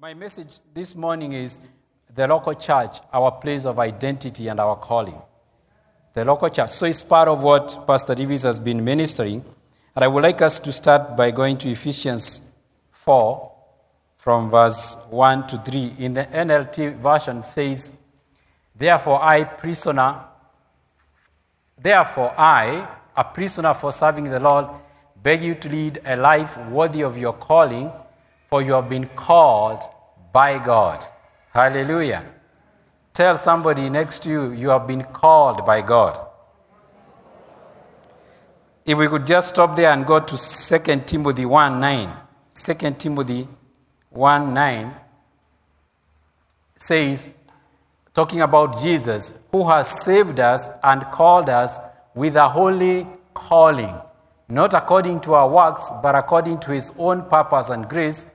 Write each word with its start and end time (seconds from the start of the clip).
my 0.00 0.14
message 0.14 0.60
this 0.72 0.94
morning 0.96 1.34
is 1.34 1.60
the 2.14 2.26
local 2.26 2.54
church, 2.54 3.00
our 3.12 3.32
place 3.32 3.66
of 3.66 3.78
identity 3.78 4.48
and 4.48 4.58
our 4.58 4.74
calling. 4.76 5.20
The 6.14 6.24
local 6.24 6.48
church. 6.48 6.70
So 6.70 6.86
it's 6.86 7.02
part 7.02 7.28
of 7.28 7.42
what 7.42 7.86
Pastor 7.86 8.14
Davis 8.14 8.44
has 8.44 8.58
been 8.58 8.82
ministering. 8.82 9.44
And 9.94 10.02
I 10.02 10.08
would 10.08 10.22
like 10.22 10.40
us 10.40 10.58
to 10.60 10.72
start 10.72 11.18
by 11.18 11.30
going 11.32 11.58
to 11.58 11.70
Ephesians 11.70 12.50
4 12.92 13.52
from 14.16 14.48
verse 14.48 14.96
1 15.10 15.46
to 15.48 15.58
3. 15.58 15.94
In 15.98 16.14
the 16.14 16.24
NLT 16.24 16.96
version 16.96 17.44
says, 17.44 17.92
Therefore 18.74 19.22
I, 19.22 19.44
prisoner, 19.44 20.24
therefore 21.78 22.32
I, 22.40 22.88
a 23.14 23.24
prisoner 23.24 23.74
for 23.74 23.92
serving 23.92 24.30
the 24.30 24.40
Lord, 24.40 24.64
beg 25.22 25.42
you 25.42 25.56
to 25.56 25.68
lead 25.68 26.00
a 26.06 26.16
life 26.16 26.56
worthy 26.68 27.02
of 27.02 27.18
your 27.18 27.34
calling, 27.34 27.92
for 28.50 28.60
you 28.60 28.72
have 28.72 28.88
been 28.88 29.06
called 29.06 29.84
by 30.32 30.58
God. 30.58 31.06
Hallelujah. 31.54 32.26
Tell 33.12 33.36
somebody 33.36 33.88
next 33.88 34.24
to 34.24 34.30
you, 34.30 34.52
you 34.52 34.68
have 34.70 34.88
been 34.88 35.04
called 35.04 35.64
by 35.64 35.80
God. 35.82 36.18
If 38.84 38.98
we 38.98 39.06
could 39.06 39.24
just 39.24 39.50
stop 39.50 39.76
there 39.76 39.92
and 39.92 40.04
go 40.04 40.18
to 40.18 40.36
2 40.36 41.02
Timothy 41.06 41.46
1 41.46 41.80
9. 41.80 42.16
2 42.52 42.74
Timothy 42.98 43.46
1 44.10 44.52
9 44.52 44.94
says, 46.74 47.32
talking 48.12 48.40
about 48.40 48.80
Jesus, 48.80 49.34
who 49.52 49.68
has 49.68 50.02
saved 50.02 50.40
us 50.40 50.68
and 50.82 51.02
called 51.12 51.48
us 51.48 51.78
with 52.16 52.34
a 52.34 52.48
holy 52.48 53.06
calling, 53.32 53.94
not 54.48 54.74
according 54.74 55.20
to 55.20 55.34
our 55.34 55.48
works, 55.48 55.92
but 56.02 56.16
according 56.16 56.58
to 56.60 56.72
his 56.72 56.92
own 56.98 57.22
purpose 57.28 57.70
and 57.70 57.88
grace, 57.88 58.26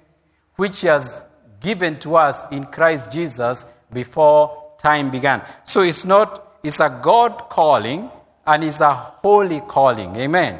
which 0.55 0.81
he 0.81 0.87
has 0.87 1.23
given 1.59 1.99
to 1.99 2.15
us 2.15 2.43
in 2.51 2.65
Christ 2.65 3.11
Jesus 3.11 3.65
before 3.91 4.73
time 4.77 5.09
began. 5.09 5.41
So 5.63 5.81
it's 5.81 6.05
not, 6.05 6.57
it's 6.63 6.79
a 6.79 6.99
God 7.01 7.49
calling 7.49 8.09
and 8.45 8.63
it's 8.63 8.81
a 8.81 8.93
holy 8.93 9.61
calling. 9.61 10.15
Amen. 10.15 10.59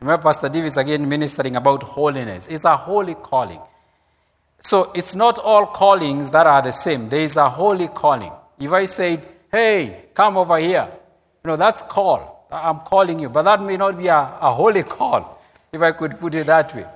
Remember, 0.00 0.22
Pastor 0.22 0.48
Davis 0.48 0.76
again 0.76 1.08
ministering 1.08 1.54
about 1.56 1.82
holiness. 1.82 2.48
It's 2.48 2.64
a 2.64 2.76
holy 2.76 3.14
calling. 3.14 3.60
So 4.58 4.90
it's 4.94 5.14
not 5.14 5.38
all 5.38 5.66
callings 5.66 6.30
that 6.32 6.46
are 6.46 6.62
the 6.62 6.72
same. 6.72 7.08
There 7.08 7.20
is 7.20 7.36
a 7.36 7.48
holy 7.48 7.88
calling. 7.88 8.32
If 8.58 8.72
I 8.72 8.84
said, 8.86 9.26
hey, 9.50 10.06
come 10.14 10.36
over 10.36 10.58
here, 10.58 10.88
you 11.44 11.48
know, 11.48 11.56
that's 11.56 11.82
call. 11.82 12.46
I'm 12.50 12.80
calling 12.80 13.18
you. 13.18 13.28
But 13.28 13.42
that 13.42 13.62
may 13.62 13.76
not 13.76 13.96
be 13.98 14.08
a, 14.08 14.38
a 14.40 14.52
holy 14.52 14.82
call, 14.96 15.40
if 15.72 15.80
I 15.80 15.92
could 15.92 16.18
put 16.18 16.34
it 16.34 16.46
that 16.46 16.74
way. 16.74 16.86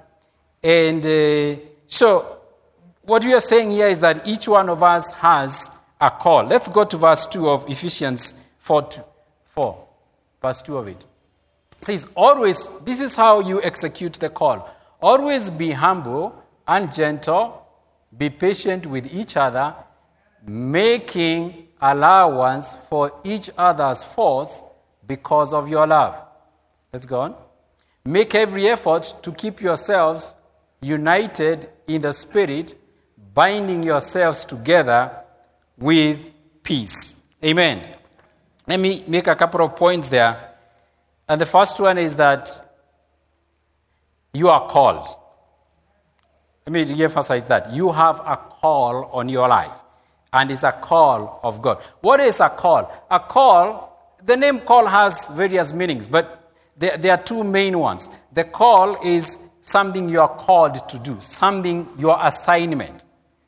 And 0.62 1.04
uh, 1.04 1.65
so 1.86 2.38
what 3.02 3.24
we 3.24 3.34
are 3.34 3.40
saying 3.40 3.70
here 3.70 3.86
is 3.86 4.00
that 4.00 4.26
each 4.26 4.48
one 4.48 4.68
of 4.68 4.82
us 4.82 5.10
has 5.12 5.70
a 6.00 6.10
call. 6.10 6.44
Let's 6.44 6.68
go 6.68 6.84
to 6.84 6.96
verse 6.96 7.26
2 7.26 7.48
of 7.48 7.70
Ephesians 7.70 8.34
4, 8.58 8.88
4 9.44 9.86
verse 10.42 10.62
2 10.62 10.76
of 10.76 10.88
it. 10.88 11.04
It 11.80 11.86
says, 11.86 12.08
Always, 12.14 12.68
this 12.84 13.00
is 13.00 13.16
how 13.16 13.40
you 13.40 13.62
execute 13.62 14.14
the 14.14 14.28
call. 14.28 14.68
Always 15.00 15.50
be 15.50 15.70
humble 15.72 16.42
and 16.66 16.92
gentle, 16.92 17.66
be 18.16 18.30
patient 18.30 18.86
with 18.86 19.12
each 19.12 19.36
other, 19.36 19.74
making 20.46 21.68
allowance 21.80 22.72
for 22.72 23.12
each 23.24 23.50
other's 23.58 24.02
faults 24.02 24.62
because 25.06 25.52
of 25.52 25.68
your 25.68 25.86
love. 25.86 26.20
Let's 26.92 27.06
go 27.06 27.20
on. 27.20 27.34
Make 28.04 28.34
every 28.34 28.68
effort 28.68 29.16
to 29.22 29.32
keep 29.32 29.60
yourselves 29.60 30.36
united 30.80 31.68
in 31.86 32.02
the 32.02 32.12
Spirit, 32.12 32.74
binding 33.34 33.82
yourselves 33.82 34.44
together 34.44 35.10
with 35.76 36.30
peace. 36.62 37.20
Amen. 37.44 37.86
Let 38.66 38.80
me 38.80 39.04
make 39.06 39.26
a 39.26 39.34
couple 39.34 39.62
of 39.62 39.76
points 39.76 40.08
there. 40.08 40.54
And 41.28 41.40
the 41.40 41.46
first 41.46 41.78
one 41.80 41.98
is 41.98 42.16
that 42.16 42.50
you 44.32 44.48
are 44.48 44.66
called. 44.68 45.08
Let 46.66 46.72
me 46.72 46.94
re-emphasize 46.94 47.44
that. 47.46 47.72
You 47.72 47.92
have 47.92 48.20
a 48.20 48.36
call 48.36 49.04
on 49.12 49.28
your 49.28 49.48
life, 49.48 49.76
and 50.32 50.50
it's 50.50 50.64
a 50.64 50.72
call 50.72 51.40
of 51.42 51.62
God. 51.62 51.80
What 52.00 52.20
is 52.20 52.40
a 52.40 52.48
call? 52.48 52.90
A 53.10 53.20
call, 53.20 54.16
the 54.24 54.36
name 54.36 54.60
call 54.60 54.86
has 54.86 55.30
various 55.30 55.72
meanings, 55.72 56.08
but 56.08 56.52
there, 56.76 56.96
there 56.96 57.12
are 57.12 57.22
two 57.22 57.44
main 57.44 57.78
ones. 57.78 58.08
The 58.32 58.44
call 58.44 59.00
is 59.04 59.45
something 59.66 60.08
you 60.08 60.20
are 60.20 60.28
called 60.28 60.88
to 60.88 60.98
do, 61.00 61.16
something, 61.20 61.88
your 61.98 62.16
assignment, 62.22 63.04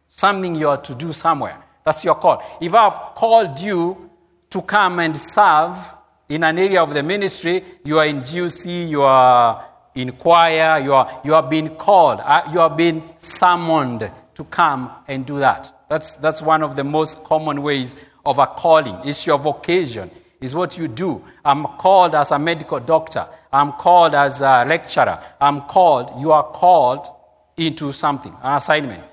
something 0.08 0.54
you 0.56 0.68
are 0.68 0.80
to 0.82 0.94
do 0.96 1.12
somewhere. 1.12 1.62
That's 1.84 2.04
your 2.04 2.16
call. 2.16 2.42
If 2.60 2.74
I've 2.74 3.14
called 3.14 3.60
you 3.60 4.10
to 4.50 4.62
come 4.62 4.98
and 4.98 5.16
serve 5.16 5.94
in 6.28 6.42
an 6.42 6.58
area 6.58 6.82
of 6.82 6.92
the 6.92 7.04
ministry, 7.04 7.62
you 7.84 8.00
are 8.00 8.06
in 8.06 8.20
GUC, 8.20 8.88
you 8.88 9.02
are 9.02 9.64
in 9.94 10.10
choir, 10.12 10.80
you 10.80 10.92
are, 10.92 11.20
you 11.24 11.32
have 11.32 11.48
been 11.48 11.76
called, 11.76 12.20
uh, 12.24 12.42
you 12.52 12.58
have 12.58 12.76
been 12.76 13.00
summoned 13.16 14.10
to 14.34 14.44
come 14.44 14.90
and 15.06 15.24
do 15.24 15.38
that. 15.38 15.72
That's, 15.88 16.16
that's 16.16 16.42
one 16.42 16.64
of 16.64 16.74
the 16.74 16.84
most 16.84 17.22
common 17.22 17.62
ways 17.62 17.94
of 18.26 18.38
a 18.38 18.46
calling. 18.46 18.96
It's 19.04 19.24
your 19.24 19.38
vocation, 19.38 20.10
it's 20.40 20.54
what 20.54 20.78
you 20.78 20.88
do. 20.88 21.24
I'm 21.44 21.64
called 21.64 22.14
as 22.14 22.30
a 22.30 22.38
medical 22.38 22.80
doctor, 22.80 23.28
I'm 23.52 23.72
called 23.72 24.14
as 24.14 24.40
a 24.40 24.64
lecturer, 24.64 25.20
I'm 25.40 25.62
called, 25.62 26.12
you 26.20 26.32
are 26.32 26.44
called 26.44 27.08
into 27.56 27.92
something, 27.92 28.34
an 28.42 28.56
assignment. 28.56 29.04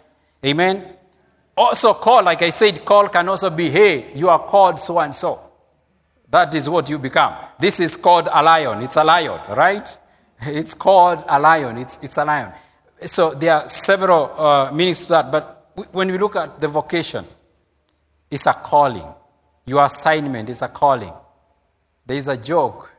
Amen? 0.45 0.95
Also, 1.57 1.93
call, 1.93 2.23
like 2.23 2.41
I 2.41 2.49
said, 2.49 2.83
call 2.83 3.07
can 3.07 3.29
also 3.29 3.49
be, 3.49 3.69
hey, 3.69 4.13
you 4.13 4.29
are 4.29 4.39
called 4.39 4.79
so 4.79 4.99
and 4.99 5.15
so. 5.15 5.39
That 6.29 6.53
is 6.53 6.69
what 6.69 6.89
you 6.89 6.99
become. 6.99 7.33
This 7.59 7.79
is 7.79 7.95
called 7.95 8.27
a 8.31 8.43
lion. 8.43 8.81
It's 8.83 8.97
a 8.97 9.03
lion, 9.03 9.39
right? 9.49 9.99
It's 10.41 10.73
called 10.73 11.23
a 11.27 11.39
lion. 11.39 11.77
It's, 11.77 11.97
it's 12.03 12.17
a 12.17 12.25
lion. 12.25 12.51
So 13.01 13.33
there 13.33 13.53
are 13.53 13.69
several 13.69 14.31
uh, 14.39 14.71
meanings 14.71 15.03
to 15.03 15.09
that, 15.09 15.31
but 15.31 15.71
when 15.91 16.11
we 16.11 16.17
look 16.17 16.35
at 16.35 16.59
the 16.59 16.67
vocation, 16.67 17.25
it's 18.29 18.45
a 18.47 18.53
calling. 18.53 19.07
Your 19.65 19.83
assignment 19.83 20.49
is 20.49 20.61
a 20.61 20.67
calling. 20.67 21.13
There 22.05 22.17
is 22.17 22.27
a 22.27 22.37
joke 22.37 22.91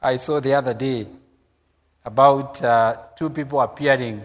I 0.00 0.16
saw 0.16 0.40
the 0.40 0.54
other 0.54 0.72
day 0.72 1.06
about 2.04 2.62
uh, 2.62 2.96
two 3.16 3.28
people 3.30 3.60
appearing 3.60 4.22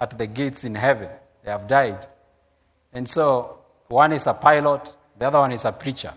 at 0.00 0.18
the 0.18 0.26
gates 0.26 0.64
in 0.64 0.74
heaven. 0.74 1.08
They 1.44 1.50
have 1.50 1.68
died. 1.68 2.06
And 2.92 3.08
so 3.08 3.58
one 3.88 4.12
is 4.12 4.26
a 4.26 4.34
pilot, 4.34 4.96
the 5.16 5.26
other 5.26 5.38
one 5.38 5.52
is 5.52 5.64
a 5.64 5.72
preacher. 5.72 6.12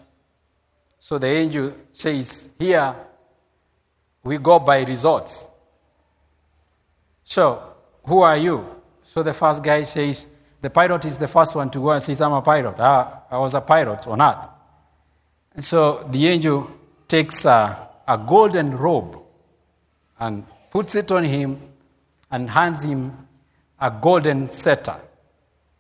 So 1.00 1.18
the 1.20 1.28
angel 1.28 1.74
says, 1.92 2.54
Here 2.58 2.96
we 4.24 4.40
go 4.40 4.60
by 4.60 4.84
results. 4.84 5.52
So, 7.24 7.76
who 8.04 8.22
are 8.22 8.38
you? 8.38 8.66
So 9.04 9.22
the 9.22 9.34
first 9.34 9.64
guy 9.64 9.84
says, 9.84 10.26
The 10.60 10.70
pilot 10.70 11.06
is 11.06 11.18
the 11.18 11.28
first 11.28 11.56
one 11.56 11.70
to 11.70 11.80
go 11.80 11.92
and 11.92 12.02
says, 12.02 12.20
I'm 12.22 12.34
a 12.34 12.42
pilot. 12.42 12.76
Ah, 12.80 13.24
I 13.30 13.38
was 13.38 13.54
a 13.54 13.62
pilot 13.62 14.08
on 14.08 14.22
earth. 14.22 14.57
And 15.58 15.66
so 15.66 16.08
the 16.12 16.28
angel 16.28 16.70
takes 17.08 17.44
a, 17.44 17.90
a 18.08 18.16
golden 18.16 18.78
robe 18.78 19.20
and 20.20 20.46
puts 20.70 20.94
it 20.94 21.12
on 21.12 21.24
him 21.24 21.60
and 22.30 22.48
hands 22.48 22.84
him 22.84 23.28
a 23.80 23.90
golden 23.90 24.52
scepter. 24.52 24.98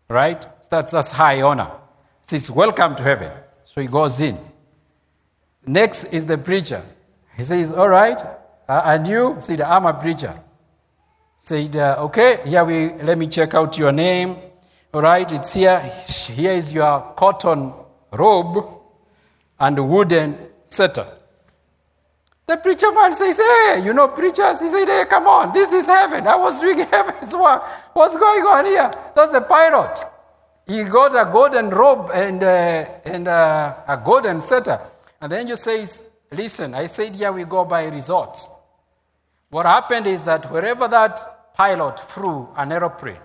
Right? 0.09 0.43
That's, 0.71 0.91
that's 0.91 1.11
high 1.11 1.43
honor. 1.43 1.71
Says, 2.23 2.49
Welcome 2.49 2.95
to 2.95 3.03
heaven. 3.03 3.31
So 3.65 3.79
he 3.79 3.85
goes 3.85 4.19
in. 4.19 4.39
Next 5.67 6.05
is 6.05 6.25
the 6.25 6.39
preacher. 6.39 6.83
He 7.35 7.43
says, 7.43 7.71
All 7.71 7.89
right, 7.89 8.19
uh, 8.67 8.81
and 8.83 9.05
you? 9.05 9.37
Said, 9.39 9.61
I'm 9.61 9.85
a 9.85 9.93
preacher. 9.93 10.41
Said, 11.35 11.75
uh, 11.77 11.97
Okay, 12.05 12.39
here 12.45 12.65
we 12.65 12.93
let 13.03 13.19
me 13.19 13.27
check 13.27 13.53
out 13.53 13.77
your 13.77 13.91
name. 13.91 14.37
All 14.91 15.03
right, 15.03 15.31
it's 15.31 15.53
here. 15.53 15.79
Here 16.33 16.53
is 16.53 16.73
your 16.73 17.13
cotton 17.15 17.73
robe 18.11 18.76
and 19.59 19.89
wooden 19.89 20.37
scepter. 20.65 21.07
The 22.47 22.57
preacher 22.57 22.91
man 22.93 23.11
says, 23.11 23.37
Hey, 23.37 23.81
you 23.83 23.93
know, 23.93 24.07
preachers. 24.07 24.61
He 24.61 24.69
said, 24.69 24.87
Hey, 24.87 25.05
come 25.09 25.27
on, 25.27 25.53
this 25.53 25.73
is 25.73 25.87
heaven. 25.87 26.25
I 26.25 26.35
was 26.35 26.59
doing 26.59 26.79
heaven's 26.91 27.35
work. 27.35 27.63
What's 27.93 28.15
going 28.15 28.43
on 28.43 28.65
here? 28.65 28.91
That's 29.15 29.31
the 29.31 29.41
pilot. 29.41 29.99
He 30.65 30.83
got 30.85 31.13
a 31.13 31.29
golden 31.31 31.69
robe 31.69 32.09
and, 32.13 32.41
uh, 32.41 32.85
and 33.05 33.27
uh, 33.27 33.75
a 33.87 33.97
golden 33.97 34.39
scepter. 34.41 34.79
And 35.19 35.31
the 35.31 35.39
angel 35.39 35.57
says, 35.57 36.09
Listen, 36.31 36.73
I 36.73 36.85
said 36.85 37.15
here 37.15 37.31
we 37.31 37.43
go 37.43 37.65
by 37.65 37.87
results. 37.87 38.49
What 39.49 39.65
happened 39.65 40.07
is 40.07 40.23
that 40.23 40.51
wherever 40.51 40.87
that 40.87 41.53
pilot 41.53 41.99
flew 41.99 42.49
an 42.55 42.71
aeroplane, 42.71 43.19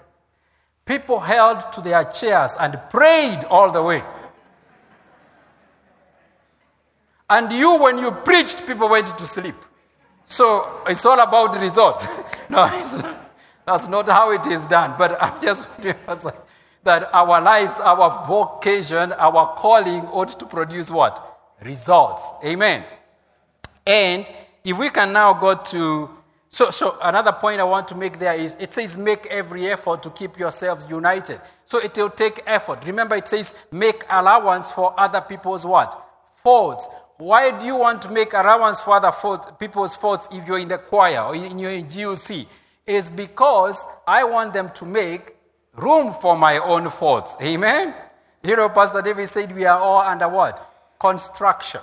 people 0.84 1.20
held 1.20 1.72
to 1.72 1.80
their 1.80 2.04
chairs 2.04 2.56
and 2.58 2.78
prayed 2.90 3.44
all 3.50 3.70
the 3.70 3.82
way. 3.82 4.02
And 7.32 7.50
you, 7.50 7.78
when 7.78 7.96
you 7.96 8.10
preached, 8.10 8.66
people 8.66 8.90
went 8.90 9.16
to 9.16 9.24
sleep. 9.24 9.54
So 10.22 10.82
it's 10.86 11.06
all 11.06 11.18
about 11.18 11.58
results. 11.58 12.06
no, 12.50 12.66
not, 12.66 13.22
that's 13.64 13.88
not 13.88 14.06
how 14.06 14.32
it 14.32 14.44
is 14.44 14.66
done. 14.66 14.96
But 14.98 15.16
I'm 15.18 15.40
just 15.40 15.66
that 16.84 17.08
our 17.14 17.40
lives, 17.40 17.80
our 17.80 18.26
vocation, 18.26 19.12
our 19.12 19.54
calling 19.54 20.02
ought 20.08 20.38
to 20.38 20.44
produce 20.44 20.90
what? 20.90 21.54
Results. 21.62 22.34
Amen. 22.44 22.84
And 23.86 24.30
if 24.62 24.78
we 24.78 24.90
can 24.90 25.14
now 25.14 25.32
go 25.32 25.54
to 25.54 26.10
so, 26.48 26.68
so 26.70 26.98
another 27.02 27.32
point 27.32 27.60
I 27.60 27.64
want 27.64 27.88
to 27.88 27.94
make 27.94 28.18
there 28.18 28.34
is 28.34 28.56
it 28.60 28.74
says 28.74 28.98
make 28.98 29.24
every 29.28 29.68
effort 29.68 30.02
to 30.02 30.10
keep 30.10 30.38
yourselves 30.38 30.86
united. 30.90 31.40
So 31.64 31.78
it 31.78 31.96
will 31.96 32.10
take 32.10 32.42
effort. 32.46 32.86
Remember, 32.86 33.16
it 33.16 33.26
says 33.26 33.54
make 33.70 34.04
allowance 34.10 34.70
for 34.70 34.92
other 35.00 35.22
people's 35.22 35.64
what? 35.64 35.98
Faults. 36.36 36.88
Why 37.22 37.56
do 37.56 37.64
you 37.64 37.76
want 37.76 38.02
to 38.02 38.10
make 38.10 38.32
allowance 38.32 38.80
for 38.80 38.94
other 38.94 39.12
people's 39.56 39.94
faults 39.94 40.28
if 40.32 40.48
you're 40.48 40.58
in 40.58 40.66
the 40.66 40.78
choir 40.78 41.22
or 41.22 41.36
in 41.36 41.56
your 41.56 41.70
GUC? 41.70 42.46
Is 42.84 43.10
because 43.10 43.86
I 44.08 44.24
want 44.24 44.52
them 44.52 44.70
to 44.70 44.84
make 44.84 45.36
room 45.76 46.12
for 46.12 46.36
my 46.36 46.58
own 46.58 46.90
faults. 46.90 47.36
Amen? 47.40 47.94
You 48.42 48.56
know, 48.56 48.68
Pastor 48.70 49.02
David 49.02 49.28
said 49.28 49.54
we 49.54 49.64
are 49.64 49.78
all 49.78 50.00
under 50.00 50.28
what? 50.28 50.68
Construction. 50.98 51.80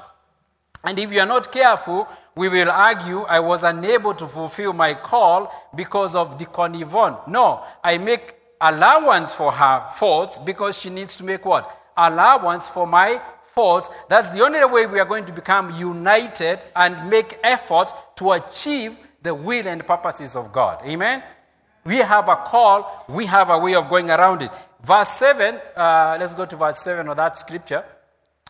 And 0.84 1.00
if 1.00 1.10
you 1.14 1.22
are 1.22 1.26
not 1.26 1.54
careful, 1.54 2.06
we 2.36 2.50
will 2.50 2.70
argue 2.70 3.22
I 3.22 3.40
was 3.40 3.64
unable 3.64 4.14
to 4.16 4.28
fulfill 4.28 4.74
my 4.74 4.94
call 4.94 5.54
because 5.74 6.16
of 6.16 6.38
Deacon 6.38 6.76
Yvonne. 6.76 7.16
No, 7.28 7.64
I 7.82 7.98
make 7.98 8.36
allowance 8.60 9.32
for 9.32 9.54
her 9.54 9.88
faults 9.96 10.38
because 10.38 10.78
she 10.78 10.90
needs 10.90 11.16
to 11.16 11.24
make 11.24 11.46
what? 11.46 11.74
Allowance 11.96 12.68
for 12.68 12.86
my 12.86 13.22
faults. 13.60 13.90
That's 14.08 14.30
the 14.30 14.42
only 14.42 14.64
way 14.64 14.86
we 14.86 15.00
are 15.02 15.10
going 15.14 15.26
to 15.26 15.34
become 15.34 15.66
united 15.78 16.60
and 16.78 17.10
make 17.10 17.38
effort 17.44 17.92
to 18.16 18.32
achieve 18.32 18.98
the 19.22 19.36
will 19.36 19.68
and 19.68 19.86
purposes 19.86 20.38
of 20.38 20.54
God. 20.54 20.80
Amen? 20.86 21.22
We 21.84 21.98
have 21.98 22.30
a 22.30 22.38
call, 22.38 23.06
we 23.10 23.26
have 23.26 23.50
a 23.50 23.60
way 23.60 23.76
of 23.76 23.90
going 23.90 24.10
around 24.10 24.44
it. 24.44 24.52
Verse 24.82 25.10
7, 25.10 25.56
uh, 25.76 26.18
let's 26.20 26.34
go 26.34 26.46
to 26.46 26.56
verse 26.56 26.80
7 26.80 27.10
of 27.10 27.18
that 27.18 27.36
scripture. 27.36 27.84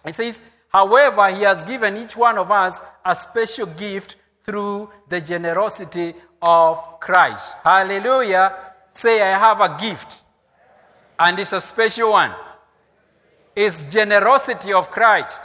It 0.06 0.14
says, 0.14 0.44
However, 0.68 1.28
He 1.36 1.42
has 1.42 1.64
given 1.64 1.98
each 1.98 2.16
one 2.16 2.38
of 2.38 2.52
us 2.52 2.80
a 3.04 3.16
special 3.16 3.66
gift 3.66 4.16
through 4.44 4.92
the 5.08 5.22
generosity 5.22 6.14
of 6.40 7.00
Christ. 7.00 7.56
Hallelujah. 7.64 8.56
Say, 8.92 9.22
I 9.24 9.40
have 9.40 9.60
a 9.62 9.76
gift, 9.80 10.22
and 11.18 11.40
it's 11.40 11.54
a 11.54 11.62
special 11.62 12.12
one. 12.12 12.32
It's 13.62 13.84
generosity 13.84 14.72
of 14.72 14.90
Christ. 14.90 15.44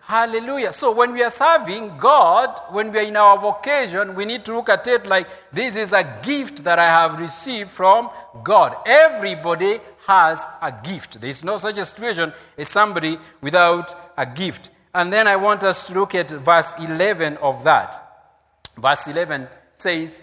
Hallelujah. 0.00 0.70
So 0.70 0.92
when 0.92 1.14
we 1.14 1.22
are 1.22 1.30
serving 1.30 1.96
God, 1.96 2.60
when 2.72 2.92
we 2.92 2.98
are 2.98 3.08
in 3.08 3.16
our 3.16 3.38
vocation, 3.38 4.14
we 4.14 4.26
need 4.26 4.44
to 4.44 4.54
look 4.54 4.68
at 4.68 4.86
it 4.86 5.06
like 5.06 5.26
this 5.50 5.76
is 5.76 5.94
a 5.94 6.20
gift 6.22 6.62
that 6.64 6.78
I 6.78 6.84
have 6.84 7.18
received 7.18 7.70
from 7.70 8.10
God. 8.44 8.76
Everybody 8.84 9.78
has 10.06 10.46
a 10.60 10.70
gift. 10.70 11.22
There 11.22 11.30
is 11.30 11.42
no 11.42 11.56
such 11.56 11.78
a 11.78 11.86
situation 11.86 12.34
as 12.58 12.68
somebody 12.68 13.16
without 13.40 14.12
a 14.18 14.26
gift. 14.26 14.68
And 14.94 15.10
then 15.10 15.26
I 15.26 15.36
want 15.36 15.64
us 15.64 15.86
to 15.86 15.94
look 15.94 16.14
at 16.14 16.28
verse 16.28 16.74
11 16.78 17.38
of 17.38 17.64
that. 17.64 18.28
Verse 18.76 19.06
11 19.06 19.48
says, 19.72 20.22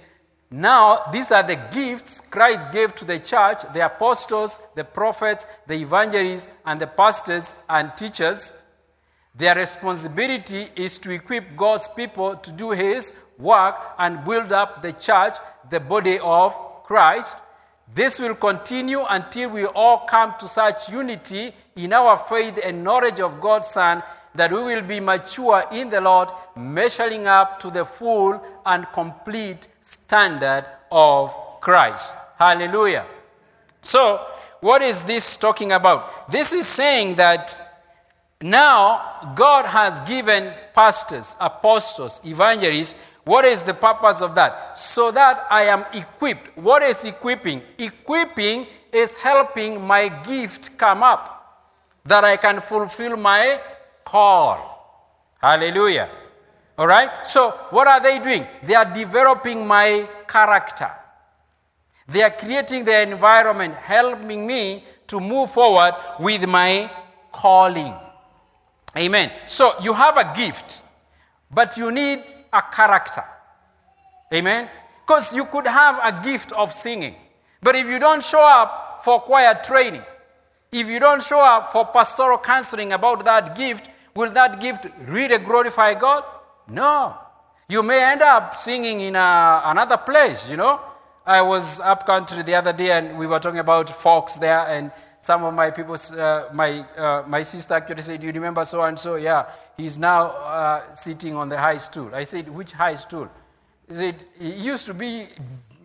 Now 0.49 1.09
these 1.11 1.31
are 1.31 1.43
the 1.43 1.57
gifts 1.71 2.21
Christ 2.21 2.71
gave 2.71 2.95
to 2.95 3.05
the 3.05 3.19
church 3.19 3.63
the 3.73 3.85
apostles, 3.85 4.59
the 4.75 4.83
prophets, 4.83 5.45
the 5.67 5.75
evangelists, 5.75 6.47
and 6.65 6.79
the 6.79 6.87
pastors 6.87 7.55
and 7.69 7.91
teachers. 7.97 8.53
Their 9.35 9.55
responsibility 9.55 10.69
is 10.75 10.97
to 10.99 11.11
equip 11.11 11.55
God's 11.57 11.87
people 11.89 12.35
to 12.37 12.51
do 12.51 12.71
His 12.71 13.13
work 13.37 13.75
and 13.99 14.23
build 14.23 14.51
up 14.51 14.81
the 14.81 14.93
church, 14.93 15.35
the 15.69 15.79
body 15.79 16.17
of 16.19 16.53
Christ. 16.83 17.37
This 17.93 18.17
will 18.17 18.35
continue 18.35 19.03
until 19.07 19.51
we 19.51 19.65
all 19.65 19.99
come 19.99 20.33
to 20.39 20.47
such 20.47 20.89
unity 20.89 21.53
in 21.75 21.93
our 21.93 22.17
faith 22.17 22.59
and 22.63 22.83
knowledge 22.83 23.19
of 23.19 23.39
God's 23.39 23.67
Son 23.67 24.01
that 24.37 24.51
we 24.51 24.61
will 24.63 24.81
be 24.81 24.99
mature 24.99 25.63
in 25.71 25.89
the 25.89 25.99
Lord, 25.99 26.29
measuring 26.55 27.27
up 27.27 27.59
to 27.59 27.69
the 27.69 27.83
full 27.83 28.41
and 28.65 28.85
complete 28.93 29.67
standard 29.81 30.65
of 30.91 31.35
Christ. 31.61 32.13
Hallelujah. 32.37 33.05
So, 33.81 34.25
what 34.61 34.81
is 34.81 35.03
this 35.03 35.37
talking 35.37 35.71
about? 35.71 36.31
This 36.31 36.53
is 36.53 36.67
saying 36.67 37.15
that 37.15 37.63
now 38.41 39.33
God 39.35 39.65
has 39.65 39.99
given 40.01 40.53
pastors, 40.73 41.35
apostles, 41.39 42.21
evangelists 42.25 42.95
what 43.27 43.43
is 43.43 43.61
the 43.61 43.73
purpose 43.73 44.21
of 44.21 44.35
that? 44.35 44.77
So 44.77 45.11
that 45.11 45.47
I 45.51 45.63
am 45.63 45.83
equipped. 45.93 46.57
What 46.57 46.81
is 46.81 47.03
equipping? 47.03 47.61
Equipping 47.77 48.67
is 48.89 49.17
helping 49.17 49.85
my 49.85 50.07
gift 50.07 50.77
come 50.77 51.03
up, 51.03 51.67
that 52.05 52.23
I 52.23 52.37
can 52.37 52.61
fulfill 52.61 53.17
my 53.17 53.59
call. 54.07 54.57
Hallelujah. 55.41 56.09
All 56.77 56.87
right? 56.87 57.27
So, 57.27 57.51
what 57.71 57.87
are 57.87 57.99
they 57.99 58.19
doing? 58.19 58.47
They 58.63 58.73
are 58.73 58.85
developing 58.85 59.67
my 59.67 60.07
character. 60.27 60.91
They 62.07 62.23
are 62.23 62.31
creating 62.31 62.85
the 62.85 63.01
environment, 63.01 63.75
helping 63.75 64.47
me 64.47 64.85
to 65.07 65.19
move 65.19 65.51
forward 65.51 65.93
with 66.19 66.47
my 66.47 66.89
calling. 67.33 67.93
Amen. 68.95 69.31
So, 69.45 69.73
you 69.81 69.93
have 69.93 70.15
a 70.15 70.31
gift, 70.33 70.83
but 71.51 71.75
you 71.75 71.91
need 71.91 72.33
a 72.53 72.61
character. 72.61 73.25
Amen? 74.33 74.69
Because 75.05 75.35
you 75.35 75.45
could 75.45 75.67
have 75.67 75.99
a 76.01 76.23
gift 76.23 76.53
of 76.53 76.71
singing, 76.71 77.15
but 77.61 77.75
if 77.75 77.87
you 77.87 77.99
don't 77.99 78.23
show 78.23 78.41
up 78.41 79.01
for 79.03 79.19
choir 79.19 79.53
training, 79.63 80.03
if 80.71 80.87
you 80.87 80.99
don't 80.99 81.23
show 81.23 81.39
up 81.39 81.71
for 81.71 81.85
pastoral 81.85 82.37
counseling 82.37 82.91
about 82.91 83.23
that 83.25 83.55
gift, 83.55 83.89
will 84.17 84.31
that 84.31 84.59
gift 84.59 84.87
really 85.07 85.37
glorify 85.37 85.93
God? 85.93 86.23
No. 86.67 87.15
You 87.69 87.83
may 87.83 88.01
end 88.11 88.21
up 88.21 88.55
singing 88.55 88.99
in 89.01 89.15
a, 89.15 89.61
another 89.65 89.97
place, 89.97 90.49
you 90.49 90.57
know. 90.57 90.81
I 91.25 91.41
was 91.41 91.79
up 91.81 92.05
country 92.05 92.41
the 92.41 92.55
other 92.55 92.73
day 92.73 92.91
and 92.91 93.17
we 93.17 93.27
were 93.27 93.39
talking 93.39 93.59
about 93.59 93.89
folks 93.89 94.35
there, 94.35 94.65
and 94.69 94.91
some 95.19 95.43
of 95.43 95.53
my 95.53 95.69
people, 95.71 95.95
uh, 96.17 96.45
my, 96.53 96.79
uh, 96.97 97.23
my 97.27 97.43
sister 97.43 97.73
actually 97.73 98.01
said, 98.01 98.21
Do 98.21 98.27
you 98.27 98.33
remember 98.33 98.63
so 98.65 98.81
and 98.81 98.97
so? 98.97 99.15
Yeah, 99.15 99.45
he's 99.75 99.97
now 99.97 100.27
uh, 100.27 100.95
sitting 100.95 101.35
on 101.35 101.49
the 101.49 101.57
high 101.57 101.77
stool. 101.77 102.15
I 102.15 102.23
said, 102.23 102.49
Which 102.49 102.71
high 102.71 102.95
stool? 102.95 103.29
He 103.89 103.95
said, 103.95 104.23
He 104.39 104.51
used 104.51 104.85
to 104.85 104.93
be 104.93 105.27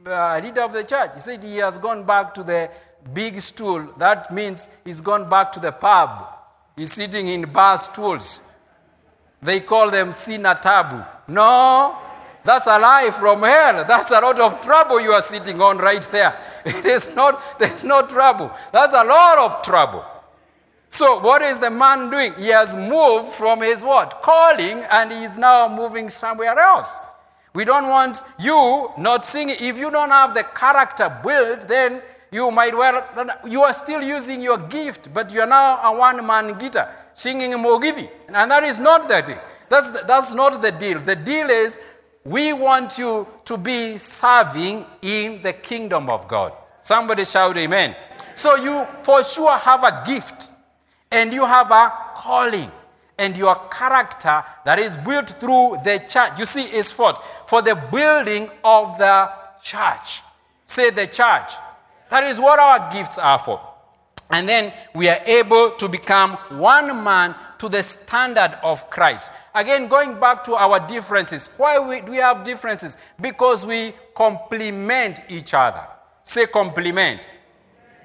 uh, 0.07 0.41
leader 0.43 0.63
of 0.63 0.73
the 0.73 0.85
church. 0.85 1.11
He 1.15 1.21
said, 1.21 1.43
He 1.43 1.57
has 1.57 1.77
gone 1.77 2.05
back 2.05 2.33
to 2.35 2.45
the 2.45 2.71
big 3.13 3.41
stool. 3.41 3.93
That 3.99 4.33
means 4.33 4.69
he's 4.85 5.01
gone 5.01 5.29
back 5.29 5.51
to 5.53 5.61
the 5.61 5.73
pub. 5.73 6.42
He's 6.77 6.93
sitting 6.93 7.29
in 7.29 7.53
bar 7.53 7.79
stools. 7.79 8.41
They 9.43 9.61
call 9.61 9.91
them 9.91 10.13
sina 10.13 10.55
tabu. 10.55 11.03
No, 11.29 11.97
that's 12.45 12.67
a 12.67 12.79
lie 12.79 13.11
from 13.11 13.43
hell. 13.43 13.85
That's 13.85 14.11
a 14.11 14.21
lot 14.21 14.39
of 14.41 14.61
trouble 14.61 15.01
you 15.01 15.13
are 15.13 15.23
sitting 15.23 15.61
on 15.61 15.79
right 15.79 16.03
there. 16.11 16.39
It 16.65 16.85
is 16.85 17.15
not, 17.15 17.59
there's 17.59 17.85
no 17.85 18.07
trouble. 18.07 18.51
That's 18.73 18.95
a 18.95 19.05
lot 19.05 19.39
of 19.39 19.63
trouble. 19.63 20.05
So 20.89 21.21
what 21.21 21.43
is 21.43 21.59
the 21.59 21.71
man 21.71 22.11
doing? 22.11 22.35
He 22.37 22.49
has 22.49 22.77
moved 22.77 23.33
from 23.33 23.63
his 23.63 23.83
what? 23.83 24.23
Calling 24.23 24.85
and 24.91 25.11
he 25.11 25.25
is 25.25 25.39
now 25.39 25.69
moving 25.69 26.11
somewhere 26.11 26.59
else. 26.59 26.93
We 27.55 27.65
don't 27.65 27.89
want 27.89 28.23
you 28.39 28.91
not 28.99 29.25
singing. 29.25 29.57
If 29.61 29.77
you 29.77 29.91
don't 29.91 30.11
have 30.11 30.35
the 30.35 30.43
character 30.43 31.09
built, 31.23 31.69
then 31.69 32.03
you 32.33 32.51
might 32.51 32.77
well, 32.77 33.05
you 33.47 33.63
are 33.63 33.75
still 33.75 34.03
using 34.03 34.41
your 34.41 34.57
gift, 34.57 35.13
but 35.13 35.33
you 35.33 35.41
are 35.43 35.47
now 35.47 35.83
a 35.83 35.97
one 35.97 36.27
man 36.27 36.59
guitar 36.59 36.91
singing 37.15 37.53
Mugithi. 37.53 38.09
And 38.29 38.51
that 38.51 38.65
is 38.65 38.81
not 38.81 39.07
the 39.07 39.23
thing. 39.23 39.39
That's, 39.69 40.03
that's 40.05 40.35
not 40.35 40.63
the 40.63 40.73
deal. 40.73 40.99
The 40.99 41.15
deal 41.15 41.51
is 41.51 41.79
we 42.25 42.53
want 42.55 42.97
you 42.99 43.27
to 43.45 43.59
be 43.59 43.99
serving 43.99 44.87
in 45.03 45.43
the 45.43 45.53
kingdom 45.53 46.09
of 46.09 46.27
God. 46.27 46.53
Somebody 46.81 47.27
shout 47.27 47.57
amen. 47.57 47.95
So 48.35 48.57
you 48.57 48.87
for 49.03 49.23
sure 49.23 49.57
have 49.57 49.85
a 49.85 50.03
gift 50.07 50.53
and 51.11 51.33
you 51.33 51.45
have 51.45 51.71
a 51.71 51.93
calling 52.15 52.71
and 53.19 53.37
your 53.37 53.55
character 53.71 54.43
that 54.65 54.79
is 54.79 54.97
built 54.97 55.29
through 55.31 55.77
the 55.85 56.03
church. 56.09 56.39
You 56.39 56.47
see, 56.47 56.65
is 56.65 56.91
for, 56.91 57.15
for 57.47 57.61
the 57.61 57.75
building 57.93 58.51
of 58.65 58.97
the 58.99 59.31
church. 59.63 60.23
Say 60.65 60.91
the 60.91 61.07
church. 61.07 61.53
That 62.13 62.25
is 62.25 62.39
what 62.39 62.59
our 62.59 62.93
gifts 62.93 63.17
are 63.17 63.39
for. 63.39 63.59
And 64.31 64.47
then 64.47 64.75
we 64.95 65.09
are 65.09 65.21
able 65.25 65.71
to 65.71 65.89
become 65.89 66.33
one 66.51 67.03
man 67.03 67.35
to 67.57 67.71
the 67.71 67.83
standard 67.83 68.59
of 68.63 68.91
Christ. 68.91 69.33
Again, 69.55 69.89
going 69.89 70.21
back 70.21 70.45
to 70.45 70.53
our 70.53 70.79
differences. 70.87 71.49
Why 71.57 71.79
we, 71.79 72.03
do 72.03 72.11
we 72.13 72.19
have 72.19 72.45
differences? 72.45 72.99
Because 73.19 73.65
we 73.65 73.95
complement 74.15 75.23
each 75.31 75.55
other. 75.55 75.87
Say 76.23 76.45
complement. 76.45 77.31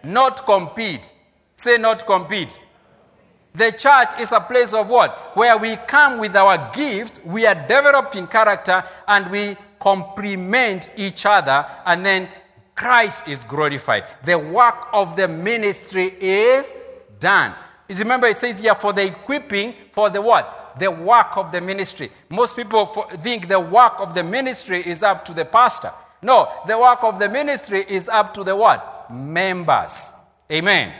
Not 0.05 0.45
compete. 0.45 1.13
Say 1.53 1.77
not 1.77 2.07
compete. 2.07 2.61
The 3.55 3.73
church 3.73 4.21
is 4.21 4.31
a 4.31 4.39
place 4.39 4.73
of 4.73 4.87
what? 4.89 5.35
Where 5.35 5.57
we 5.57 5.75
come 5.75 6.17
with 6.17 6.33
our 6.37 6.71
gifts, 6.73 7.19
we 7.25 7.45
are 7.45 7.55
developed 7.55 8.15
in 8.15 8.27
character, 8.27 8.85
and 9.05 9.29
we 9.29 9.57
complement 9.79 10.93
each 10.95 11.25
other, 11.25 11.65
and 11.85 12.05
then 12.05 12.29
Christ 12.77 13.27
is 13.27 13.43
glorified. 13.43 14.05
The 14.23 14.37
work 14.37 14.87
of 14.93 15.15
the 15.15 15.27
ministry 15.27 16.13
is 16.21 16.71
done. 17.19 17.53
Remember, 17.89 18.27
it 18.27 18.37
says 18.37 18.61
here 18.61 18.75
for 18.75 18.93
the 18.93 19.07
equipping 19.07 19.73
for 19.91 20.09
the 20.11 20.21
what? 20.21 20.75
The 20.79 20.91
work 20.91 21.37
of 21.37 21.51
the 21.51 21.59
ministry. 21.59 22.11
Most 22.29 22.55
people 22.55 22.85
think 22.85 23.47
the 23.47 23.59
work 23.59 23.99
of 23.99 24.13
the 24.13 24.23
ministry 24.23 24.85
is 24.85 25.01
up 25.01 25.25
to 25.25 25.33
the 25.33 25.43
pastor. 25.43 25.91
No, 26.21 26.51
the 26.67 26.77
work 26.77 27.03
of 27.03 27.17
the 27.17 27.27
ministry 27.27 27.83
is 27.87 28.07
up 28.07 28.33
to 28.35 28.43
the 28.43 28.55
what? 28.55 29.11
Members. 29.11 30.13
Amen. 30.51 30.93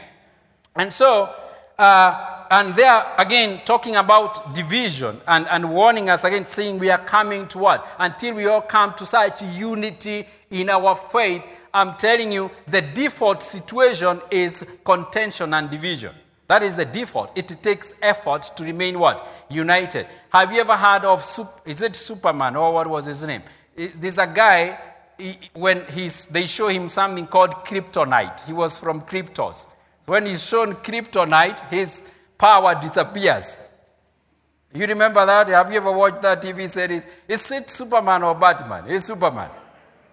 And 0.74 0.92
so, 0.92 1.32
uh, 1.78 2.44
and 2.50 2.74
there 2.74 3.04
again 3.18 3.60
talking 3.64 3.96
about 3.96 4.54
division 4.54 5.20
and, 5.28 5.46
and 5.48 5.70
warning 5.70 6.10
us 6.10 6.24
again, 6.24 6.44
saying 6.44 6.78
we 6.78 6.90
are 6.90 6.98
coming 6.98 7.46
to 7.48 7.58
what? 7.58 7.86
Until 7.98 8.34
we 8.34 8.46
all 8.46 8.62
come 8.62 8.94
to 8.94 9.06
such 9.06 9.42
unity 9.42 10.26
in 10.50 10.70
our 10.70 10.96
faith. 10.96 11.42
I'm 11.78 11.96
telling 11.96 12.32
you, 12.32 12.50
the 12.66 12.82
default 12.82 13.40
situation 13.40 14.20
is 14.32 14.66
contention 14.84 15.54
and 15.54 15.70
division. 15.70 16.12
That 16.48 16.64
is 16.64 16.74
the 16.74 16.84
default. 16.84 17.38
It 17.38 17.46
takes 17.62 17.94
effort 18.02 18.50
to 18.56 18.64
remain 18.64 18.98
what? 18.98 19.28
United. 19.48 20.08
Have 20.30 20.52
you 20.52 20.60
ever 20.60 20.74
heard 20.74 21.04
of, 21.04 21.20
is 21.64 21.80
it 21.80 21.94
Superman 21.94 22.56
or 22.56 22.72
what 22.72 22.88
was 22.88 23.06
his 23.06 23.22
name? 23.24 23.42
There's 23.76 24.18
a 24.18 24.26
guy, 24.26 24.76
when 25.52 25.84
he's, 25.92 26.26
they 26.26 26.46
show 26.46 26.66
him 26.66 26.88
something 26.88 27.28
called 27.28 27.52
kryptonite. 27.64 28.44
He 28.44 28.52
was 28.52 28.76
from 28.76 29.02
Kryptos. 29.02 29.68
When 30.04 30.26
he's 30.26 30.44
shown 30.44 30.74
kryptonite, 30.74 31.60
his 31.70 32.02
power 32.36 32.74
disappears. 32.80 33.56
You 34.74 34.84
remember 34.86 35.24
that? 35.24 35.48
Have 35.48 35.70
you 35.70 35.76
ever 35.76 35.92
watched 35.92 36.22
that 36.22 36.42
TV 36.42 36.68
series? 36.68 37.06
Is 37.28 37.48
it 37.52 37.70
Superman 37.70 38.24
or 38.24 38.34
Batman? 38.34 38.84
It's 38.88 39.04
Superman. 39.04 39.50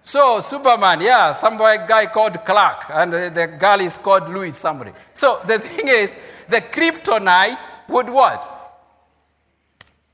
So, 0.06 0.40
Superman, 0.40 1.00
yeah, 1.00 1.32
some 1.32 1.56
guy 1.56 2.06
called 2.06 2.44
Clark, 2.44 2.84
and 2.90 3.12
the 3.12 3.56
girl 3.58 3.80
is 3.80 3.98
called 3.98 4.28
Lois, 4.28 4.56
somebody. 4.56 4.92
So, 5.12 5.40
the 5.44 5.58
thing 5.68 5.88
is, 5.88 6.16
the 6.48 6.60
kryptonite 6.60 7.68
would 7.88 8.08
what? 8.08 8.48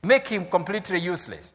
Make 0.01 0.29
him 0.29 0.45
completely 0.45 0.97
useless. 0.97 1.53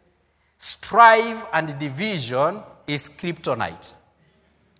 Strife 0.56 1.46
and 1.52 1.76
division 1.80 2.62
is 2.86 3.08
kryptonite. 3.08 3.94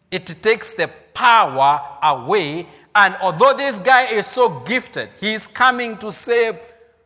It 0.09 0.27
takes 0.41 0.73
the 0.75 0.89
power 1.13 1.81
away, 2.01 2.65
and 2.95 3.17
although 3.21 3.55
this 3.55 3.81
guy 3.81 4.05
is 4.07 4.29
so 4.29 4.61
gifted, 4.61 5.09
he 5.21 5.35
is 5.35 5.49
coming 5.49 5.99
to 5.99 6.13
save 6.13 6.61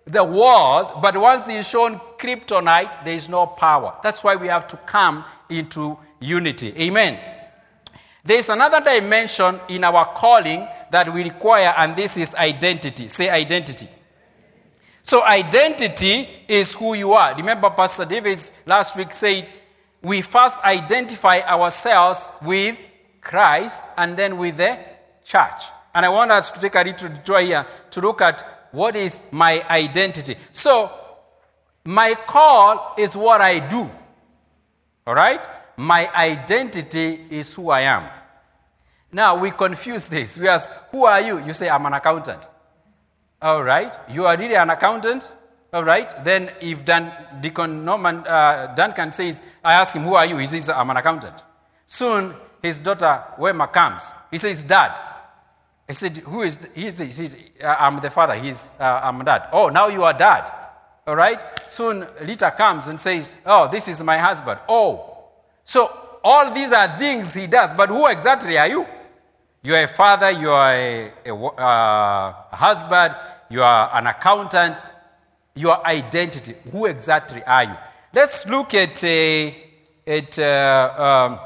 the 0.05 0.23
world, 0.23 1.01
but 1.01 1.17
once 1.17 1.47
he 1.47 1.55
is 1.55 1.67
shown 1.67 1.99
kryptonite, 2.19 3.07
there 3.07 3.15
is 3.15 3.31
no 3.31 3.47
power. 3.47 3.95
That's 4.03 4.23
why 4.23 4.37
we 4.37 4.49
have 4.49 4.67
to 4.69 4.77
come 4.77 5.25
into 5.49 5.97
unity. 6.23 6.73
Amen. 6.79 7.19
There 8.25 8.39
is 8.39 8.49
another 8.49 8.81
dimension 8.81 9.61
in 9.69 9.83
our 9.85 10.07
calling 10.15 10.67
that 10.91 11.13
we 11.13 11.25
require, 11.25 11.75
and 11.77 11.97
this 11.97 12.17
is 12.17 12.35
identity. 12.37 13.09
Say 13.09 13.29
identity. 13.29 13.89
So, 15.03 15.25
identity 15.25 16.29
is 16.47 16.73
who 16.75 16.95
you 16.95 17.13
are. 17.15 17.35
Remember, 17.35 17.69
Pastor 17.71 18.05
Davis 18.05 18.53
last 18.65 18.97
week 18.97 19.13
said, 19.13 19.49
we 20.01 20.21
first 20.21 20.57
identify 20.59 21.41
ourselves 21.41 22.31
with 22.41 22.77
Christ 23.21 23.83
and 23.97 24.17
then 24.17 24.39
with 24.39 24.57
the 24.57 24.79
church. 25.25 25.65
And 25.95 26.07
I 26.07 26.09
want 26.09 26.31
us 26.31 26.51
to 26.53 26.61
take 26.61 26.77
a 26.77 26.83
little 26.83 27.09
detour 27.09 27.41
here 27.41 27.67
to 27.91 28.01
look 28.01 28.21
at 28.21 28.69
what 28.71 28.95
is 28.95 29.23
my 29.33 29.65
identity. 29.69 30.37
So, 30.53 30.93
my 31.85 32.15
call 32.15 32.95
is 32.97 33.17
what 33.17 33.41
I 33.41 33.59
do. 33.59 33.91
All 35.07 35.15
right? 35.15 35.41
My 35.77 36.09
identity 36.15 37.27
is 37.31 37.55
who 37.55 37.71
I 37.71 37.81
am. 37.83 38.05
Now 39.13 39.37
we 39.37 39.51
confuse 39.51 40.09
this. 40.09 40.39
We 40.39 40.49
ask, 40.49 40.71
Who 40.91 41.05
are 41.05 41.21
you? 41.21 41.45
You 41.45 41.53
say, 41.53 41.69
I'm 41.69 41.85
an 41.87 41.93
accountant. 41.93 42.47
All 43.41 43.63
right. 43.63 43.95
You 44.09 44.27
are 44.27 44.37
really 44.37 44.55
an 44.55 44.71
accountant? 44.71 45.31
All 45.73 45.85
right. 45.85 46.13
Then 46.25 46.51
if 46.61 46.85
Dan, 46.85 47.13
Deacon 47.41 47.85
Norman, 47.85 48.19
uh, 48.27 48.73
Duncan 48.75 49.13
says, 49.13 49.43
I 49.63 49.75
ask 49.75 49.95
him, 49.95 50.03
Who 50.05 50.15
are 50.15 50.27
you? 50.27 50.39
He 50.39 50.47
says, 50.47 50.69
I'm 50.71 50.89
an 50.91 50.97
accountant. 50.97 51.43
Soon 51.87 52.35
his 52.63 52.79
daughter, 52.79 53.23
Wema, 53.39 53.71
comes. 53.71 54.13
He 54.31 54.39
says, 54.39 54.65
Dad. 54.65 54.99
I 55.89 55.93
said, 55.93 56.17
Who 56.19 56.43
is 56.43 56.59
he? 56.75 56.85
He 56.85 56.91
says, 56.91 57.37
I'm 57.63 58.01
the 58.01 58.11
father. 58.11 58.35
He's, 58.35 58.73
uh, 58.81 59.01
I'm 59.03 59.23
dad. 59.25 59.49
Oh, 59.53 59.69
now 59.69 59.89
you 59.89 60.05
are 60.05 60.15
dad. 60.15 60.51
All 61.07 61.17
right. 61.17 61.41
Soon 61.71 62.07
Lita 62.23 62.51
comes 62.57 62.87
and 62.87 63.01
says, 63.01 63.37
Oh, 63.45 63.69
this 63.69 63.89
is 63.89 64.03
my 64.03 64.17
husband. 64.17 64.61
Oh, 64.69 65.12
so, 65.65 65.91
all 66.25 66.53
these 66.53 66.73
are 66.73 66.99
things 66.99 67.35
he 67.35 67.47
does, 67.47 67.75
but 67.75 67.89
who 67.89 68.07
exactly 68.07 68.57
are 68.59 68.69
you? 68.69 68.87
You 69.63 69.75
are 69.75 69.85
a 69.85 69.89
father, 69.89 70.31
you 70.31 70.51
are 70.51 70.75
a, 70.75 71.13
a, 71.27 71.35
uh, 71.35 72.33
husband, 72.55 73.15
you 73.49 73.63
are 73.63 73.91
an 73.95 74.07
accountant. 74.07 74.79
Your 75.55 75.87
identity, 75.87 76.55
who 76.71 76.87
exactly 76.87 77.45
are 77.45 77.65
you? 77.65 77.77
Let's 78.15 78.49
look 78.49 78.73
at, 78.75 79.05
uh, 79.05 79.51
at 80.07 80.39
uh, 80.39 81.29
um, 81.31 81.39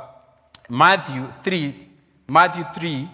Matthew 0.69 1.27
3, 1.43 1.75
Matthew 2.29 2.65
3, 2.73 3.09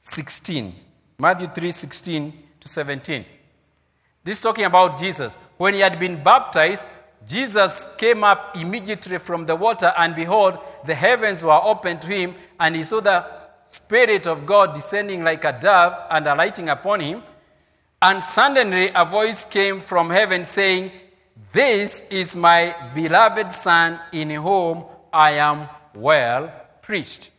16. 0.00 0.74
Matthew 1.18 1.48
3, 1.48 1.70
16 1.70 2.32
to 2.60 2.68
17. 2.68 3.24
This 4.22 4.38
is 4.38 4.42
talking 4.42 4.64
about 4.64 4.98
Jesus. 4.98 5.36
When 5.56 5.74
he 5.74 5.80
had 5.80 5.98
been 5.98 6.22
baptized, 6.22 6.90
Jesus 7.26 7.86
came 7.96 8.22
up 8.22 8.56
immediately 8.56 9.18
from 9.18 9.46
the 9.46 9.56
water, 9.56 9.92
and 9.96 10.14
behold, 10.14 10.58
the 10.84 10.94
heavens 10.94 11.42
were 11.42 11.60
opened 11.62 12.02
to 12.02 12.08
him, 12.08 12.34
and 12.60 12.76
he 12.76 12.84
saw 12.84 13.00
the 13.00 13.26
Spirit 13.64 14.26
of 14.26 14.44
God 14.44 14.74
descending 14.74 15.24
like 15.24 15.44
a 15.44 15.58
dove 15.58 15.98
and 16.10 16.26
alighting 16.26 16.68
upon 16.68 17.00
him. 17.00 17.22
And 18.02 18.22
suddenly 18.22 18.90
a 18.94 19.04
voice 19.04 19.44
came 19.44 19.80
from 19.80 20.10
heaven 20.10 20.44
saying, 20.44 20.92
This 21.52 22.02
is 22.10 22.36
my 22.36 22.76
beloved 22.94 23.50
Son, 23.52 23.98
in 24.12 24.30
whom 24.30 24.84
I 25.12 25.32
am 25.32 25.68
well 25.94 26.52
pleased. 26.82 27.30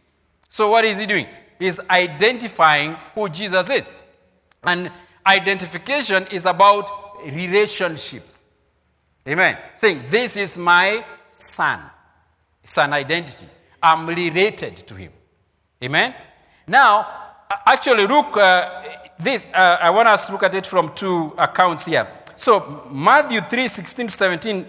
So, 0.49 0.71
what 0.71 0.85
is 0.85 0.97
he 0.97 1.05
doing? 1.05 1.27
He's 1.59 1.79
identifying 1.89 2.97
who 3.13 3.29
Jesus 3.29 3.69
is. 3.69 3.93
And 4.63 4.91
identification 5.27 6.25
is 6.31 6.45
about 6.45 6.89
relationships. 7.25 8.44
Amen. 9.27 9.57
Saying, 9.75 10.03
This 10.09 10.37
is 10.37 10.57
my 10.57 11.03
son. 11.27 11.79
It's 12.63 12.77
an 12.77 12.93
identity. 12.93 13.47
I'm 13.81 14.07
related 14.07 14.75
to 14.77 14.95
him. 14.95 15.11
Amen. 15.83 16.13
Now, 16.67 17.07
actually, 17.65 18.07
look, 18.07 18.37
uh, 18.37 18.83
this, 19.19 19.49
uh, 19.53 19.77
I 19.81 19.89
want 19.89 20.07
us 20.07 20.25
to 20.27 20.31
look 20.31 20.43
at 20.43 20.55
it 20.55 20.65
from 20.65 20.93
two 20.93 21.33
accounts 21.37 21.85
here. 21.85 22.07
So, 22.35 22.87
Matthew 22.91 23.41
3 23.41 23.67
16 23.67 24.07
to 24.07 24.13
17, 24.13 24.65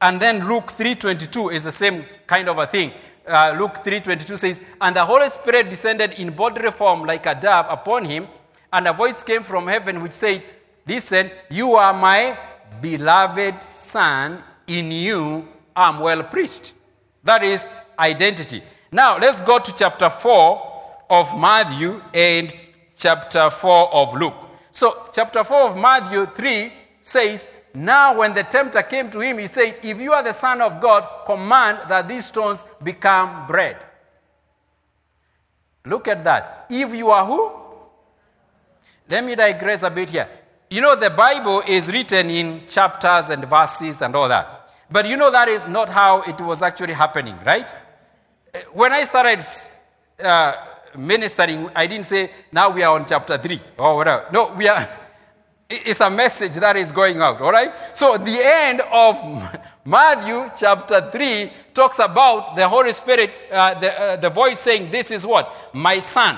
and 0.00 0.20
then 0.20 0.46
Luke 0.48 0.70
3 0.70 0.94
22 0.94 1.50
is 1.50 1.64
the 1.64 1.72
same 1.72 2.04
kind 2.26 2.48
of 2.48 2.58
a 2.58 2.66
thing. 2.66 2.92
Uh, 3.26 3.56
Luke 3.58 3.78
3 3.78 4.00
22 4.00 4.36
says, 4.36 4.62
And 4.80 4.96
the 4.96 5.04
Holy 5.04 5.28
Spirit 5.28 5.70
descended 5.70 6.12
in 6.14 6.30
bodily 6.30 6.70
form 6.70 7.04
like 7.04 7.26
a 7.26 7.34
dove 7.34 7.66
upon 7.70 8.04
him, 8.04 8.28
and 8.72 8.86
a 8.86 8.92
voice 8.92 9.22
came 9.22 9.42
from 9.42 9.66
heaven 9.66 10.02
which 10.02 10.12
said, 10.12 10.42
Listen, 10.86 11.30
you 11.50 11.74
are 11.74 11.94
my 11.94 12.36
beloved 12.80 13.62
Son, 13.62 14.42
in 14.66 14.90
you 14.90 15.48
I'm 15.76 16.00
well 16.00 16.22
pleased. 16.22 16.72
That 17.24 17.42
is 17.42 17.68
identity. 17.98 18.62
Now, 18.92 19.18
let's 19.18 19.40
go 19.40 19.58
to 19.58 19.72
chapter 19.72 20.08
4 20.08 20.72
of 21.10 21.38
Matthew 21.38 22.00
and 22.12 22.54
chapter 22.96 23.50
4 23.50 23.92
of 23.94 24.14
Luke. 24.14 24.34
So, 24.70 25.08
chapter 25.12 25.42
4 25.42 25.70
of 25.70 25.76
Matthew 25.76 26.26
3 26.26 26.72
says, 27.00 27.50
Now, 27.74 28.18
when 28.18 28.34
the 28.34 28.44
tempter 28.44 28.82
came 28.82 29.10
to 29.10 29.20
him, 29.20 29.38
he 29.38 29.46
said, 29.46 29.78
If 29.82 30.00
you 30.00 30.12
are 30.12 30.22
the 30.22 30.32
Son 30.32 30.60
of 30.60 30.80
God, 30.80 31.26
command 31.26 31.80
that 31.88 32.08
these 32.08 32.26
stones 32.26 32.64
become 32.82 33.46
bread. 33.46 33.76
Look 35.86 36.08
at 36.08 36.24
that. 36.24 36.66
If 36.70 36.94
you 36.94 37.10
are 37.10 37.26
who? 37.26 37.52
Let 39.08 39.24
me 39.24 39.34
digress 39.34 39.82
a 39.82 39.90
bit 39.90 40.10
here. 40.10 40.28
You 40.74 40.80
know, 40.80 40.96
the 40.96 41.10
Bible 41.10 41.62
is 41.68 41.92
written 41.92 42.30
in 42.30 42.66
chapters 42.66 43.28
and 43.28 43.44
verses 43.44 44.02
and 44.02 44.16
all 44.16 44.26
that. 44.26 44.72
But 44.90 45.08
you 45.08 45.16
know, 45.16 45.30
that 45.30 45.46
is 45.46 45.68
not 45.68 45.88
how 45.88 46.22
it 46.22 46.40
was 46.40 46.62
actually 46.62 46.94
happening, 46.94 47.38
right? 47.46 47.72
When 48.72 48.90
I 48.90 49.04
started 49.04 49.40
uh, 50.20 50.54
ministering, 50.98 51.70
I 51.76 51.86
didn't 51.86 52.06
say, 52.06 52.28
now 52.50 52.70
we 52.70 52.82
are 52.82 52.92
on 52.92 53.06
chapter 53.06 53.38
3 53.38 53.60
or 53.78 53.94
whatever. 53.94 54.26
No, 54.32 54.52
we 54.54 54.66
are. 54.66 54.88
It's 55.70 56.00
a 56.00 56.10
message 56.10 56.54
that 56.54 56.76
is 56.76 56.90
going 56.90 57.20
out, 57.20 57.40
all 57.40 57.52
right? 57.52 57.72
So 57.92 58.18
the 58.18 58.40
end 58.42 58.80
of 58.80 59.14
Matthew 59.84 60.50
chapter 60.58 61.08
3 61.08 61.52
talks 61.72 62.00
about 62.00 62.56
the 62.56 62.68
Holy 62.68 62.92
Spirit, 62.92 63.44
uh, 63.52 63.74
the, 63.78 64.00
uh, 64.00 64.16
the 64.16 64.28
voice 64.28 64.58
saying, 64.58 64.90
This 64.90 65.12
is 65.12 65.24
what? 65.24 65.54
My 65.72 66.00
son. 66.00 66.36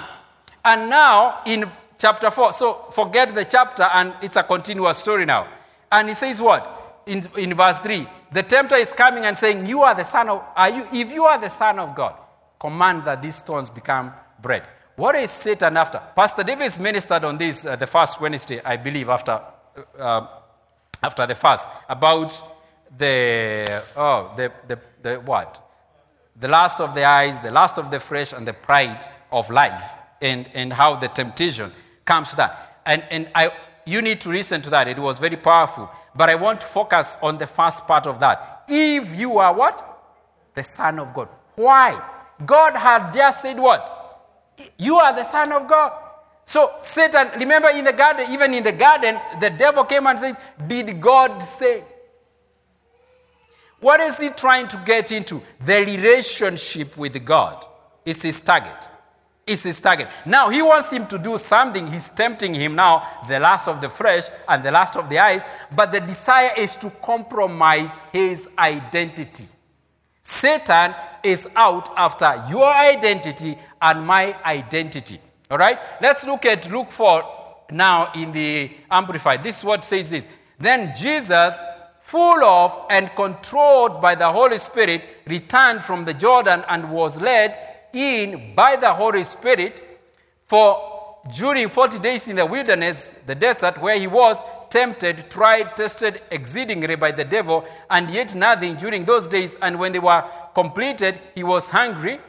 And 0.62 0.90
now 0.90 1.40
in 1.46 1.70
chapter 1.98 2.30
4. 2.30 2.52
So 2.52 2.86
forget 2.90 3.34
the 3.34 3.44
chapter 3.44 3.84
and 3.84 4.14
it's 4.22 4.36
a 4.36 4.42
continuous 4.42 4.98
story 4.98 5.24
now. 5.24 5.48
And 5.90 6.08
he 6.08 6.14
says 6.14 6.40
what? 6.40 7.02
In, 7.06 7.26
in 7.36 7.54
verse 7.54 7.78
3, 7.80 8.06
the 8.32 8.42
tempter 8.42 8.74
is 8.74 8.92
coming 8.92 9.24
and 9.24 9.36
saying, 9.36 9.66
You 9.66 9.82
are 9.82 9.94
the 9.94 10.02
son 10.02 10.28
of, 10.28 10.42
are 10.56 10.70
you, 10.70 10.86
if 10.92 11.12
you 11.12 11.24
are 11.24 11.38
the 11.38 11.48
son 11.48 11.78
of 11.78 11.94
God, 11.94 12.16
command 12.58 13.04
that 13.04 13.22
these 13.22 13.36
stones 13.36 13.70
become 13.70 14.12
bread. 14.42 14.64
What 14.96 15.14
is 15.14 15.30
Satan 15.30 15.76
after? 15.76 16.00
Pastor 16.16 16.42
Davis 16.42 16.78
ministered 16.78 17.24
on 17.24 17.38
this 17.38 17.64
uh, 17.64 17.76
the 17.76 17.86
first 17.86 18.20
Wednesday, 18.20 18.60
I 18.64 18.76
believe, 18.76 19.08
after, 19.08 19.40
uh, 19.98 20.26
after 21.02 21.26
the 21.26 21.34
fast, 21.34 21.68
about 21.88 22.42
the, 22.96 23.82
oh, 23.94 24.32
the, 24.36 24.50
the, 24.66 24.78
the 25.02 25.20
what? 25.20 25.62
The 26.40 26.48
lust 26.48 26.80
of 26.80 26.94
the 26.94 27.04
eyes, 27.04 27.38
the 27.40 27.50
lust 27.50 27.78
of 27.78 27.90
the 27.90 28.00
flesh, 28.00 28.32
and 28.32 28.48
the 28.48 28.54
pride 28.54 29.06
of 29.30 29.50
life, 29.50 29.98
and, 30.22 30.48
and 30.54 30.72
how 30.72 30.96
the 30.96 31.08
temptation 31.08 31.72
comes 32.06 32.30
to 32.30 32.36
that. 32.36 32.80
And, 32.86 33.04
and 33.10 33.28
I, 33.34 33.50
you 33.84 34.00
need 34.00 34.20
to 34.22 34.30
listen 34.30 34.62
to 34.62 34.70
that. 34.70 34.88
It 34.88 34.98
was 34.98 35.18
very 35.18 35.36
powerful. 35.36 35.90
But 36.14 36.30
I 36.30 36.36
want 36.36 36.60
to 36.62 36.66
focus 36.66 37.18
on 37.22 37.36
the 37.38 37.46
first 37.46 37.86
part 37.86 38.06
of 38.06 38.20
that. 38.20 38.64
If 38.68 39.18
you 39.18 39.38
are 39.38 39.54
what? 39.54 39.82
The 40.54 40.62
Son 40.62 40.98
of 40.98 41.12
God. 41.12 41.28
Why? 41.56 42.00
God 42.44 42.74
had 42.76 43.12
just 43.12 43.42
said 43.42 43.58
what? 43.58 43.92
You 44.78 44.96
are 44.96 45.14
the 45.14 45.24
Son 45.24 45.52
of 45.52 45.68
God. 45.68 45.92
So 46.44 46.70
Satan, 46.80 47.28
remember 47.38 47.68
in 47.70 47.84
the 47.84 47.92
garden, 47.92 48.26
even 48.30 48.54
in 48.54 48.62
the 48.62 48.72
garden, 48.72 49.18
the 49.40 49.50
devil 49.50 49.84
came 49.84 50.06
and 50.06 50.18
said, 50.18 50.36
Did 50.66 51.00
God 51.00 51.40
say? 51.40 51.82
What 53.80 54.00
is 54.00 54.18
he 54.18 54.30
trying 54.30 54.68
to 54.68 54.82
get 54.86 55.12
into? 55.12 55.42
The 55.60 55.84
relationship 55.84 56.96
with 56.96 57.24
God 57.24 57.64
is 58.04 58.22
his 58.22 58.40
target. 58.40 58.90
Is 59.46 59.62
his 59.62 59.78
target. 59.78 60.08
Now 60.24 60.50
he 60.50 60.60
wants 60.60 60.90
him 60.90 61.06
to 61.06 61.18
do 61.18 61.38
something. 61.38 61.86
He's 61.86 62.08
tempting 62.08 62.52
him 62.52 62.74
now, 62.74 63.04
the 63.28 63.38
last 63.38 63.68
of 63.68 63.80
the 63.80 63.88
flesh 63.88 64.24
and 64.48 64.60
the 64.60 64.72
last 64.72 64.96
of 64.96 65.08
the 65.08 65.20
eyes. 65.20 65.44
But 65.70 65.92
the 65.92 66.00
desire 66.00 66.50
is 66.56 66.74
to 66.76 66.90
compromise 66.90 68.00
his 68.12 68.48
identity. 68.58 69.46
Satan 70.20 70.96
is 71.22 71.48
out 71.54 71.88
after 71.96 72.44
your 72.50 72.66
identity 72.66 73.56
and 73.80 74.04
my 74.04 74.36
identity. 74.44 75.20
All 75.48 75.58
right? 75.58 75.78
Let's 76.02 76.26
look 76.26 76.44
at 76.44 76.68
Luke 76.68 76.90
4 76.90 77.66
now 77.70 78.10
in 78.14 78.32
the 78.32 78.72
Amplified. 78.90 79.44
This 79.44 79.58
is 79.58 79.64
what 79.64 79.84
says 79.84 80.10
this. 80.10 80.26
Then 80.58 80.92
Jesus, 80.96 81.60
full 82.00 82.42
of 82.42 82.86
and 82.90 83.14
controlled 83.14 84.02
by 84.02 84.16
the 84.16 84.30
Holy 84.30 84.58
Spirit, 84.58 85.06
returned 85.28 85.84
from 85.84 86.04
the 86.04 86.14
Jordan 86.14 86.64
and 86.68 86.90
was 86.90 87.20
led 87.20 87.75
in 87.96 88.54
by 88.54 88.76
the 88.76 88.92
Holy 88.92 89.24
Spirit 89.24 89.82
for 90.46 91.18
during 91.34 91.68
40 91.68 91.98
days 91.98 92.28
in 92.28 92.36
the 92.36 92.46
wilderness, 92.46 93.12
the 93.26 93.34
desert, 93.34 93.78
where 93.78 93.98
he 93.98 94.06
was 94.06 94.42
tempted, 94.70 95.30
tried, 95.30 95.74
tested 95.76 96.22
exceedingly 96.30 96.94
by 96.96 97.10
the 97.10 97.24
devil, 97.24 97.64
and 97.90 98.10
yet 98.10 98.34
nothing 98.34 98.76
during 98.76 99.04
those 99.04 99.26
days. 99.26 99.56
And 99.62 99.78
when 99.78 99.92
they 99.92 99.98
were 99.98 100.24
completed, 100.54 101.20
he 101.34 101.42
was 101.42 101.70
hungry. 101.70 102.20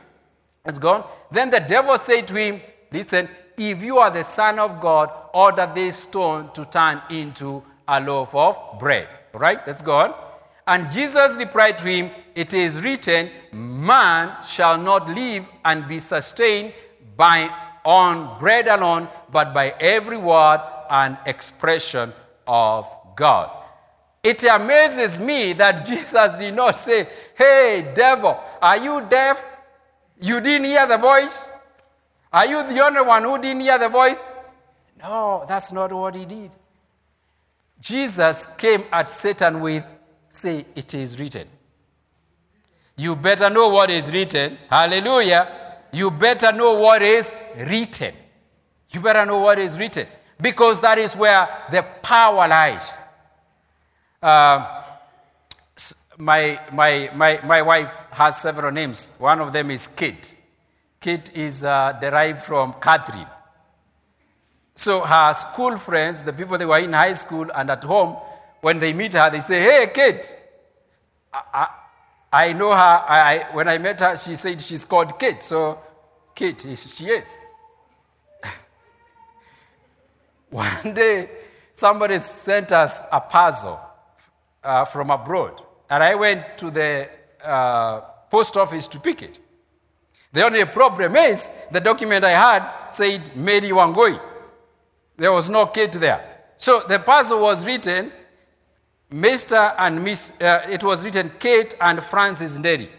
It's 0.66 0.80
gone. 0.80 1.06
Then 1.32 1.50
the 1.50 1.60
devil 1.60 1.98
said 1.98 2.28
to 2.28 2.36
him, 2.36 2.62
Listen, 2.92 3.30
if 3.58 3.84
you 3.84 3.98
are 3.98 4.12
the 4.12 4.24
Son 4.24 4.60
of 4.60 4.80
God, 4.80 5.12
order 5.34 5.70
this 5.74 5.98
stone 5.98 6.52
to 6.54 6.66
turn 6.66 7.02
into 7.10 7.64
a 7.88 8.00
loaf 8.02 8.34
of 8.34 8.80
bread. 8.80 9.08
All 9.34 9.40
right, 9.40 9.60
let's 9.68 9.82
go 9.82 9.98
on. 9.98 10.27
And 10.68 10.92
Jesus 10.92 11.38
replied 11.38 11.78
to 11.80 11.88
him, 11.88 12.12
It 12.36 12.54
is 12.54 12.82
written, 12.84 13.30
Man 13.54 14.44
shall 14.44 14.78
not 14.78 15.08
live 15.10 15.50
and 15.64 15.88
be 15.88 16.00
sustained 16.00 16.74
by 17.16 17.50
on 17.86 18.38
bread 18.38 18.68
alone, 18.68 19.08
but 19.32 19.54
by 19.54 19.74
every 19.80 20.18
word 20.18 20.62
and 20.90 21.18
expression 21.26 22.12
of 22.46 22.86
God. 23.16 23.50
It 24.22 24.44
amazes 24.44 25.20
me 25.22 25.54
that 25.54 25.86
Jesus 25.86 26.32
did 26.38 26.54
not 26.54 26.76
say, 26.76 27.08
Hey, 27.36 27.92
devil, 27.96 28.38
are 28.62 28.78
you 28.78 29.06
deaf? 29.10 29.50
You 30.20 30.42
didn't 30.42 30.66
hear 30.66 30.86
the 30.86 30.98
voice? 30.98 31.48
Are 32.34 32.46
you 32.46 32.68
the 32.68 32.84
only 32.84 33.02
one 33.02 33.24
who 33.24 33.40
didn't 33.42 33.62
hear 33.62 33.80
the 33.80 33.88
voice? 33.88 34.28
No, 35.02 35.46
that's 35.48 35.72
not 35.72 35.94
what 35.94 36.16
he 36.16 36.26
did. 36.26 36.52
Jesus 37.80 38.48
came 38.58 38.84
at 38.92 39.08
Satan 39.08 39.62
with 39.62 39.86
say, 40.30 40.66
It 40.76 40.94
is 40.94 41.20
written. 41.20 41.48
You 42.98 43.16
better 43.16 43.50
know 43.50 43.70
what 43.70 43.90
is 43.90 44.12
written. 44.12 44.58
Hallelujah. 44.70 45.48
You 45.92 46.12
better 46.12 46.52
know 46.52 46.74
what 46.80 47.02
is 47.02 47.34
written. 47.56 48.14
You 48.90 49.02
better 49.02 49.26
know 49.26 49.40
what 49.40 49.60
is 49.60 49.78
written 49.78 50.08
because 50.40 50.82
that 50.82 50.98
is 50.98 51.16
where 51.16 51.48
the 51.72 51.84
power 52.02 52.48
lies. 52.48 52.94
Uh, 54.22 54.84
my, 56.18 56.60
my, 56.74 57.10
my, 57.14 57.40
my 57.44 57.62
wife 57.62 57.96
has 58.12 58.42
several 58.42 58.72
names. 58.72 59.12
One 59.20 59.40
of 59.40 59.54
them 59.54 59.70
is 59.72 59.88
Kate. 59.88 60.36
Kate 61.00 61.32
is 61.36 61.64
uh, 61.64 61.94
derived 62.02 62.40
from 62.40 62.74
Catherine. 62.74 63.28
So 64.74 65.02
her 65.02 65.34
school 65.34 65.78
friends, 65.78 66.24
the 66.24 66.34
people 66.34 66.58
that 66.58 66.68
were 66.68 66.80
in 66.80 66.94
high 66.94 67.14
school 67.14 67.48
and 67.56 67.70
at 67.70 67.84
home, 67.84 68.18
when 68.62 68.80
they 68.80 68.94
meet 68.94 69.14
her, 69.14 69.30
they 69.30 69.40
say, 69.40 69.62
Hey, 69.62 69.92
Kate. 69.94 70.38
I, 71.34 71.42
I, 71.54 71.68
I 72.32 72.54
know 72.54 72.72
her. 72.72 72.78
I, 72.78 73.48
when 73.54 73.68
I 73.68 73.78
met 73.78 74.00
her, 74.02 74.16
she 74.18 74.36
said 74.36 74.60
she's 74.62 74.86
called 74.86 75.18
Kate. 75.18 75.42
So, 75.42 75.80
Kate, 76.36 76.60
she 76.62 77.06
is. 77.08 77.40
One 80.50 80.94
day, 80.94 81.30
somebody 81.72 82.20
sent 82.20 82.72
us 82.72 83.04
a 83.12 83.22
puzzle 83.22 83.80
uh, 84.64 84.86
from 84.86 85.10
abroad, 85.10 85.62
and 85.90 86.04
I 86.04 86.16
went 86.16 86.58
to 86.58 86.70
the 86.70 87.10
uh, 87.44 88.02
post 88.30 88.58
office 88.58 88.88
to 88.88 89.00
pick 89.00 89.22
it. 89.22 89.40
The 90.34 90.46
only 90.46 90.66
problem 90.66 91.16
is 91.16 91.50
the 91.72 91.80
document 91.80 92.26
I 92.26 92.32
had 92.32 92.90
said 92.92 93.36
Mary 93.36 93.70
Wangui. 93.70 94.20
There 95.16 95.32
was 95.32 95.50
no 95.50 95.68
Kate 95.68 95.94
there. 95.94 96.44
So 96.58 96.82
the 96.88 97.00
puzzle 97.00 97.42
was 97.42 97.66
written 97.66 98.12
Mr. 99.12 99.74
and 99.78 100.04
Miss, 100.04 100.34
uh, 100.42 100.68
it 100.70 100.84
was 100.84 101.04
written 101.04 101.32
Kate 101.40 101.76
and 101.80 102.02
Francis 102.04 102.58
Nderi. 102.58 102.90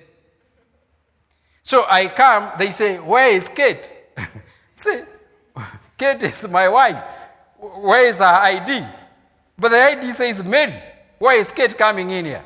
So 1.63 1.85
I 1.89 2.07
come, 2.07 2.53
they 2.59 2.71
say, 2.71 2.99
Where 2.99 3.29
is 3.29 3.49
Kate? 3.49 3.93
say, 4.75 5.05
Kate 5.99 6.23
is 6.23 6.49
my 6.49 6.69
wife. 6.69 7.03
Where 7.59 8.07
is 8.09 8.19
her 8.19 8.25
ID? 8.25 8.87
But 9.59 9.71
the 9.71 9.77
ID 9.83 10.13
says 10.13 10.43
Mary. 10.43 10.83
Where 11.19 11.37
is 11.37 11.53
Kate 11.53 11.77
coming 11.77 12.11
in 12.11 12.25
here? 12.25 12.45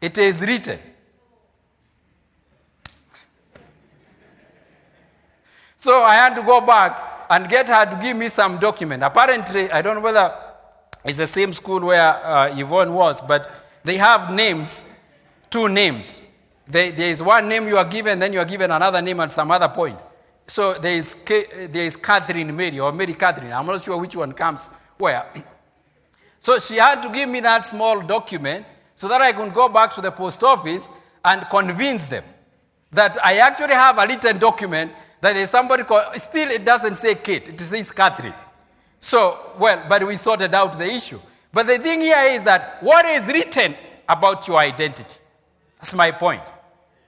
It 0.00 0.16
is 0.16 0.40
written. 0.40 0.78
So 5.76 6.02
I 6.02 6.14
had 6.14 6.34
to 6.36 6.42
go 6.42 6.62
back 6.62 7.26
and 7.28 7.48
get 7.48 7.68
her 7.68 7.84
to 7.84 7.96
give 8.00 8.16
me 8.16 8.28
some 8.28 8.58
document. 8.58 9.02
Apparently, 9.02 9.70
I 9.70 9.82
don't 9.82 9.96
know 9.96 10.00
whether 10.00 10.43
it's 11.04 11.18
the 11.18 11.26
same 11.26 11.52
school 11.52 11.80
where 11.80 12.24
uh, 12.24 12.56
Yvonne 12.56 12.92
was, 12.92 13.20
but 13.20 13.50
they 13.84 13.96
have 13.98 14.32
names, 14.32 14.86
two 15.50 15.68
names. 15.68 16.22
They, 16.66 16.90
there 16.92 17.10
is 17.10 17.22
one 17.22 17.48
name 17.48 17.68
you 17.68 17.76
are 17.76 17.84
given, 17.84 18.18
then 18.18 18.32
you 18.32 18.38
are 18.38 18.46
given 18.46 18.70
another 18.70 19.02
name 19.02 19.20
at 19.20 19.30
some 19.30 19.50
other 19.50 19.68
point. 19.68 20.02
So 20.46 20.74
there 20.74 20.94
is, 20.94 21.16
there 21.26 21.84
is 21.84 21.96
Catherine 21.96 22.54
Mary 22.54 22.80
or 22.80 22.92
Mary 22.92 23.14
Catherine. 23.14 23.52
I'm 23.52 23.66
not 23.66 23.82
sure 23.82 23.96
which 23.98 24.16
one 24.16 24.32
comes 24.32 24.70
where. 24.98 25.26
So 26.38 26.58
she 26.58 26.76
had 26.76 27.02
to 27.02 27.08
give 27.08 27.26
me 27.26 27.40
that 27.40 27.64
small 27.64 28.02
document 28.02 28.66
so 28.94 29.08
that 29.08 29.22
I 29.22 29.32
could 29.32 29.54
go 29.54 29.66
back 29.66 29.94
to 29.94 30.02
the 30.02 30.10
post 30.12 30.44
office 30.44 30.90
and 31.24 31.48
convince 31.48 32.04
them 32.04 32.22
that 32.92 33.16
I 33.24 33.38
actually 33.38 33.72
have 33.72 33.96
a 33.96 34.06
written 34.06 34.36
document 34.36 34.92
that 35.22 35.32
there's 35.32 35.48
somebody 35.48 35.84
called, 35.84 36.14
still 36.16 36.50
it 36.50 36.62
doesn't 36.62 36.96
say 36.96 37.14
Kate, 37.14 37.48
it 37.48 37.58
says 37.58 37.90
Catherine. 37.92 38.34
So, 39.04 39.52
well, 39.58 39.84
but 39.86 40.06
we 40.06 40.16
sorted 40.16 40.54
out 40.54 40.78
the 40.78 40.86
issue. 40.86 41.20
But 41.52 41.66
the 41.66 41.78
thing 41.78 42.00
here 42.00 42.24
is 42.28 42.42
that 42.44 42.82
what 42.82 43.04
is 43.04 43.26
written 43.26 43.74
about 44.08 44.48
your 44.48 44.56
identity? 44.56 45.18
That's 45.76 45.92
my 45.92 46.10
point. 46.10 46.54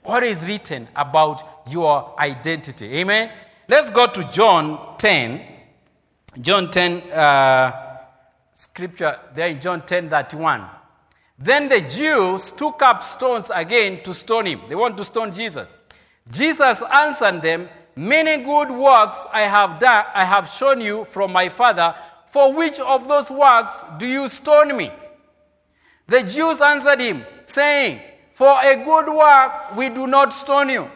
What 0.03 0.23
is 0.23 0.47
written 0.47 0.89
about 0.95 1.65
your 1.71 2.15
identity? 2.21 2.99
Amen? 2.99 3.33
Let's 3.67 3.91
go 3.91 4.09
to 4.09 4.25
John 4.25 4.99
10. 4.99 5.41
John 6.39 6.71
10, 6.71 7.11
uh, 7.13 7.99
scripture 8.53 9.19
there 9.35 9.49
in 9.49 9.59
John 9.59 9.81
10 9.81 10.11
31. 10.11 10.67
Then 11.39 11.71
the 11.71 11.81
Jews 11.81 12.51
took 12.51 12.83
up 12.83 13.03
stones 13.03 13.51
again 13.55 14.03
to 14.03 14.13
stone 14.13 14.45
him. 14.45 14.61
They 14.69 14.75
want 14.75 14.99
to 14.99 15.05
stone 15.05 15.33
Jesus. 15.33 15.67
Jesus 16.31 16.83
answered 16.93 17.41
them, 17.41 17.71
Many 17.97 18.45
good 18.45 18.71
works 18.71 19.27
I 19.33 19.43
have 19.43 19.79
done, 19.79 20.05
I 20.15 20.25
have 20.27 20.47
shown 20.47 20.83
you 20.83 21.05
from 21.05 21.33
my 21.33 21.49
Father. 21.49 21.95
For 22.27 22.53
which 22.53 22.79
of 22.79 23.09
those 23.09 23.31
works 23.31 23.83
do 23.97 24.07
you 24.07 24.29
stone 24.29 24.77
me? 24.77 24.93
The 26.07 26.23
Jews 26.23 26.61
answered 26.61 27.01
him, 27.01 27.25
saying, 27.43 28.03
For 28.35 28.55
a 28.63 28.77
good 28.85 29.09
work 29.09 29.75
we 29.77 29.89
do 29.89 30.07
not 30.07 30.35
stone 30.35 30.69
you, 30.69 30.91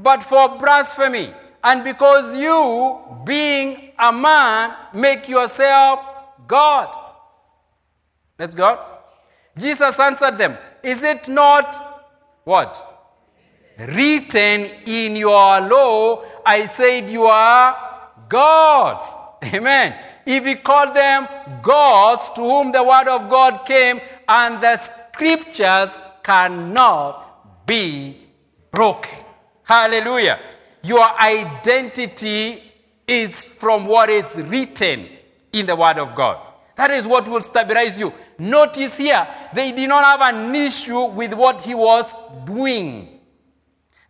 but 0.00 0.22
for 0.22 0.58
blasphemy, 0.58 1.34
and 1.62 1.84
because 1.84 2.34
you, 2.40 3.00
being 3.24 3.92
a 3.98 4.10
man, 4.10 4.74
make 4.94 5.28
yourself 5.28 6.02
God. 6.48 6.96
Let's 8.38 8.54
go. 8.54 8.82
Jesus 9.58 9.98
answered 10.00 10.38
them, 10.38 10.56
Is 10.82 11.02
it 11.02 11.28
not 11.28 12.08
what? 12.44 12.96
written 13.78 14.70
in 14.86 15.16
your 15.16 15.60
law, 15.60 16.22
I 16.46 16.66
said 16.66 17.10
you 17.10 17.24
are 17.24 17.76
gods. 18.28 19.16
Amen. 19.44 19.98
If 20.24 20.46
he 20.46 20.54
called 20.54 20.94
them 20.94 21.28
gods 21.60 22.30
to 22.30 22.40
whom 22.40 22.72
the 22.72 22.82
word 22.82 23.08
of 23.08 23.28
God 23.28 23.66
came, 23.66 24.00
and 24.28 24.60
the 24.60 24.76
scriptures 24.76 26.00
cannot 26.22 27.66
be 27.66 28.16
broken. 28.70 29.18
Hallelujah. 29.62 30.38
Your 30.82 31.04
identity 31.20 32.62
is 33.06 33.48
from 33.48 33.86
what 33.86 34.10
is 34.10 34.36
written 34.36 35.08
in 35.52 35.66
the 35.66 35.74
Word 35.74 35.98
of 35.98 36.14
God. 36.14 36.38
That 36.76 36.90
is 36.90 37.06
what 37.06 37.26
will 37.28 37.40
stabilize 37.40 37.98
you. 37.98 38.12
Notice 38.38 38.98
here, 38.98 39.26
they 39.54 39.72
did 39.72 39.88
not 39.88 40.04
have 40.04 40.34
an 40.34 40.54
issue 40.54 41.06
with 41.06 41.34
what 41.34 41.62
he 41.62 41.74
was 41.74 42.14
doing. 42.44 43.20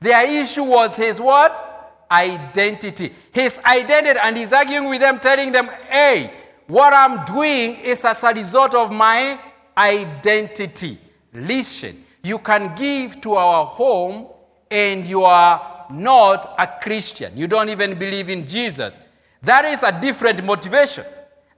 Their 0.01 0.43
issue 0.43 0.65
was 0.65 0.97
his 0.97 1.21
what? 1.21 1.66
Identity. 2.11 3.13
His 3.33 3.59
identity. 3.65 4.19
And 4.23 4.37
he's 4.37 4.53
arguing 4.53 4.89
with 4.89 5.01
them, 5.01 5.19
telling 5.19 5.53
them, 5.53 5.69
hey, 5.91 6.33
what 6.67 6.93
I'm 6.93 7.25
doing 7.25 7.77
is 7.77 8.05
as 8.05 8.23
a 8.23 8.33
result 8.33 8.75
of 8.75 8.93
my 8.93 9.39
identity. 9.77 10.99
Listen, 11.33 12.05
you 12.23 12.39
can 12.39 12.75
give 12.75 13.21
to 13.21 13.35
our 13.35 13.67
home 13.67 14.29
and 14.71 15.07
you 15.07 15.23
are 15.23 15.87
not 15.91 16.55
a 16.59 16.67
Christian. 16.83 17.37
You 17.37 17.47
don't 17.47 17.69
even 17.69 17.99
believe 17.99 18.29
in 18.29 18.45
Jesus. 18.45 19.01
That 19.43 19.65
is 19.65 19.83
a 19.83 19.99
different 20.01 20.43
motivation. 20.45 21.05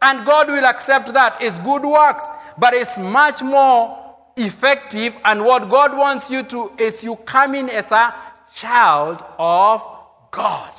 And 0.03 0.27
God 0.27 0.49
will 0.49 0.65
accept 0.65 1.13
that. 1.15 1.39
It's 1.41 1.59
good 1.59 1.83
works, 1.83 2.29
but 2.59 2.75
it's 2.75 2.99
much 2.99 3.43
more 3.43 4.15
effective. 4.37 5.17
And 5.25 5.45
what 5.45 5.69
God 5.69 5.97
wants 5.97 6.31
you 6.31 6.43
to 6.45 6.73
is 6.79 7.03
you 7.03 7.17
come 7.17 7.55
in 7.55 7.71
as 7.71 7.91
a 7.91 8.15
child 8.55 9.25
of 9.39 9.83
God. 10.31 10.75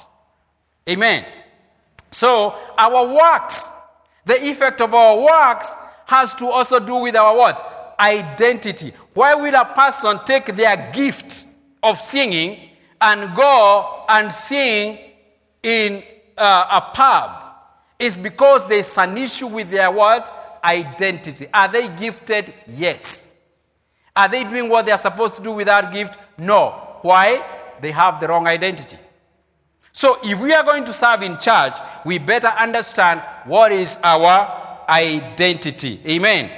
Amen. 0.87 1.25
So 2.11 2.55
our 2.77 3.13
works, 3.13 3.69
the 4.25 4.43
effect 4.47 4.81
of 4.81 4.93
our 4.93 5.17
works 5.17 5.75
has 6.07 6.33
to 6.35 6.47
also 6.47 6.79
do 6.79 6.95
with 6.97 7.15
our 7.15 7.35
what? 7.37 7.95
Identity. 7.99 8.93
Why 9.13 9.35
will 9.35 9.53
a 9.53 9.65
person 9.65 10.19
take 10.25 10.47
their 10.55 10.91
gift 10.91 11.45
of 11.83 11.97
singing 11.97 12.69
and 12.99 13.35
go 13.35 14.05
and 14.09 14.31
sing 14.31 14.97
in 15.61 16.03
uh, 16.37 16.65
a 16.71 16.95
pub? 16.95 17.45
It's 17.99 18.17
because 18.17 18.65
there's 18.67 18.97
an 18.97 19.17
issue 19.17 19.47
with 19.47 19.69
their 19.69 19.91
what? 19.91 20.59
Identity. 20.63 21.47
Are 21.53 21.67
they 21.67 21.89
gifted? 21.89 22.53
Yes. 22.67 23.27
Are 24.15 24.27
they 24.27 24.43
doing 24.43 24.69
what 24.69 24.85
they're 24.85 24.97
supposed 24.97 25.35
to 25.37 25.43
do 25.43 25.51
with 25.51 25.67
that 25.67 25.93
gift? 25.93 26.17
No. 26.37 26.97
Why? 27.01 27.45
They 27.81 27.91
have 27.91 28.19
the 28.19 28.27
wrong 28.27 28.47
identity. 28.47 28.97
So 29.99 30.17
if 30.23 30.41
we 30.41 30.53
are 30.53 30.63
going 30.63 30.85
to 30.85 30.93
serve 30.93 31.23
in 31.23 31.37
church, 31.37 31.73
we 32.05 32.19
better 32.19 32.47
understand 32.47 33.21
what 33.43 33.73
is 33.73 33.97
our 34.01 34.87
identity. 34.87 35.99
Amen. 36.07 36.53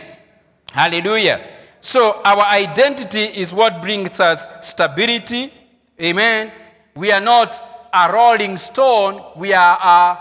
Hallelujah. 0.72 1.44
So 1.80 2.22
our 2.24 2.44
identity 2.46 3.24
is 3.42 3.52
what 3.52 3.82
brings 3.82 4.20
us 4.20 4.46
stability. 4.62 5.52
Amen. 6.00 6.52
We 6.94 7.12
are 7.12 7.20
not 7.20 7.90
a 7.92 8.14
rolling 8.14 8.58
stone, 8.58 9.24
we 9.36 9.54
are 9.54 9.76
a 9.76 10.20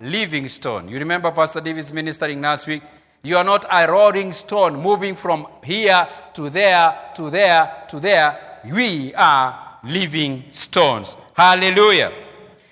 living 0.00 0.46
stone. 0.46 0.86
You 0.88 1.00
remember 1.00 1.32
Pastor 1.32 1.60
Davis 1.60 1.92
ministering 1.92 2.40
last 2.40 2.68
week? 2.68 2.84
You 3.24 3.36
are 3.36 3.42
not 3.42 3.66
a 3.68 3.90
rolling 3.90 4.30
stone 4.30 4.80
moving 4.80 5.16
from 5.16 5.48
here 5.64 6.06
to 6.34 6.48
there 6.48 6.96
to 7.16 7.30
there 7.30 7.84
to 7.88 7.98
there. 7.98 8.60
We 8.64 9.12
are 9.16 9.80
living 9.82 10.44
stones. 10.50 11.16
Hallelujah. 11.34 12.29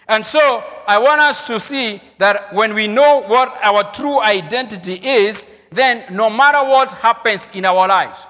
And 0.09 0.25
so 0.25 0.65
I 0.87 0.99
want 0.99 1.21
us 1.21 1.47
to 1.49 1.61
see 1.61 2.01
that 2.17 2.53
when 2.55 2.75
we 2.75 2.87
know 2.87 3.23
what 3.27 3.59
our 3.63 3.93
true 3.93 4.21
identity 4.21 4.95
is, 4.95 5.47
then 5.71 6.15
no 6.15 6.31
matter 6.31 6.67
what 6.67 6.93
happens 6.93 7.51
in 7.53 7.67
our 7.67 7.87
lives, 7.87 8.27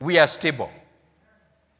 we 0.00 0.18
are 0.18 0.26
stable. 0.26 0.70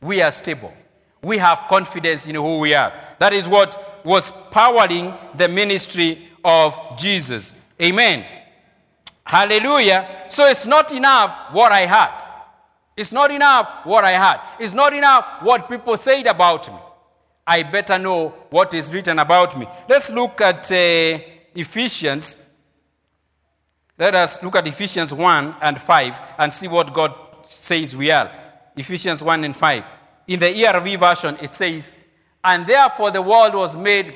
We 0.02 0.20
are 0.20 0.30
stable. 0.30 0.74
We 1.22 1.38
have 1.38 1.64
confidence 1.68 2.26
in 2.26 2.34
who 2.34 2.58
we 2.58 2.74
are. 2.74 2.92
That 3.18 3.32
is 3.32 3.48
what 3.48 4.04
was 4.04 4.30
powering 4.50 5.14
the 5.34 5.48
ministry 5.48 6.28
of 6.44 6.78
Jesus. 6.98 7.54
Amen. 7.80 8.26
Hallelujah. 9.24 10.26
So 10.28 10.46
it's 10.46 10.66
not 10.66 10.92
enough 10.92 11.40
what 11.52 11.72
I 11.72 11.87
had. 11.87 12.12
It's 12.94 13.12
not 13.12 13.30
enough 13.30 13.87
what 13.87 14.04
I 14.04 14.12
had. 14.12 14.40
It's 14.60 14.74
not 14.74 14.92
enough 14.92 15.42
what 15.42 15.68
people 15.68 15.96
said 15.96 16.26
about 16.26 16.70
me. 16.70 16.78
I 17.46 17.62
better 17.62 17.98
know 17.98 18.30
what 18.50 18.72
is 18.74 18.92
written 18.92 19.18
about 19.18 19.59
me. 19.59 19.66
Let's 19.88 20.12
look 20.12 20.40
at 20.40 20.70
uh, 20.70 21.18
Ephesians. 21.54 22.38
Let 23.98 24.14
us 24.14 24.42
look 24.42 24.57
at 24.57 24.66
Ephesians 24.66 25.12
1 25.12 25.57
and 25.61 25.80
5 25.80 26.22
and 26.38 26.52
see 26.52 26.68
what 26.68 26.92
God 26.92 27.14
says 27.42 27.96
we 27.96 28.11
are. 28.11 28.30
Ephesians 28.76 29.22
1 29.22 29.44
and 29.44 29.54
5. 29.57 29.88
In 30.28 30.40
the 30.40 30.46
ERV 30.46 30.98
version, 30.98 31.37
it 31.42 31.52
says, 31.52 31.98
And 32.42 32.66
therefore 32.66 33.11
the 33.11 33.22
world 33.22 33.54
was 33.54 33.76
made 33.76 34.14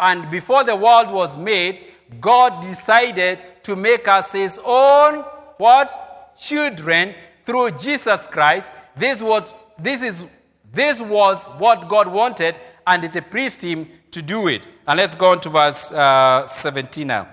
and 0.00 0.30
before 0.30 0.64
the 0.64 0.76
world 0.76 1.10
was 1.10 1.36
made, 1.36 1.82
God 2.20 2.62
decided 2.62 3.38
to 3.64 3.74
make 3.74 4.06
us 4.06 4.32
his 4.32 4.60
own 4.64 5.24
what? 5.56 6.34
Children 6.38 7.14
through 7.44 7.72
Jesus 7.72 8.26
Christ. 8.28 8.74
This 8.96 9.20
was 9.20 9.52
this 9.78 10.02
is 10.02 10.26
this 10.72 11.00
was 11.00 11.46
what 11.58 11.88
God 11.88 12.08
wanted, 12.08 12.58
and 12.86 13.04
it 13.04 13.30
pleased 13.30 13.62
him 13.62 13.88
to 14.10 14.22
do 14.22 14.48
it. 14.48 14.66
And 14.86 14.98
let's 14.98 15.14
go 15.14 15.30
on 15.30 15.40
to 15.40 15.48
verse 15.48 15.92
uh, 15.92 16.46
17 16.46 17.06
now. 17.06 17.28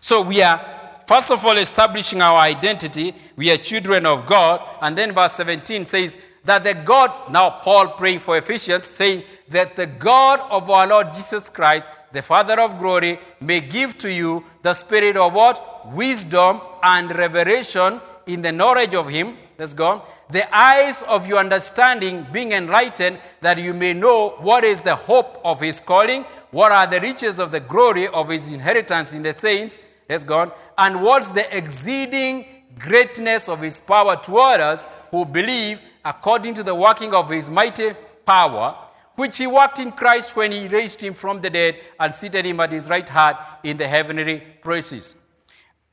So 0.00 0.22
we 0.22 0.42
are 0.42 0.60
first 1.06 1.30
of 1.30 1.44
all 1.44 1.58
establishing 1.58 2.22
our 2.22 2.38
identity. 2.38 3.14
We 3.36 3.50
are 3.50 3.56
children 3.56 4.06
of 4.06 4.26
God. 4.26 4.66
And 4.80 4.96
then 4.96 5.12
verse 5.12 5.32
17 5.32 5.84
says, 5.84 6.16
that 6.44 6.64
the 6.64 6.74
God, 6.74 7.30
now 7.30 7.50
Paul 7.50 7.88
praying 7.88 8.20
for 8.20 8.36
Ephesians, 8.36 8.86
saying 8.86 9.24
that 9.48 9.76
the 9.76 9.86
God 9.86 10.40
of 10.50 10.70
our 10.70 10.86
Lord 10.86 11.12
Jesus 11.12 11.50
Christ, 11.50 11.88
the 12.12 12.22
Father 12.22 12.60
of 12.60 12.78
glory, 12.78 13.18
may 13.40 13.60
give 13.60 13.98
to 13.98 14.10
you 14.10 14.44
the 14.62 14.74
spirit 14.74 15.16
of 15.16 15.34
what? 15.34 15.92
Wisdom 15.92 16.60
and 16.82 17.14
revelation 17.14 18.00
in 18.26 18.40
the 18.40 18.52
knowledge 18.52 18.94
of 18.94 19.08
Him. 19.08 19.36
Let's 19.60 19.74
go. 19.74 20.02
The 20.30 20.56
eyes 20.56 21.02
of 21.02 21.28
your 21.28 21.38
understanding 21.38 22.26
being 22.32 22.52
enlightened, 22.52 23.20
that 23.42 23.58
you 23.58 23.74
may 23.74 23.92
know 23.92 24.30
what 24.40 24.64
is 24.64 24.80
the 24.80 24.96
hope 24.96 25.40
of 25.44 25.60
His 25.60 25.80
calling, 25.80 26.24
what 26.50 26.72
are 26.72 26.86
the 26.86 27.00
riches 27.00 27.38
of 27.38 27.50
the 27.50 27.60
glory 27.60 28.08
of 28.08 28.30
His 28.30 28.50
inheritance 28.50 29.12
in 29.12 29.22
the 29.22 29.34
saints. 29.34 29.78
Let's 30.08 30.24
go. 30.24 30.52
And 30.78 31.02
what's 31.02 31.30
the 31.30 31.56
exceeding 31.56 32.46
greatness 32.78 33.50
of 33.50 33.60
His 33.60 33.78
power 33.78 34.16
toward 34.16 34.60
us 34.60 34.86
who 35.10 35.26
believe 35.26 35.82
according 36.04 36.54
to 36.54 36.62
the 36.62 36.74
working 36.74 37.14
of 37.14 37.28
his 37.28 37.50
mighty 37.50 37.92
power, 38.24 38.76
which 39.16 39.36
he 39.36 39.46
worked 39.46 39.78
in 39.78 39.92
Christ 39.92 40.34
when 40.36 40.52
he 40.52 40.68
raised 40.68 41.00
him 41.00 41.14
from 41.14 41.40
the 41.40 41.50
dead 41.50 41.76
and 41.98 42.14
seated 42.14 42.46
him 42.46 42.60
at 42.60 42.72
his 42.72 42.88
right 42.88 43.08
hand 43.08 43.36
in 43.62 43.76
the 43.76 43.86
heavenly 43.86 44.40
places. 44.62 45.16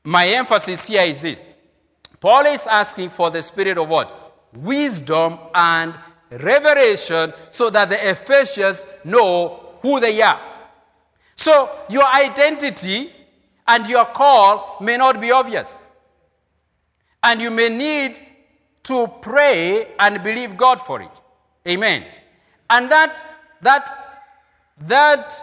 My 0.04 0.26
emphasis 0.28 0.86
here 0.86 1.02
is 1.02 1.22
this 1.22 1.44
Paul 2.20 2.46
is 2.46 2.66
asking 2.66 3.10
for 3.10 3.30
the 3.30 3.42
spirit 3.42 3.78
of 3.78 3.88
what? 3.88 4.34
Wisdom 4.52 5.38
and 5.54 5.94
revelation 6.30 7.32
so 7.48 7.70
that 7.70 7.88
the 7.88 8.10
Ephesians 8.10 8.86
know 9.04 9.76
who 9.80 10.00
they 10.00 10.20
are. 10.20 10.40
So 11.36 11.70
your 11.88 12.04
identity 12.04 13.12
and 13.66 13.86
your 13.86 14.06
call 14.06 14.78
may 14.80 14.96
not 14.96 15.20
be 15.20 15.30
obvious. 15.30 15.82
And 17.22 17.40
you 17.40 17.50
may 17.50 17.68
need 17.68 18.18
to 18.84 19.06
pray 19.20 19.88
and 19.98 20.22
believe 20.22 20.56
God 20.56 20.80
for 20.80 21.02
it. 21.02 21.20
Amen. 21.66 22.04
And 22.70 22.90
that, 22.90 23.24
that, 23.60 24.24
that, 24.86 25.34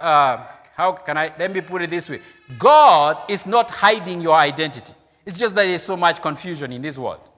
uh, 0.00 0.46
how 0.74 0.92
can 0.92 1.16
I, 1.16 1.32
let 1.38 1.52
me 1.52 1.60
put 1.60 1.82
it 1.82 1.90
this 1.90 2.08
way 2.08 2.20
God 2.58 3.18
is 3.28 3.46
not 3.46 3.70
hiding 3.70 4.20
your 4.20 4.36
identity. 4.36 4.94
It's 5.26 5.38
just 5.38 5.54
that 5.54 5.64
there's 5.64 5.82
so 5.82 5.96
much 5.96 6.20
confusion 6.20 6.72
in 6.72 6.82
this 6.82 6.98
world. 6.98 7.30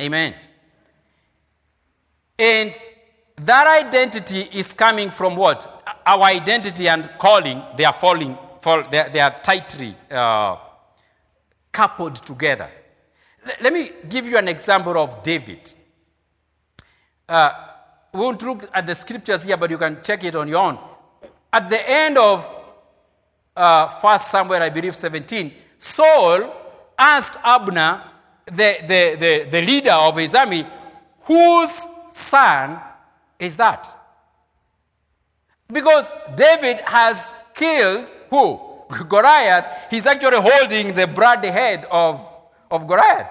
Amen. 0.00 0.34
And 2.38 2.78
that 3.36 3.84
identity 3.84 4.48
is 4.52 4.74
coming 4.74 5.10
from 5.10 5.36
what? 5.36 5.84
Our 6.06 6.24
identity 6.24 6.88
and 6.88 7.10
calling, 7.18 7.62
they 7.76 7.84
are 7.84 7.92
falling, 7.92 8.38
fall, 8.60 8.84
they, 8.90 9.20
are, 9.20 9.34
tightly 9.42 9.96
uh, 10.10 10.56
coupled 11.72 12.16
together. 12.16 12.70
Let 13.60 13.72
me 13.72 13.90
give 14.08 14.26
you 14.26 14.38
an 14.38 14.48
example 14.48 14.96
of 14.98 15.22
David. 15.22 15.74
Uh, 17.28 17.52
we 18.12 18.20
won't 18.20 18.42
look 18.42 18.68
at 18.72 18.86
the 18.86 18.94
scriptures 18.94 19.44
here, 19.44 19.56
but 19.56 19.70
you 19.70 19.78
can 19.78 20.00
check 20.02 20.24
it 20.24 20.34
on 20.34 20.48
your 20.48 20.58
own. 20.58 20.78
At 21.52 21.68
the 21.68 21.88
end 21.88 22.18
of 22.18 22.54
uh, 23.56 23.88
1 23.88 24.18
Samuel, 24.18 24.62
I 24.62 24.68
believe 24.68 24.94
17, 24.94 25.52
Saul 25.78 26.67
asked 26.98 27.36
Abner, 27.44 28.02
the, 28.46 28.78
the, 28.82 29.16
the, 29.18 29.48
the 29.50 29.62
leader 29.62 29.92
of 29.92 30.16
his 30.16 30.34
army, 30.34 30.66
whose 31.22 31.86
son 32.10 32.80
is 33.38 33.56
that? 33.56 33.94
Because 35.70 36.16
David 36.34 36.80
has 36.80 37.32
killed 37.54 38.14
who? 38.30 38.60
Goliath. 39.08 39.86
He's 39.90 40.06
actually 40.06 40.40
holding 40.40 40.94
the 40.94 41.06
broad 41.06 41.44
head 41.44 41.86
of, 41.90 42.26
of 42.70 42.86
Goliath. 42.86 43.28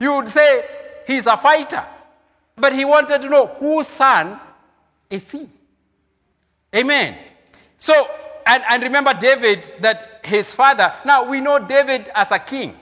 You 0.00 0.14
would 0.14 0.28
say 0.28 0.64
he's 1.06 1.26
a 1.26 1.36
fighter. 1.36 1.84
But 2.56 2.72
he 2.72 2.86
wanted 2.86 3.20
to 3.20 3.28
know 3.28 3.46
whose 3.46 3.86
son 3.86 4.40
is 5.10 5.30
he? 5.30 5.46
Amen. 6.74 7.16
So, 7.76 8.08
and, 8.46 8.62
and 8.68 8.82
remember 8.82 9.12
David, 9.12 9.74
that 9.80 10.20
his 10.24 10.54
father, 10.54 10.94
now 11.04 11.24
we 11.28 11.40
know 11.40 11.58
David 11.58 12.10
as 12.14 12.30
a 12.30 12.38
king. 12.38 12.74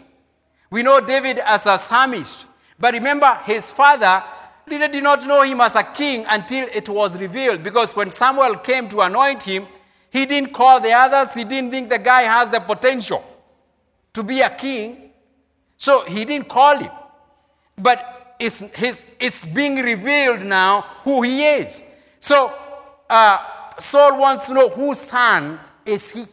We 0.75 0.83
know 0.83 0.99
David 0.99 1.39
as 1.39 1.67
a 1.67 1.79
psalmist. 1.79 2.49
But 2.81 2.95
remember, 2.95 3.33
his 3.45 3.71
father 3.71 4.25
really 4.67 4.89
did 4.89 5.05
not 5.05 5.25
know 5.25 5.43
him 5.43 5.61
as 5.61 5.77
a 5.77 5.85
king 5.85 6.27
until 6.29 6.67
it 6.75 6.89
was 6.89 7.17
revealed. 7.17 7.63
Because 7.63 7.95
when 7.95 8.11
Samuel 8.11 8.57
came 8.57 8.89
to 8.89 9.03
anoint 9.03 9.45
him, 9.45 9.69
he 10.11 10.27
didn't 10.27 10.53
call 10.53 10.81
the 10.81 10.91
others. 10.91 11.33
He 11.33 11.45
didn't 11.45 11.71
think 11.71 11.91
the 11.91 12.01
guy 12.01 12.23
has 12.23 12.49
the 12.51 12.59
potential 12.59 13.23
to 14.15 14.25
be 14.25 14.41
a 14.41 14.51
king. 14.51 15.13
So 15.77 16.05
he 16.07 16.25
didn't 16.25 16.49
call 16.49 16.77
him. 16.77 16.91
But 17.79 18.35
it's, 18.41 18.59
his, 18.75 19.07
it's 19.21 19.47
being 19.47 19.77
revealed 19.77 20.43
now 20.43 20.87
who 21.05 21.23
he 21.23 21.45
is. 21.45 21.85
So 22.19 22.53
uh, 23.09 23.39
Saul 23.79 24.19
wants 24.19 24.49
to 24.49 24.55
know 24.55 24.69
whose 24.71 24.99
son 24.99 25.61
is 25.87 26.11
he. 26.11 26.25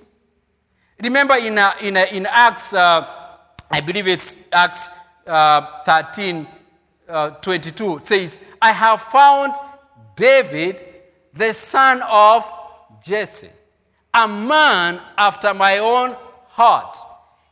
Remember 1.00 1.36
in, 1.36 1.60
uh, 1.60 1.74
in, 1.80 1.96
uh, 1.96 2.06
in 2.12 2.26
Acts, 2.26 2.74
uh, 2.74 3.21
I 3.72 3.82
believe 3.82 4.08
it's 4.08 4.36
Acts 4.52 4.90
uh, 5.26 5.84
13, 5.86 6.48
uh, 7.08 7.30
22, 7.32 7.98
it 7.98 8.08
says, 8.08 8.42
I 8.62 8.72
have 8.72 9.02
found 9.02 9.54
David, 10.16 10.84
the 11.34 11.54
son 11.54 12.02
of 12.04 12.50
Jesse, 13.04 13.50
a 14.14 14.28
man 14.28 15.02
after 15.18 15.54
my 15.54 15.78
own 15.78 16.16
heart. 16.48 16.98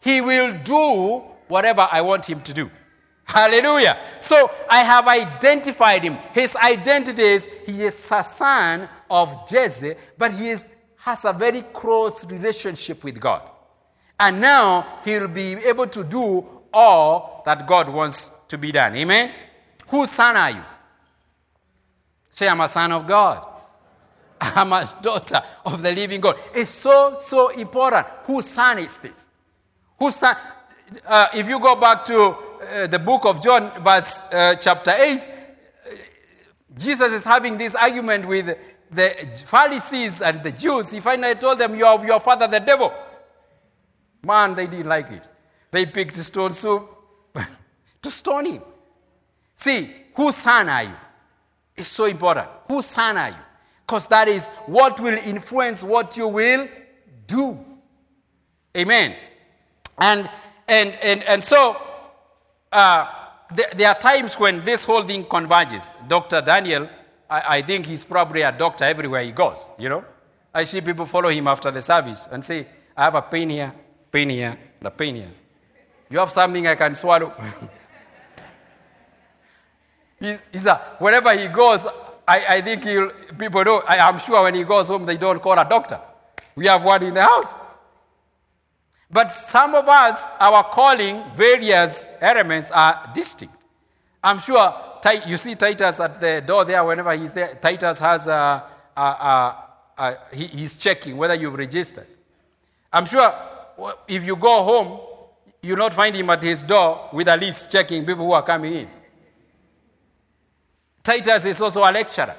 He 0.02 0.22
will 0.22 0.58
do 0.64 1.24
whatever 1.48 1.88
I 1.92 2.02
want 2.02 2.30
him 2.30 2.42
to 2.42 2.54
do. 2.54 2.70
Hallelujah. 3.24 3.98
So 4.20 4.52
I 4.70 4.84
have 4.84 5.08
identified 5.08 6.04
him. 6.04 6.18
His 6.34 6.56
identity 6.56 7.22
is 7.22 7.50
he 7.66 7.84
is 7.84 8.12
a 8.12 8.24
son 8.24 8.90
of 9.10 9.48
Jesse, 9.48 9.96
but 10.18 10.34
he 10.34 10.50
is, 10.50 10.64
has 10.98 11.26
a 11.26 11.34
very 11.34 11.62
close 11.62 12.26
relationship 12.26 13.04
with 13.04 13.20
God. 13.20 13.49
And 14.20 14.42
now 14.42 15.00
he'll 15.06 15.30
be 15.30 15.54
able 15.54 15.88
to 15.88 16.04
do 16.04 16.46
all 16.74 17.42
that 17.46 17.66
God 17.66 17.90
wants 17.90 18.32
to 18.50 18.58
be 18.58 18.72
done. 18.72 18.96
Amen? 18.96 19.32
Whose 19.88 20.12
son 20.12 20.36
are 20.36 20.52
you? 20.52 20.64
Say, 22.30 22.48
I'm 22.48 22.62
a 22.62 22.68
son 22.68 22.92
of 22.92 23.08
God. 23.08 23.46
I'm 24.42 24.72
a 24.74 24.88
daughter 25.02 25.42
of 25.66 25.82
the 25.82 25.92
living 25.92 26.22
God. 26.22 26.38
It's 26.54 26.70
so, 26.70 27.16
so 27.16 27.50
important. 27.50 28.08
Whose 28.24 28.46
son 28.46 28.80
is 28.80 28.98
this? 28.98 29.30
Whose 29.98 30.16
son? 30.16 30.36
Uh, 31.06 31.28
if 31.34 31.48
you 31.48 31.60
go 31.60 31.76
back 31.76 32.04
to 32.06 32.20
uh, 32.22 32.88
the 32.88 33.00
book 33.00 33.26
of 33.26 33.42
John, 33.42 33.72
verse 33.82 34.22
uh, 34.32 34.56
chapter 34.56 34.92
8, 34.92 35.28
uh, 35.28 35.96
Jesus 36.78 37.12
is 37.14 37.24
having 37.24 37.58
this 37.58 37.76
argument 37.76 38.28
with 38.28 38.58
the 38.92 39.44
Pharisees 39.46 40.22
and 40.22 40.44
the 40.44 40.52
Jews. 40.52 40.92
He 40.92 41.00
finally 41.00 41.36
told 41.36 41.58
them, 41.58 41.76
You 41.76 41.86
are 41.86 41.96
of 41.96 42.06
your 42.06 42.20
father, 42.20 42.48
the 42.48 42.60
devil. 42.60 42.94
Man, 44.24 44.54
they 44.56 44.68
didn't 44.68 44.88
like 44.88 45.10
it. 45.12 45.28
They 45.72 45.86
picked 45.86 46.16
stone 46.18 46.54
soup 46.54 46.90
to 48.02 48.12
stone 48.12 48.46
him. 48.46 48.62
See, 49.56 49.90
whose 50.16 50.36
son 50.36 50.70
are 50.70 50.84
you? 50.84 50.96
It's 51.76 51.90
so 51.90 52.06
important. 52.06 52.48
Whose 52.68 52.86
son 52.86 53.18
are 53.18 53.30
you? 53.30 53.36
Because 53.86 54.08
that 54.08 54.28
is 54.28 54.50
what 54.66 55.00
will 55.00 55.18
influence 55.18 55.84
what 55.84 56.16
you 56.18 56.28
will 56.28 56.68
do. 57.26 57.58
Amen. 58.76 59.16
And 59.98 60.30
and 60.68 60.94
and 60.96 61.24
and 61.24 61.44
so 61.44 61.78
uh, 62.72 63.06
there, 63.54 63.70
there, 63.76 63.90
are 63.90 63.98
times 63.98 64.40
when 64.40 64.60
this 64.60 64.84
whole 64.84 65.04
thing 65.04 65.26
converges. 65.26 65.94
Dr. 66.08 66.42
Daniel, 66.42 66.88
I, 67.30 67.58
I 67.58 67.62
think 67.62 67.86
he's 67.86 68.06
probably 68.06 68.42
a 68.42 68.52
doctor 68.52 68.84
everywhere 68.84 69.24
he 69.24 69.32
goes. 69.32 69.70
You 69.80 69.90
know, 69.90 70.06
I 70.54 70.64
see 70.66 70.82
people 70.82 71.06
follow 71.06 71.30
him 71.30 71.48
after 71.48 71.72
the 71.72 71.82
service 71.82 72.28
and 72.32 72.44
say, 72.46 72.68
"I 72.96 73.06
have 73.06 73.16
a 73.16 73.22
pain 73.24 73.50
here, 73.50 73.74
pain 74.12 74.30
here, 74.30 74.58
the 74.82 74.90
pain 74.90 75.16
here." 75.16 75.34
You 76.10 76.20
have 76.20 76.32
something 76.32 76.66
I 76.66 76.76
can 76.76 76.96
swallow. 76.96 77.34
he, 80.20 80.36
a, 80.66 80.76
wherever 80.98 81.38
he 81.38 81.48
goes, 81.48 81.86
I, 82.28 82.46
I 82.56 82.62
think 82.62 82.84
he'll, 82.84 83.12
people 83.38 83.64
know. 83.64 83.84
I, 83.88 84.10
am 84.10 84.20
sure 84.20 84.42
when 84.44 84.56
he 84.56 84.64
goes 84.64 84.88
home, 84.88 85.06
they 85.06 85.18
don't 85.18 85.42
call 85.42 85.58
a 85.58 85.68
doctor. 85.70 86.00
We 86.56 86.66
have 86.66 86.84
one 86.84 87.04
in 87.04 87.14
the 87.14 87.24
house. 87.24 87.56
But 89.12 89.32
some 89.32 89.76
of 89.76 89.88
us, 89.88 90.28
our 90.40 90.64
calling, 90.66 91.24
various 91.34 92.10
elements 92.22 92.72
are 92.72 93.10
distinct. 93.14 93.56
I'm 94.24 94.40
sure 94.40 94.74
you 95.26 95.38
see 95.38 95.56
Titus 95.56 96.00
at 96.00 96.20
the 96.20 96.44
door 96.46 96.66
there 96.66 96.84
whenever 96.84 97.16
he's 97.16 97.34
there. 97.34 97.56
Titus 97.56 98.00
has 98.00 98.28
a, 98.28 98.64
a, 98.96 99.02
a, 99.02 99.58
a 99.98 100.18
he, 100.34 100.46
he's 100.48 100.78
checking 100.78 101.18
whether 101.18 101.36
you've 101.36 101.56
registered. 101.56 102.08
I'm 102.92 103.06
sure 103.06 103.34
if 104.08 104.26
you 104.26 104.36
go 104.36 104.64
home, 104.64 105.00
you'll 105.62 105.78
not 105.78 105.94
find 105.94 106.16
him 106.16 106.30
at 106.30 106.44
his 106.44 106.64
door 106.64 107.10
with 107.14 107.28
a 107.28 107.38
list 107.38 107.72
checking 107.72 108.06
people 108.06 108.26
who 108.26 108.32
are 108.32 108.44
coming 108.44 108.74
in. 108.74 108.90
Titus 111.04 111.46
is 111.46 111.62
also 111.62 111.82
a 111.82 111.92
lecturer. 111.92 112.36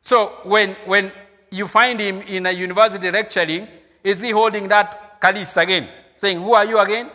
So 0.00 0.40
when, 0.44 0.74
when 0.86 1.12
you 1.50 1.66
find 1.66 2.00
him 2.00 2.22
in 2.22 2.46
a 2.46 2.50
university 2.52 3.10
lecturing, 3.10 3.68
is 4.02 4.20
he 4.20 4.30
holding 4.30 4.68
that 4.68 5.18
list 5.34 5.56
again? 5.56 5.88
Saying, 6.14 6.40
Who 6.40 6.54
are 6.54 6.64
you 6.64 6.78
again? 6.78 7.10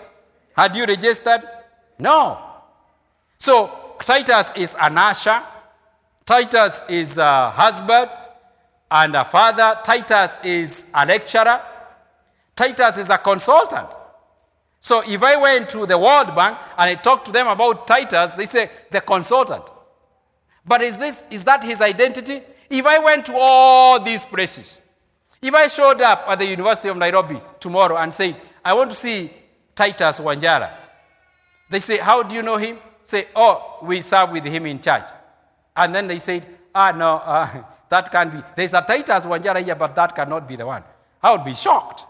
Had 0.55 0.75
you 0.75 0.85
registered? 0.85 1.41
No. 1.99 2.39
So 3.37 3.95
Titus 3.99 4.51
is 4.55 4.75
an 4.79 4.97
usher. 4.97 5.41
Titus 6.25 6.83
is 6.89 7.17
a 7.17 7.49
husband 7.49 8.09
and 8.89 9.15
a 9.15 9.23
father. 9.25 9.79
Titus 9.83 10.39
is 10.43 10.87
a 10.93 11.05
lecturer. 11.05 11.61
Titus 12.55 12.97
is 12.97 13.09
a 13.09 13.17
consultant. 13.17 13.89
So 14.79 15.01
if 15.05 15.23
I 15.23 15.35
went 15.35 15.69
to 15.69 15.85
the 15.85 15.97
World 15.97 16.35
Bank 16.35 16.57
and 16.77 16.89
I 16.89 16.95
talked 16.95 17.25
to 17.25 17.31
them 17.31 17.47
about 17.47 17.87
Titus, 17.87 18.35
they 18.35 18.45
say 18.45 18.69
the 18.91 19.01
consultant. 19.01 19.63
But 20.65 20.81
is 20.81 20.97
this 20.97 21.23
is 21.29 21.43
that 21.45 21.63
his 21.63 21.81
identity? 21.81 22.41
If 22.69 22.85
I 22.85 22.99
went 22.99 23.25
to 23.25 23.33
all 23.35 23.99
these 23.99 24.25
places, 24.25 24.79
if 25.41 25.53
I 25.53 25.67
showed 25.67 26.01
up 26.01 26.25
at 26.27 26.39
the 26.39 26.45
University 26.45 26.89
of 26.89 26.97
Nairobi 26.97 27.39
tomorrow 27.59 27.97
and 27.97 28.13
said, 28.13 28.35
I 28.63 28.73
want 28.73 28.89
to 28.91 28.95
see 28.95 29.31
Titus 29.75 30.19
Wanjara, 30.19 30.71
they 31.69 31.79
say, 31.79 31.97
How 31.97 32.23
do 32.23 32.33
you 32.35 32.41
know 32.41 32.57
him? 32.57 32.77
Say, 33.03 33.27
Oh, 33.35 33.79
we 33.83 34.01
serve 34.01 34.31
with 34.31 34.45
him 34.45 34.65
in 34.65 34.79
church. 34.79 35.05
And 35.75 35.93
then 35.93 36.07
they 36.07 36.19
said, 36.19 36.45
Ah, 36.73 36.91
no, 36.91 37.17
uh, 37.17 37.63
that 37.89 38.11
can't 38.11 38.31
be. 38.31 38.39
There's 38.55 38.73
a 38.73 38.81
Titus 38.81 39.25
Wanjara 39.25 39.63
here, 39.63 39.75
but 39.75 39.95
that 39.95 40.15
cannot 40.15 40.47
be 40.47 40.55
the 40.55 40.65
one. 40.65 40.83
I 41.21 41.31
would 41.31 41.43
be 41.43 41.53
shocked. 41.53 42.05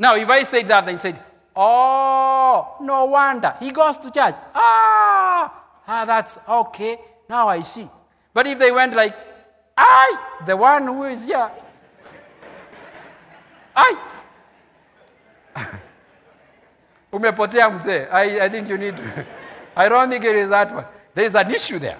Now, 0.00 0.16
if 0.16 0.28
I 0.28 0.42
said 0.44 0.66
that, 0.68 0.86
then 0.86 0.98
said, 0.98 1.22
Oh, 1.54 2.76
no 2.80 3.04
wonder. 3.04 3.54
He 3.60 3.70
goes 3.70 3.98
to 3.98 4.10
church. 4.10 4.34
Ah, 4.54 5.62
ah, 5.86 6.04
that's 6.06 6.38
okay. 6.48 6.98
Now 7.28 7.48
I 7.48 7.60
see. 7.60 7.86
But 8.32 8.46
if 8.46 8.58
they 8.58 8.72
went 8.72 8.94
like, 8.94 9.14
I, 9.76 10.38
the 10.46 10.56
one 10.56 10.84
who 10.84 11.04
is 11.04 11.26
here, 11.26 11.50
I, 13.76 13.98
umepotea 17.12 17.70
mzee. 17.70 18.10
I, 18.10 18.44
I 18.44 18.48
think 18.48 18.68
you 18.68 18.78
need 18.78 18.96
to. 18.96 19.26
I 19.76 19.88
don't 19.88 20.08
think 20.08 20.24
it 20.24 20.36
is 20.36 20.48
that 20.50 20.74
one. 20.74 20.84
There 21.14 21.24
is 21.26 21.34
an 21.34 21.50
issue 21.50 21.78
there. 21.78 21.98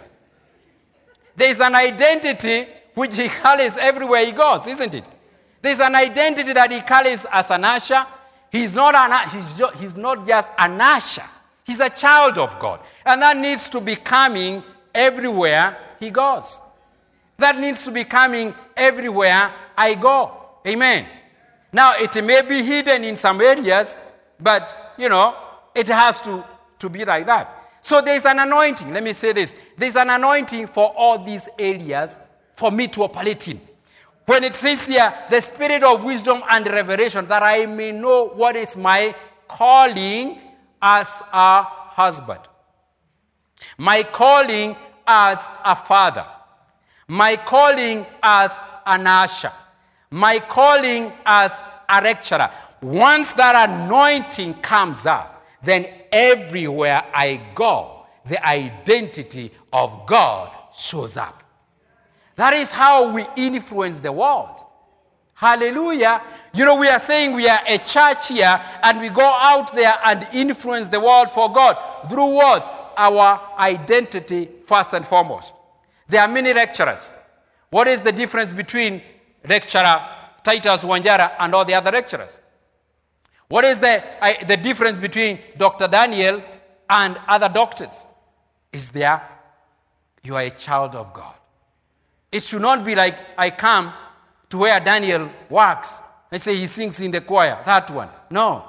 There 1.36 1.50
is 1.50 1.60
an 1.60 1.74
identity 1.74 2.66
which 2.94 3.16
he 3.16 3.28
carries 3.28 3.76
everywhere 3.76 4.24
he 4.24 4.32
goes, 4.32 4.66
isn't 4.66 4.94
it? 4.94 5.08
There's 5.62 5.80
an 5.80 5.94
identity 5.94 6.52
that 6.52 6.72
he 6.72 6.80
carries 6.80 7.26
as 7.30 7.50
an 7.50 7.64
usher. 7.64 8.06
He's 8.50 8.74
not, 8.74 8.94
an, 8.94 9.28
he's, 9.30 9.62
he's 9.80 9.96
not 9.96 10.26
just 10.26 10.48
an 10.58 10.80
usher, 10.80 11.24
he's 11.64 11.80
a 11.80 11.90
child 11.90 12.38
of 12.38 12.58
God. 12.58 12.80
And 13.06 13.22
that 13.22 13.36
needs 13.36 13.68
to 13.70 13.80
be 13.80 13.96
coming 13.96 14.62
everywhere 14.94 15.76
he 16.00 16.10
goes. 16.10 16.60
That 17.38 17.58
needs 17.58 17.84
to 17.84 17.92
be 17.92 18.04
coming 18.04 18.54
everywhere 18.76 19.52
I 19.76 19.94
go. 19.94 20.36
Amen. 20.66 21.06
Now, 21.72 21.94
it 21.96 22.22
may 22.24 22.42
be 22.42 22.62
hidden 22.62 23.04
in 23.04 23.16
some 23.16 23.40
areas, 23.40 23.96
but, 24.38 24.94
you 24.98 25.08
know, 25.08 25.36
it 25.74 25.88
has 25.88 26.20
to, 26.22 26.44
to 26.80 26.88
be 26.88 27.04
like 27.04 27.26
that. 27.26 27.68
So 27.80 28.00
there's 28.00 28.26
an 28.26 28.40
anointing. 28.40 28.92
Let 28.92 29.02
me 29.02 29.12
say 29.12 29.32
this. 29.32 29.54
There's 29.78 29.96
an 29.96 30.10
anointing 30.10 30.66
for 30.66 30.92
all 30.96 31.24
these 31.24 31.48
areas 31.58 32.18
for 32.56 32.70
me 32.70 32.88
to 32.88 33.04
operate 33.04 33.48
in. 33.48 33.60
When 34.30 34.44
it 34.44 34.54
says 34.54 34.86
here, 34.86 35.12
the 35.28 35.40
spirit 35.40 35.82
of 35.82 36.04
wisdom 36.04 36.40
and 36.48 36.64
revelation, 36.64 37.26
that 37.26 37.42
I 37.42 37.66
may 37.66 37.90
know 37.90 38.28
what 38.28 38.54
is 38.54 38.76
my 38.76 39.12
calling 39.48 40.38
as 40.80 41.20
a 41.32 41.64
husband, 41.64 42.38
my 43.76 44.04
calling 44.04 44.76
as 45.04 45.50
a 45.64 45.74
father, 45.74 46.24
my 47.08 47.34
calling 47.38 48.06
as 48.22 48.52
an 48.86 49.08
usher, 49.08 49.50
my 50.12 50.38
calling 50.38 51.12
as 51.26 51.50
a 51.88 52.00
lecturer. 52.00 52.52
Once 52.80 53.32
that 53.32 53.68
anointing 53.68 54.54
comes 54.62 55.06
up, 55.06 55.44
then 55.60 55.88
everywhere 56.12 57.02
I 57.12 57.40
go, 57.56 58.06
the 58.26 58.46
identity 58.46 59.50
of 59.72 60.06
God 60.06 60.52
shows 60.72 61.16
up. 61.16 61.42
That 62.40 62.54
is 62.54 62.72
how 62.72 63.10
we 63.12 63.26
influence 63.36 64.00
the 64.00 64.10
world. 64.10 64.64
Hallelujah. 65.34 66.22
You 66.54 66.64
know, 66.64 66.76
we 66.76 66.88
are 66.88 66.98
saying 66.98 67.34
we 67.34 67.46
are 67.46 67.60
a 67.68 67.76
church 67.76 68.28
here 68.28 68.58
and 68.82 68.98
we 68.98 69.10
go 69.10 69.26
out 69.26 69.74
there 69.74 69.92
and 70.06 70.26
influence 70.32 70.88
the 70.88 71.00
world 71.00 71.30
for 71.30 71.52
God. 71.52 71.76
Through 72.08 72.34
what? 72.36 72.94
Our 72.96 73.38
identity, 73.58 74.48
first 74.64 74.94
and 74.94 75.04
foremost. 75.04 75.54
There 76.08 76.22
are 76.22 76.28
many 76.28 76.54
lecturers. 76.54 77.12
What 77.68 77.86
is 77.88 78.00
the 78.00 78.10
difference 78.10 78.54
between 78.54 79.02
lecturer 79.46 80.00
Titus 80.42 80.82
Wanjara 80.82 81.34
and 81.40 81.54
all 81.54 81.66
the 81.66 81.74
other 81.74 81.90
lecturers? 81.90 82.40
What 83.48 83.66
is 83.66 83.80
the, 83.80 84.02
the 84.48 84.56
difference 84.56 84.96
between 84.96 85.40
Dr. 85.58 85.88
Daniel 85.88 86.42
and 86.88 87.20
other 87.28 87.50
doctors? 87.50 88.06
Is 88.72 88.90
there 88.92 89.20
you 90.22 90.36
are 90.36 90.42
a 90.42 90.50
child 90.50 90.94
of 90.94 91.12
God. 91.12 91.34
It 92.32 92.42
should 92.42 92.62
not 92.62 92.84
be 92.84 92.94
like 92.94 93.18
I 93.36 93.50
come 93.50 93.92
to 94.50 94.58
where 94.58 94.78
Daniel 94.80 95.30
works. 95.48 96.02
I 96.30 96.36
say 96.36 96.56
he 96.56 96.66
sings 96.66 97.00
in 97.00 97.10
the 97.10 97.20
choir, 97.20 97.58
that 97.64 97.90
one. 97.90 98.08
No. 98.30 98.64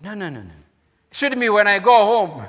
No, 0.00 0.14
no, 0.14 0.28
no, 0.28 0.40
no. 0.42 0.50
Should 1.10 1.38
be 1.38 1.48
when 1.48 1.66
I 1.66 1.78
go 1.78 1.92
home. 1.92 2.42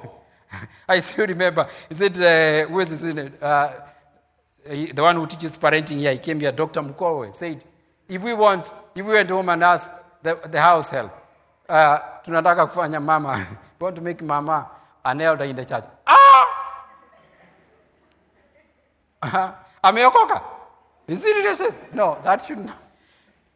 I 0.89 0.99
still 0.99 1.25
remember. 1.25 1.67
Is 1.89 2.01
it, 2.01 2.19
uh, 2.19 2.67
who 2.67 2.79
is 2.79 3.03
it? 3.03 3.41
Uh, 3.41 3.71
the 4.67 5.01
one 5.01 5.15
who 5.15 5.25
teaches 5.25 5.57
parenting 5.57 5.99
here, 5.99 6.11
he 6.13 6.19
came 6.19 6.39
here, 6.39 6.51
Dr. 6.51 6.81
Mukowe, 6.81 7.33
said, 7.33 7.63
if 8.07 8.21
we 8.21 8.33
want, 8.33 8.73
if 8.95 9.05
we 9.05 9.13
went 9.13 9.29
home 9.29 9.49
and 9.49 9.63
asked 9.63 9.91
the, 10.21 10.35
the 10.49 10.59
house 10.59 10.89
help, 10.89 11.11
uh, 11.69 11.99
tunataka 12.23 12.67
kufanya 12.67 13.01
mama, 13.01 13.45
we 13.79 13.83
want 13.85 13.95
to 13.95 14.01
make 14.01 14.21
mama 14.21 14.69
an 15.05 15.21
elder 15.21 15.45
in 15.45 15.55
the 15.55 15.65
church. 15.65 15.83
Ah! 16.05 16.26
Ameokoka? 19.83 20.43
Is 21.07 21.23
it 21.25 21.35
related? 21.37 21.73
No, 21.93 22.17
that 22.23 22.43
should 22.43 22.59
not. 22.59 22.83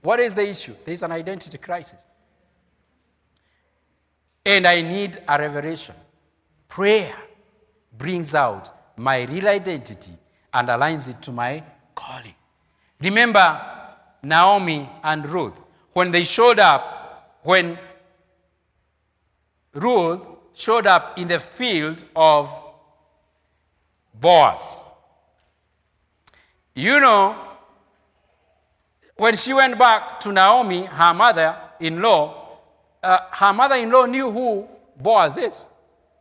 What 0.01 0.19
is 0.19 0.33
the 0.33 0.47
issue? 0.47 0.73
There 0.85 0.93
is 0.93 1.03
an 1.03 1.11
identity 1.11 1.57
crisis. 1.57 2.05
And 4.45 4.65
I 4.65 4.81
need 4.81 5.21
a 5.27 5.37
revelation. 5.37 5.95
Prayer 6.67 7.13
brings 7.97 8.33
out 8.33 8.97
my 8.97 9.23
real 9.23 9.47
identity 9.47 10.11
and 10.53 10.67
aligns 10.67 11.07
it 11.07 11.21
to 11.21 11.31
my 11.31 11.63
calling. 11.93 12.35
Remember 12.99 13.61
Naomi 14.23 14.89
and 15.03 15.27
Ruth. 15.27 15.59
When 15.93 16.11
they 16.11 16.23
showed 16.23 16.59
up, 16.59 17.39
when 17.43 17.77
Ruth 19.73 20.25
showed 20.53 20.87
up 20.87 21.19
in 21.19 21.27
the 21.27 21.39
field 21.39 22.03
of 22.15 22.49
Boaz. 24.13 24.83
You 26.81 26.99
know, 26.99 27.35
when 29.15 29.35
she 29.35 29.53
went 29.53 29.77
back 29.77 30.19
to 30.21 30.31
Naomi, 30.31 30.85
her 30.85 31.13
mother 31.13 31.55
in 31.79 32.01
law, 32.01 32.57
uh, 33.03 33.19
her 33.33 33.53
mother 33.53 33.75
in 33.75 33.91
law 33.91 34.05
knew 34.07 34.31
who 34.31 34.67
Boaz 34.99 35.37
is. 35.37 35.67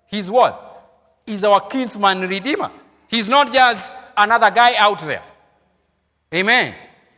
He's 0.07 0.31
what? 0.31 1.23
He's 1.25 1.44
our 1.44 1.62
kinsman 1.62 2.29
redeemer. 2.29 2.70
He's 3.09 3.27
not 3.27 3.51
just 3.51 3.94
another 4.14 4.51
guy 4.51 4.75
out 4.75 4.99
there. 4.99 5.23
Amen. 6.35 6.75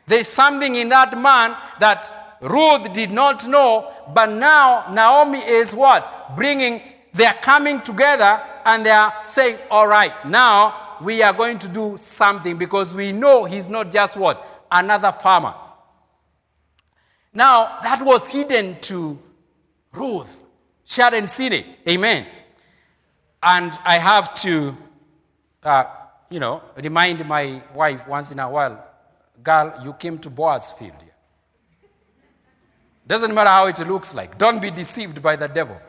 There's 0.07 0.29
something 0.29 0.77
in 0.77 0.89
that 0.91 1.21
man 1.21 1.57
that 1.81 2.39
Ruth 2.43 2.93
did 2.93 3.11
not 3.11 3.49
know, 3.49 3.93
but 4.15 4.27
now 4.27 4.87
Naomi 4.93 5.41
is 5.41 5.75
what? 5.75 6.37
Bringing, 6.37 6.81
they're 7.13 7.35
coming 7.43 7.81
together 7.81 8.41
and 8.65 8.87
they 8.87 8.91
are 8.91 9.13
saying, 9.25 9.59
all 9.69 9.89
right, 9.89 10.13
now 10.29 10.82
we 11.03 11.23
are 11.23 11.33
going 11.33 11.59
to 11.59 11.69
do 11.69 11.97
something 11.97 12.57
because 12.57 12.95
we 12.95 13.13
know 13.13 13.45
he's 13.45 13.69
not 13.69 13.91
just 13.91 14.17
what? 14.17 14.67
Another 14.71 15.13
farmer. 15.13 15.55
Now, 17.35 17.79
that 17.83 18.03
was 18.05 18.29
hidden 18.29 18.81
to 18.83 19.19
Ruth. 19.93 20.43
She 20.85 21.01
hadn't 21.01 21.29
seen 21.29 21.53
it. 21.53 21.67
Amen. 21.89 22.27
And 23.43 23.79
I 23.85 23.99
have 23.99 24.35
to, 24.43 24.77
uh, 25.63 25.85
you 26.31 26.41
know, 26.41 26.63
remind 26.77 27.27
my 27.27 27.63
wife 27.75 28.07
once 28.07 28.31
in 28.31 28.39
a 28.39 28.49
while, 28.49 28.85
girl, 29.43 29.81
you 29.83 29.93
came 29.95 30.19
to 30.19 30.31
Boaz's 30.31 30.71
field. 30.73 31.03
Doesn't 33.07 33.35
matter 33.35 33.51
how 33.51 33.67
it 33.67 33.79
looks 33.81 34.15
like. 34.15 34.39
Don't 34.39 34.61
be 34.63 34.71
deceived 34.71 35.21
by 35.21 35.37
the 35.37 35.49
devil. 35.49 35.81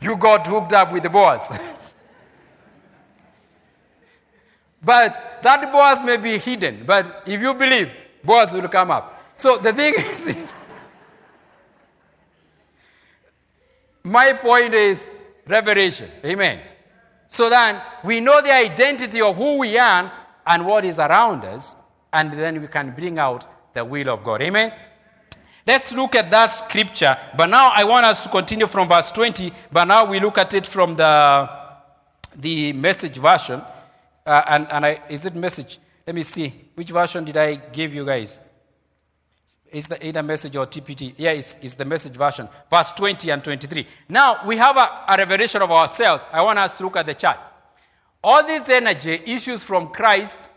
You 0.00 0.16
got 0.16 0.46
hooked 0.46 0.72
up 0.72 0.92
with 0.92 1.02
the 1.02 1.10
Boaz. 1.10 1.48
But 4.84 5.40
that 5.42 5.72
Boaz 5.72 6.04
may 6.04 6.18
be 6.18 6.38
hidden. 6.38 6.84
But 6.86 7.22
if 7.26 7.40
you 7.40 7.54
believe, 7.54 7.92
Boaz 8.22 8.52
will 8.52 8.68
come 8.68 8.90
up. 8.90 9.22
So 9.34 9.56
the 9.56 9.72
thing 9.72 9.94
is, 9.98 10.26
is 10.26 10.56
my 14.04 14.34
point 14.34 14.74
is 14.74 15.10
revelation. 15.46 16.10
Amen. 16.24 16.60
So 17.26 17.48
then 17.48 17.80
we 18.04 18.20
know 18.20 18.42
the 18.42 18.52
identity 18.52 19.20
of 19.20 19.36
who 19.36 19.58
we 19.58 19.78
are 19.78 20.12
and 20.46 20.66
what 20.66 20.84
is 20.84 20.98
around 20.98 21.44
us, 21.44 21.74
and 22.12 22.32
then 22.32 22.60
we 22.60 22.66
can 22.66 22.90
bring 22.90 23.18
out 23.18 23.46
the 23.72 23.84
will 23.84 24.10
of 24.10 24.22
God. 24.22 24.42
Amen. 24.42 24.72
Let's 25.66 25.94
look 25.94 26.14
at 26.14 26.28
that 26.30 26.46
scripture. 26.46 27.16
But 27.36 27.46
now 27.46 27.70
I 27.74 27.84
want 27.84 28.04
us 28.04 28.20
to 28.22 28.28
continue 28.28 28.66
from 28.66 28.86
verse 28.86 29.10
20, 29.10 29.50
but 29.72 29.86
now 29.86 30.04
we 30.04 30.20
look 30.20 30.36
at 30.36 30.52
it 30.52 30.66
from 30.66 30.94
the, 30.96 31.48
the 32.36 32.74
message 32.74 33.16
version. 33.16 33.62
Uh, 34.26 34.42
and 34.48 34.66
and 34.70 34.86
I, 34.86 35.00
is 35.08 35.26
it 35.26 35.34
message? 35.34 35.78
Let 36.06 36.16
me 36.16 36.22
see. 36.22 36.52
Which 36.74 36.90
version 36.90 37.24
did 37.24 37.36
I 37.36 37.56
give 37.56 37.94
you 37.94 38.04
guys? 38.04 38.40
Is 39.70 39.88
the 39.88 40.06
either 40.06 40.22
message 40.22 40.56
or 40.56 40.66
TPT? 40.66 41.14
Yeah, 41.16 41.32
it's, 41.32 41.56
it's 41.60 41.74
the 41.74 41.84
message 41.84 42.12
version. 42.12 42.48
Verse 42.70 42.92
20 42.92 43.30
and 43.30 43.42
23. 43.42 43.86
Now 44.08 44.46
we 44.46 44.56
have 44.56 44.76
a, 44.76 45.04
a 45.08 45.16
revelation 45.18 45.62
of 45.62 45.70
ourselves. 45.70 46.28
I 46.32 46.42
want 46.42 46.58
us 46.58 46.78
to 46.78 46.84
look 46.84 46.96
at 46.96 47.06
the 47.06 47.14
chart. 47.14 47.38
All 48.22 48.46
this 48.46 48.68
energy 48.68 49.20
issues 49.26 49.64
from 49.64 49.88
Christ. 49.88 50.48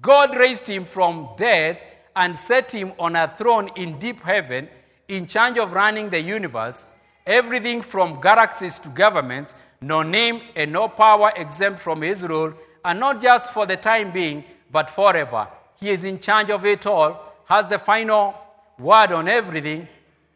God 0.00 0.36
raised 0.36 0.66
him 0.66 0.84
from 0.84 1.30
death 1.36 1.78
and 2.14 2.36
set 2.36 2.72
him 2.72 2.92
on 2.98 3.16
a 3.16 3.28
throne 3.28 3.70
in 3.76 3.98
deep 3.98 4.20
heaven, 4.22 4.68
in 5.08 5.26
charge 5.26 5.58
of 5.58 5.72
running 5.72 6.08
the 6.08 6.20
universe, 6.20 6.86
everything 7.26 7.82
from 7.82 8.20
galaxies 8.20 8.78
to 8.78 8.88
governments, 8.88 9.54
no 9.80 10.02
name 10.02 10.40
and 10.56 10.72
no 10.72 10.88
power 10.88 11.32
exempt 11.36 11.78
from 11.78 12.00
his 12.02 12.22
rule, 12.22 12.54
and 12.86 13.00
not 13.00 13.20
just 13.20 13.52
for 13.52 13.66
the 13.66 13.76
time 13.76 14.12
being, 14.12 14.44
but 14.70 14.88
forever. 14.88 15.48
He 15.80 15.90
is 15.90 16.04
in 16.04 16.20
charge 16.20 16.50
of 16.50 16.64
it 16.64 16.86
all, 16.86 17.20
has 17.46 17.66
the 17.66 17.80
final 17.80 18.32
word 18.78 19.10
on 19.10 19.26
everything. 19.26 19.88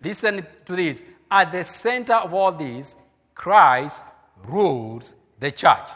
Listen 0.03 0.45
to 0.65 0.75
this. 0.75 1.05
At 1.31 1.53
the 1.53 1.63
center 1.63 2.15
of 2.15 2.35
all 2.35 2.51
this, 2.51 2.97
Christ 3.37 4.05
rules 4.45 5.15
the 5.39 5.53
church. 5.53 5.91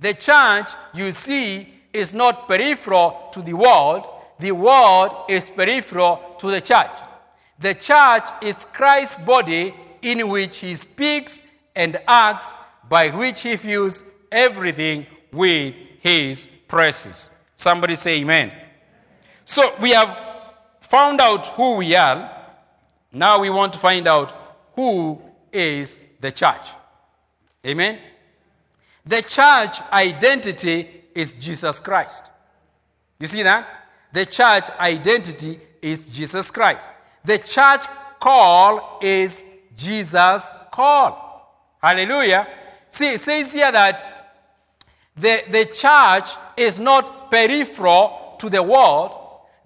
The 0.00 0.14
church, 0.14 0.70
you 0.94 1.12
see, 1.12 1.72
is 1.92 2.12
not 2.12 2.48
peripheral 2.48 3.28
to 3.32 3.40
the 3.40 3.54
world, 3.54 4.08
the 4.40 4.50
world 4.50 5.26
is 5.28 5.48
peripheral 5.48 6.34
to 6.38 6.50
the 6.50 6.60
church. 6.60 6.90
The 7.60 7.74
church 7.74 8.24
is 8.42 8.64
Christ's 8.64 9.18
body 9.18 9.72
in 10.02 10.28
which 10.28 10.56
he 10.56 10.74
speaks 10.74 11.44
and 11.76 12.00
acts, 12.08 12.56
by 12.88 13.10
which 13.10 13.42
he 13.42 13.56
fills 13.56 14.02
everything 14.32 15.06
with 15.32 15.74
his 16.00 16.46
presence. 16.68 17.30
Somebody 17.56 17.94
say 17.94 18.20
amen. 18.20 18.54
So 19.44 19.74
we 19.80 19.90
have 19.90 20.18
found 20.80 21.20
out 21.20 21.46
who 21.48 21.76
we 21.76 21.94
are. 21.94 22.30
Now 23.12 23.40
we 23.40 23.50
want 23.50 23.72
to 23.72 23.78
find 23.78 24.06
out 24.06 24.32
who 24.74 25.20
is 25.52 25.98
the 26.20 26.32
church. 26.32 26.68
Amen. 27.66 27.98
The 29.04 29.22
church 29.22 29.80
identity 29.92 30.88
is 31.14 31.38
Jesus 31.38 31.80
Christ. 31.80 32.30
You 33.18 33.26
see 33.26 33.42
that? 33.42 33.66
The 34.12 34.26
church 34.26 34.68
identity 34.78 35.60
is 35.80 36.12
Jesus 36.12 36.50
Christ. 36.50 36.90
The 37.24 37.38
church 37.38 37.86
call 38.20 38.98
is 39.02 39.44
Jesus' 39.76 40.52
call. 40.70 41.76
Hallelujah. 41.82 42.46
See, 42.88 43.14
it 43.14 43.20
says 43.20 43.52
here 43.52 43.72
that 43.72 44.21
the, 45.16 45.42
the 45.50 45.66
church 45.66 46.30
is 46.56 46.80
not 46.80 47.30
peripheral 47.30 48.36
to 48.38 48.48
the 48.48 48.62
world. 48.62 49.16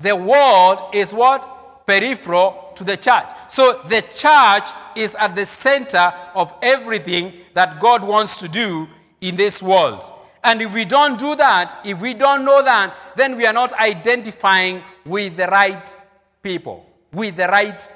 The 0.01 0.15
world 0.15 0.81
is 0.93 1.15
what? 1.15 1.87
Peripheral 1.87 2.73
to 2.75 2.85
the 2.85 2.97
church. 2.97 3.27
So 3.49 3.81
the 3.89 4.03
church 4.03 4.69
is 4.97 5.15
at 5.15 5.37
the 5.37 5.47
center 5.47 6.13
of 6.35 6.55
everything 6.63 7.33
that 7.55 7.81
God 7.81 8.03
wants 8.03 8.37
to 8.39 8.49
do 8.49 8.89
in 9.21 9.37
this 9.37 9.63
world. 9.63 10.03
And 10.43 10.63
if 10.63 10.73
we 10.75 10.85
don't 10.85 11.19
do 11.19 11.35
that, 11.37 11.81
if 11.85 12.01
we 12.01 12.15
don't 12.15 12.45
know 12.45 12.63
that, 12.63 12.95
then 13.17 13.37
we 13.37 13.47
are 13.47 13.53
not 13.53 13.73
identifying 13.75 14.83
with 15.05 15.37
the 15.37 15.47
right 15.47 15.97
people, 16.43 16.87
with 17.13 17.37
the 17.37 17.49
right, 17.49 17.93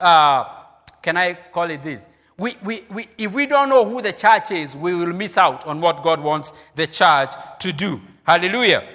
uh, 0.00 0.44
can 1.02 1.16
I 1.16 1.34
call 1.52 1.70
it 1.70 1.82
this? 1.82 2.08
We, 2.36 2.56
we, 2.64 2.84
we, 2.90 3.08
if 3.16 3.32
we 3.32 3.46
don't 3.46 3.68
know 3.68 3.88
who 3.88 4.02
the 4.02 4.12
church 4.12 4.50
is, 4.50 4.76
we 4.76 4.94
will 4.94 5.12
miss 5.12 5.38
out 5.38 5.66
on 5.66 5.80
what 5.80 6.02
God 6.02 6.20
wants 6.20 6.52
the 6.74 6.86
church 6.86 7.32
to 7.60 7.72
do. 7.72 8.00
Hallelujah. 8.24 8.88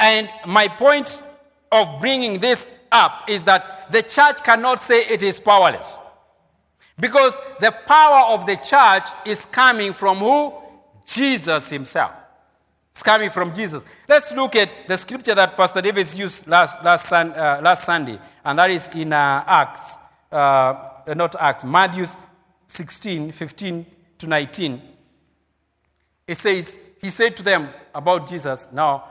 And 0.00 0.30
my 0.46 0.68
point 0.68 1.22
of 1.70 2.00
bringing 2.00 2.40
this 2.40 2.70
up 2.90 3.28
is 3.28 3.44
that 3.44 3.90
the 3.90 4.02
church 4.02 4.42
cannot 4.42 4.80
say 4.80 5.02
it 5.02 5.22
is 5.22 5.38
powerless. 5.38 5.98
Because 6.98 7.38
the 7.60 7.72
power 7.86 8.34
of 8.34 8.46
the 8.46 8.56
church 8.56 9.04
is 9.26 9.44
coming 9.46 9.92
from 9.92 10.18
who? 10.18 10.52
Jesus 11.06 11.70
himself. 11.70 12.12
It's 12.90 13.02
coming 13.02 13.30
from 13.30 13.54
Jesus. 13.54 13.84
Let's 14.08 14.34
look 14.34 14.56
at 14.56 14.88
the 14.88 14.96
scripture 14.96 15.34
that 15.34 15.56
Pastor 15.56 15.80
Davis 15.80 16.18
used 16.18 16.48
last, 16.48 16.82
last, 16.82 17.12
uh, 17.12 17.60
last 17.62 17.84
Sunday, 17.84 18.18
and 18.44 18.58
that 18.58 18.70
is 18.70 18.88
in 18.90 19.12
uh, 19.12 19.44
Acts, 19.46 19.98
uh, 20.32 20.74
not 21.14 21.36
Acts, 21.38 21.64
Matthew 21.64 22.06
16, 22.68 23.32
15 23.32 23.86
to 24.18 24.26
19. 24.26 24.82
It 26.26 26.36
says, 26.36 26.78
He 27.00 27.10
said 27.10 27.36
to 27.38 27.42
them 27.42 27.68
about 27.94 28.28
Jesus, 28.28 28.68
Now, 28.72 29.04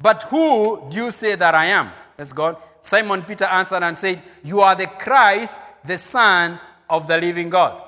but 0.00 0.24
who 0.24 0.88
do 0.90 0.96
you 0.96 1.10
say 1.10 1.34
that 1.34 1.54
I 1.54 1.66
am? 1.66 1.90
Let's 2.16 2.32
go. 2.32 2.58
Simon 2.80 3.22
Peter 3.22 3.44
answered 3.44 3.82
and 3.82 3.96
said, 3.96 4.22
You 4.42 4.60
are 4.60 4.74
the 4.74 4.86
Christ, 4.86 5.60
the 5.84 5.98
Son 5.98 6.58
of 6.88 7.06
the 7.06 7.18
living 7.18 7.50
God. 7.50 7.82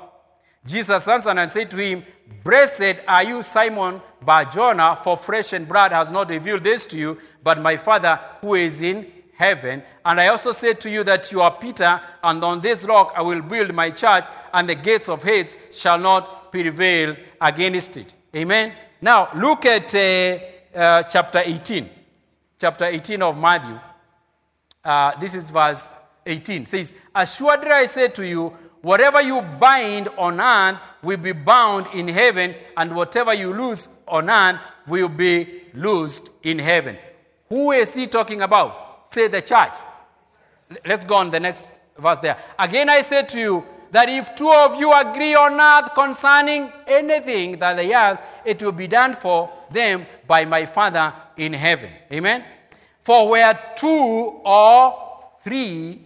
Jesus 0.65 1.09
answered 1.09 1.39
and 1.39 1.51
said 1.51 1.71
to 1.71 1.77
him, 1.79 2.05
Blessed 2.45 2.97
are 3.09 3.25
you, 3.25 3.43
Simon 3.43 4.01
Bar 4.23 4.45
Barjona, 4.45 4.97
for 4.97 5.17
flesh 5.17 5.53
and 5.55 5.67
blood 5.67 5.93
has 5.93 6.13
not 6.13 6.29
revealed 6.29 6.63
this 6.63 6.87
to 6.87 6.99
you, 6.99 7.19
but 7.43 7.61
my 7.61 7.77
Father 7.77 8.21
who 8.41 8.55
is 8.55 8.81
in 8.83 9.11
heaven. 9.41 9.83
And 10.05 10.21
I 10.21 10.29
also 10.29 10.53
said 10.53 10.81
to 10.83 10.91
you 10.91 11.03
that 11.05 11.33
you 11.33 11.41
are 11.41 11.51
Peter, 11.51 11.99
and 12.23 12.45
on 12.45 12.61
this 12.61 12.85
rock 12.85 13.15
I 13.17 13.23
will 13.23 13.41
build 13.41 13.75
my 13.75 13.91
church, 13.91 14.27
and 14.53 14.69
the 14.69 14.75
gates 14.75 15.09
of 15.09 15.23
Hades 15.23 15.59
shall 15.73 15.99
not 15.99 16.53
prevail 16.53 17.17
against 17.41 17.97
it. 17.97 18.13
Amen. 18.37 18.73
Now 19.01 19.31
look 19.35 19.65
at 19.65 19.95
uh, 19.95 20.39
uh, 20.79 21.03
chapter 21.05 21.41
18. 21.43 21.89
Chapter 22.61 22.85
18 22.85 23.23
of 23.23 23.39
Matthew. 23.39 23.81
Uh, 24.85 25.19
this 25.19 25.35
is 25.35 25.49
verse 25.51 25.91
18. 26.27 26.63
It 26.63 26.69
says, 26.69 26.95
Assuredly 27.15 27.71
I 27.71 27.87
say 27.87 28.09
to 28.09 28.27
you, 28.27 28.53
whatever 28.83 29.23
you 29.23 29.41
bind 29.59 30.09
on 30.19 30.39
earth 30.39 30.79
will 31.03 31.17
be 31.17 31.33
bound 31.33 31.87
in 31.95 32.09
heaven, 32.09 32.55
and 32.77 32.95
whatever 32.95 33.33
you 33.33 33.55
loose 33.55 33.89
on 34.07 34.29
earth 34.29 34.61
will 34.87 35.09
be 35.09 35.63
loosed 35.73 36.29
in 36.43 36.59
heaven. 36.59 36.99
Who 37.49 37.73
is 37.73 37.95
he 37.95 38.07
talking 38.07 38.43
about? 38.43 38.90
Say 39.11 39.27
the 39.27 39.43
church. 39.43 39.73
Let's 40.87 41.05
go 41.05 41.17
on 41.17 41.31
the 41.31 41.41
next 41.41 41.81
verse 41.99 42.19
there. 42.19 42.37
Again, 42.59 42.89
I 42.89 43.01
say 43.01 43.25
to 43.25 43.39
you 43.39 43.65
that 43.91 44.09
if 44.09 44.37
two 44.37 44.49
of 44.49 44.79
you 44.79 44.93
agree 44.95 45.35
on 45.35 45.61
earth 45.61 45.95
concerning 45.95 46.73
anything 46.87 47.59
that 47.59 47.75
they 47.75 47.93
ask, 47.93 48.23
it 48.45 48.63
will 48.63 48.73
be 48.73 48.87
done 48.87 49.15
for 49.15 49.51
them 49.71 50.07
by 50.29 50.45
my 50.45 50.65
Father 50.65 51.13
in 51.37 51.53
heaven. 51.53 51.91
Amen. 52.13 52.45
For 53.03 53.29
where 53.31 53.59
two 53.75 54.41
or 54.45 55.25
three 55.43 56.03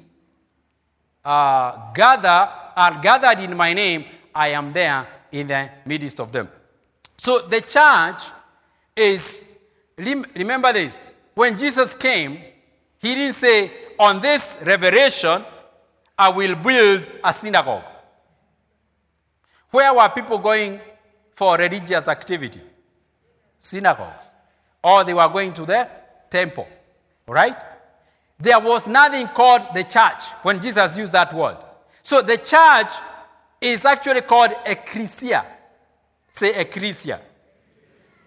uh, 1.22 1.92
gather 1.92 2.50
are 2.74 3.00
gathered 3.02 3.40
in 3.40 3.54
my 3.54 3.74
name, 3.74 4.06
I 4.34 4.48
am 4.48 4.72
there 4.72 5.06
in 5.30 5.46
the 5.46 5.68
midst 5.84 6.20
of 6.20 6.32
them. 6.32 6.48
So 7.18 7.40
the 7.40 7.60
church 7.60 8.22
is, 8.96 9.46
remember 9.98 10.72
this, 10.72 11.02
when 11.34 11.58
Jesus 11.58 11.94
came, 11.94 12.40
he 13.04 13.14
didn't 13.14 13.34
say, 13.34 13.70
on 13.98 14.18
this 14.18 14.56
revelation, 14.62 15.44
I 16.18 16.30
will 16.30 16.54
build 16.54 17.10
a 17.22 17.34
synagogue. 17.34 17.84
Where 19.70 19.92
were 19.92 20.08
people 20.08 20.38
going 20.38 20.80
for 21.32 21.58
religious 21.58 22.08
activity? 22.08 22.62
Synagogues. 23.58 24.34
Or 24.82 25.04
they 25.04 25.12
were 25.12 25.28
going 25.28 25.52
to 25.52 25.66
the 25.66 25.86
temple. 26.30 26.66
Right? 27.26 27.56
There 28.38 28.58
was 28.58 28.88
nothing 28.88 29.26
called 29.28 29.74
the 29.74 29.84
church 29.84 30.22
when 30.42 30.58
Jesus 30.58 30.96
used 30.96 31.12
that 31.12 31.34
word. 31.34 31.58
So 32.02 32.22
the 32.22 32.38
church 32.38 32.90
is 33.60 33.84
actually 33.84 34.22
called 34.22 34.52
ecclesia. 34.64 35.44
Say 36.30 36.58
ecclesia. 36.58 37.20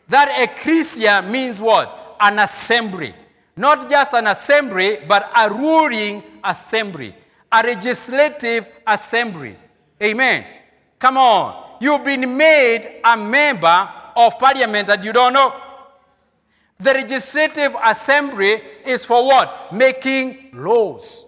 That 0.07 0.39
ecclesia 0.39 1.23
means 1.23 1.59
what? 1.59 2.15
An 2.19 2.37
assembly. 2.37 3.15
Not 3.57 3.89
just 3.89 4.13
an 4.13 4.27
assembly, 4.27 4.99
but 5.07 5.31
a 5.35 5.49
ruling 5.49 6.23
assembly, 6.43 7.13
a 7.51 7.63
legislative 7.63 8.69
assembly. 8.85 9.57
Amen. 10.01 10.45
Come 10.99 11.17
on. 11.17 11.77
You've 11.81 12.03
been 12.03 12.37
made 12.37 13.01
a 13.03 13.17
member 13.17 13.89
of 14.15 14.37
parliament 14.37 14.89
and 14.89 15.03
you 15.03 15.11
don't 15.11 15.33
know. 15.33 15.53
The 16.79 16.93
legislative 16.93 17.75
assembly 17.83 18.61
is 18.85 19.05
for 19.05 19.25
what? 19.25 19.73
Making 19.73 20.51
laws. 20.53 21.25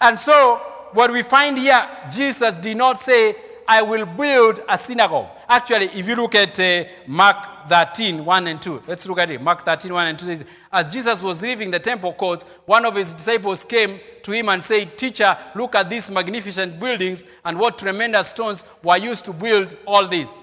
And 0.00 0.18
so 0.18 0.56
what 0.92 1.12
we 1.12 1.22
find 1.22 1.58
here, 1.58 1.86
Jesus 2.10 2.54
did 2.54 2.76
not 2.78 2.98
say, 2.98 3.36
I 3.68 3.82
will 3.82 4.06
build 4.06 4.60
a 4.68 4.78
synagogue. 4.78 5.28
Actually, 5.48 5.86
if 5.86 6.06
you 6.06 6.16
look 6.16 6.34
at 6.34 6.58
uh, 6.60 6.84
Mark 7.06 7.53
13, 7.68 8.24
1 8.24 8.46
and 8.46 8.60
2, 8.60 8.82
let's 8.86 9.06
look 9.06 9.18
at 9.18 9.30
it. 9.30 9.40
Mark 9.40 9.64
13, 9.64 9.92
1 9.92 10.06
and 10.06 10.18
2 10.18 10.26
says, 10.26 10.44
As 10.72 10.90
Jesus 10.90 11.22
was 11.22 11.42
leaving 11.42 11.70
the 11.70 11.78
temple 11.78 12.12
courts, 12.12 12.44
one 12.66 12.84
of 12.84 12.94
his 12.94 13.14
disciples 13.14 13.64
came 13.64 14.00
to 14.22 14.32
him 14.32 14.48
and 14.48 14.62
said, 14.62 14.96
Teacher, 14.96 15.36
look 15.54 15.74
at 15.74 15.88
these 15.90 16.10
magnificent 16.10 16.78
buildings 16.78 17.24
and 17.44 17.58
what 17.58 17.78
tremendous 17.78 18.28
stones 18.28 18.64
were 18.82 18.96
used 18.96 19.24
to 19.26 19.32
build 19.32 19.76
all 19.86 20.06
this. 20.06 20.34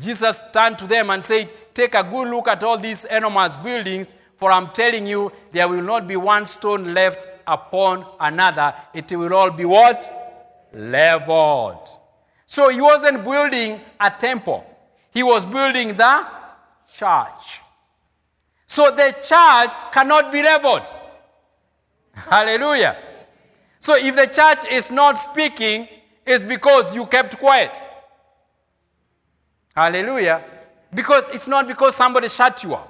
Jesus 0.00 0.42
turned 0.52 0.78
to 0.78 0.86
them 0.86 1.10
and 1.10 1.22
said, 1.22 1.50
Take 1.74 1.94
a 1.94 2.02
good 2.02 2.28
look 2.28 2.48
at 2.48 2.62
all 2.62 2.78
these 2.78 3.04
enormous 3.04 3.56
buildings, 3.56 4.14
for 4.36 4.50
I'm 4.50 4.68
telling 4.68 5.06
you, 5.06 5.32
there 5.52 5.68
will 5.68 5.82
not 5.82 6.06
be 6.06 6.16
one 6.16 6.46
stone 6.46 6.92
left 6.94 7.28
upon 7.46 8.06
another, 8.20 8.74
it 8.92 9.10
will 9.12 9.34
all 9.34 9.50
be 9.50 9.64
what? 9.64 10.68
Leveled. 10.72 11.88
So 12.46 12.68
he 12.68 12.80
wasn't 12.80 13.24
building 13.24 13.80
a 13.98 14.10
temple, 14.10 14.66
he 15.10 15.22
was 15.22 15.46
building 15.46 15.94
the 15.94 16.26
church. 16.94 17.60
So 18.66 18.90
the 18.90 19.14
church 19.22 19.72
cannot 19.92 20.32
be 20.32 20.42
leveled. 20.42 20.92
Hallelujah. 22.14 22.96
So 23.78 23.96
if 23.96 24.14
the 24.16 24.26
church 24.26 24.70
is 24.70 24.90
not 24.90 25.18
speaking, 25.18 25.88
it's 26.24 26.44
because 26.44 26.94
you 26.94 27.04
kept 27.06 27.38
quiet. 27.38 27.84
Hallelujah. 29.74 30.44
Because 30.94 31.24
it's 31.32 31.48
not 31.48 31.66
because 31.66 31.96
somebody 31.96 32.28
shut 32.28 32.62
you 32.62 32.74
up. 32.74 32.88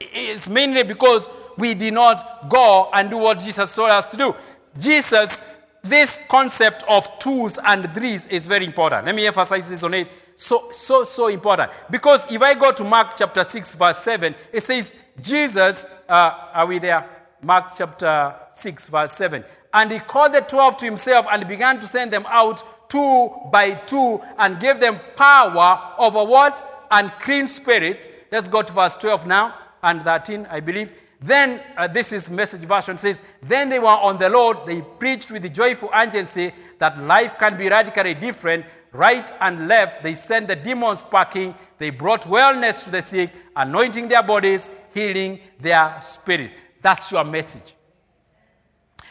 It's 0.00 0.48
mainly 0.48 0.82
because 0.82 1.28
we 1.56 1.74
did 1.74 1.94
not 1.94 2.48
go 2.48 2.90
and 2.92 3.10
do 3.10 3.18
what 3.18 3.38
Jesus 3.38 3.74
told 3.74 3.90
us 3.90 4.06
to 4.06 4.16
do. 4.16 4.34
Jesus, 4.78 5.40
this 5.82 6.20
concept 6.28 6.82
of 6.88 7.18
twos 7.18 7.58
and 7.62 7.92
threes 7.94 8.26
is 8.26 8.46
very 8.46 8.64
important. 8.64 9.06
Let 9.06 9.14
me 9.14 9.26
emphasize 9.26 9.68
this 9.68 9.82
on 9.84 9.94
it. 9.94 10.10
So, 10.36 10.68
so, 10.70 11.04
so 11.04 11.28
important. 11.28 11.70
Because 11.90 12.30
if 12.32 12.42
I 12.42 12.54
go 12.54 12.72
to 12.72 12.84
Mark 12.84 13.16
chapter 13.16 13.44
6, 13.44 13.74
verse 13.74 13.98
7, 13.98 14.34
it 14.52 14.62
says, 14.62 14.94
Jesus, 15.20 15.86
uh, 16.08 16.50
are 16.52 16.66
we 16.66 16.78
there? 16.78 17.08
Mark 17.42 17.72
chapter 17.76 18.34
6, 18.50 18.88
verse 18.88 19.12
7. 19.12 19.44
And 19.72 19.90
he 19.90 19.98
called 19.98 20.32
the 20.32 20.40
twelve 20.40 20.76
to 20.78 20.84
himself 20.84 21.26
and 21.30 21.46
began 21.48 21.80
to 21.80 21.86
send 21.86 22.12
them 22.12 22.24
out 22.28 22.62
two 22.88 23.30
by 23.50 23.74
two 23.74 24.22
and 24.38 24.60
gave 24.60 24.78
them 24.78 25.00
power 25.16 25.94
over 25.98 26.24
what? 26.24 26.86
Unclean 26.90 27.48
spirits. 27.48 28.08
Let's 28.30 28.48
go 28.48 28.62
to 28.62 28.72
verse 28.72 28.96
12 28.96 29.26
now 29.26 29.54
and 29.82 30.02
13, 30.02 30.46
I 30.50 30.60
believe. 30.60 30.92
Then, 31.20 31.60
uh, 31.76 31.86
this 31.88 32.12
is 32.12 32.30
message 32.30 32.60
version 32.62 32.98
says, 32.98 33.22
then 33.42 33.68
they 33.68 33.78
were 33.78 33.86
on 33.86 34.16
the 34.18 34.28
Lord. 34.28 34.58
They 34.66 34.82
preached 34.82 35.30
with 35.30 35.42
the 35.42 35.48
joyful 35.48 35.90
urgency 35.94 36.52
that 36.78 36.98
life 37.02 37.38
can 37.38 37.56
be 37.56 37.68
radically 37.68 38.14
different. 38.14 38.66
Right 38.94 39.28
and 39.40 39.66
left, 39.66 40.04
they 40.04 40.14
sent 40.14 40.46
the 40.46 40.54
demons 40.54 41.02
packing. 41.02 41.52
They 41.78 41.90
brought 41.90 42.22
wellness 42.22 42.84
to 42.84 42.92
the 42.92 43.02
sick, 43.02 43.32
anointing 43.56 44.06
their 44.06 44.22
bodies, 44.22 44.70
healing 44.94 45.40
their 45.58 46.00
spirit. 46.00 46.52
That's 46.80 47.10
your 47.10 47.24
message. 47.24 47.74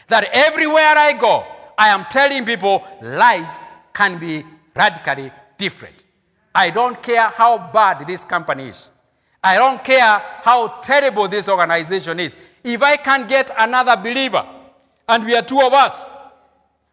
That 0.08 0.24
everywhere 0.32 0.96
I 0.96 1.12
go, 1.12 1.44
I 1.76 1.88
am 1.88 2.06
telling 2.06 2.46
people 2.46 2.82
life 3.02 3.58
can 3.92 4.18
be 4.18 4.42
radically 4.74 5.30
different. 5.58 6.02
I 6.54 6.70
don't 6.70 7.02
care 7.02 7.28
how 7.28 7.70
bad 7.70 8.06
this 8.06 8.24
company 8.24 8.68
is. 8.68 8.88
I 9.42 9.58
don't 9.58 9.84
care 9.84 10.22
how 10.42 10.68
terrible 10.80 11.28
this 11.28 11.46
organization 11.46 12.20
is. 12.20 12.38
If 12.62 12.82
I 12.82 12.96
can 12.96 13.26
get 13.26 13.50
another 13.58 13.96
believer, 13.96 14.46
and 15.06 15.26
we 15.26 15.36
are 15.36 15.42
two 15.42 15.60
of 15.60 15.74
us, 15.74 16.08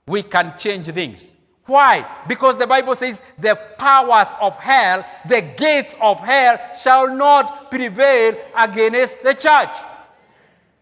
we 0.06 0.24
can 0.24 0.58
change 0.58 0.88
things. 0.88 1.34
Why? 1.72 2.06
Because 2.28 2.58
the 2.58 2.68
Bible 2.68 2.96
says 2.96 3.22
the 3.40 3.56
powers 3.78 4.36
of 4.42 4.58
hell, 4.60 5.06
the 5.26 5.40
gates 5.42 5.96
of 6.02 6.20
hell 6.20 6.60
shall 6.78 7.16
not 7.16 7.72
prevail 7.72 8.36
against 8.58 9.24
the 9.24 9.34
church. 9.34 9.72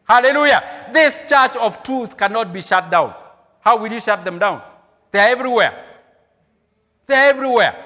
Hallelujah. 0.03 0.63
This 0.91 1.21
church 1.29 1.55
of 1.57 1.83
tools 1.83 2.15
cannot 2.15 2.51
be 2.51 2.61
shut 2.61 2.89
down. 2.89 3.13
How 3.61 3.77
will 3.77 3.91
you 3.91 3.99
shut 3.99 4.25
them 4.25 4.39
down? 4.39 4.63
They're 5.11 5.29
everywhere. 5.29 5.85
They're 7.05 7.29
everywhere. 7.29 7.85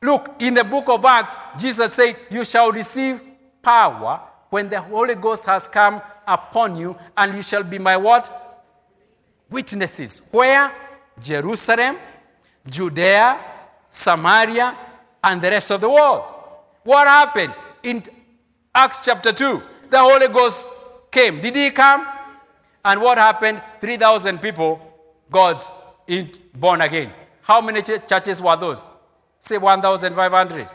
Look, 0.00 0.36
in 0.38 0.54
the 0.54 0.62
book 0.62 0.88
of 0.88 1.04
Acts, 1.04 1.36
Jesus 1.58 1.94
said, 1.94 2.16
You 2.30 2.44
shall 2.44 2.70
receive 2.70 3.20
power 3.60 4.20
when 4.50 4.68
the 4.68 4.80
Holy 4.80 5.16
Ghost 5.16 5.44
has 5.46 5.66
come 5.66 6.00
upon 6.28 6.76
you, 6.76 6.96
and 7.16 7.34
you 7.34 7.42
shall 7.42 7.64
be 7.64 7.78
my 7.80 7.96
what? 7.96 8.62
Witnesses. 9.50 10.22
Where? 10.30 10.72
Jerusalem, 11.20 11.96
Judea, 12.66 13.38
Samaria, 13.90 14.76
and 15.22 15.40
the 15.40 15.50
rest 15.50 15.70
of 15.70 15.80
the 15.80 15.88
world. 15.88 16.32
What 16.82 17.06
happened? 17.06 17.54
In 17.82 18.02
Acts 18.74 19.04
chapter 19.04 19.32
2, 19.32 19.62
the 19.90 19.98
Holy 19.98 20.28
Ghost 20.28 20.68
came. 21.10 21.40
Did 21.40 21.56
he 21.56 21.70
come? 21.70 22.06
And 22.84 23.00
what 23.00 23.18
happened? 23.18 23.62
3,000 23.80 24.40
people 24.40 24.80
got 25.30 25.64
born 26.54 26.80
again. 26.80 27.12
How 27.42 27.60
many 27.60 27.82
churches 27.82 28.42
were 28.42 28.56
those? 28.56 28.90
Say 29.40 29.58
1,500. 29.58 30.68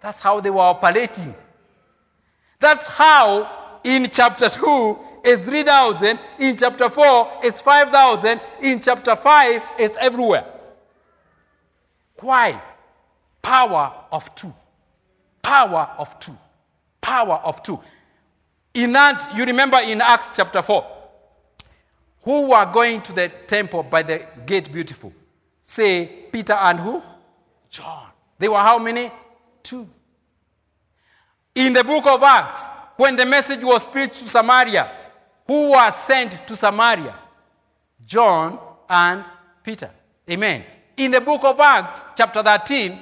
That's 0.00 0.20
how 0.20 0.40
they 0.40 0.50
were 0.50 0.60
operating. 0.60 1.34
That's 2.58 2.86
how 2.86 3.80
in 3.84 4.08
chapter 4.10 4.48
2 4.48 4.98
is 5.26 5.42
3,000, 5.42 6.18
in 6.38 6.56
chapter 6.56 6.88
4 6.88 7.40
it's 7.42 7.60
5,000, 7.60 8.40
in 8.62 8.80
chapter 8.80 9.16
5 9.16 9.62
it's 9.78 9.96
everywhere. 9.98 10.46
Why? 12.20 12.60
Power 13.42 13.92
of 14.10 14.34
two. 14.34 14.54
Power 15.42 15.90
of 15.98 16.18
two. 16.18 16.36
Power 17.00 17.40
of 17.44 17.62
two. 17.62 17.78
In 18.74 18.92
that, 18.92 19.32
you 19.36 19.44
remember 19.44 19.78
in 19.78 20.00
Acts 20.00 20.36
chapter 20.36 20.62
4, 20.62 20.84
who 22.22 22.50
were 22.50 22.66
going 22.72 23.00
to 23.02 23.12
the 23.12 23.28
temple 23.46 23.82
by 23.82 24.02
the 24.02 24.26
gate 24.44 24.72
beautiful? 24.72 25.12
Say 25.62 26.06
Peter 26.32 26.54
and 26.54 26.78
who? 26.78 27.02
John. 27.70 28.08
They 28.38 28.48
were 28.48 28.58
how 28.58 28.78
many? 28.78 29.10
Two. 29.62 29.88
In 31.54 31.72
the 31.72 31.84
book 31.84 32.06
of 32.06 32.22
Acts, 32.22 32.68
when 32.96 33.16
the 33.16 33.24
message 33.24 33.64
was 33.64 33.86
preached 33.86 34.14
to 34.14 34.28
Samaria, 34.28 34.90
who 35.46 35.72
were 35.72 35.90
sent 35.90 36.46
to 36.46 36.56
Samaria? 36.56 37.16
John 38.04 38.58
and 38.88 39.24
Peter. 39.62 39.90
Amen. 40.30 40.64
In 40.96 41.10
the 41.10 41.20
book 41.20 41.44
of 41.44 41.60
Acts, 41.60 42.04
chapter 42.16 42.42
13, 42.42 42.98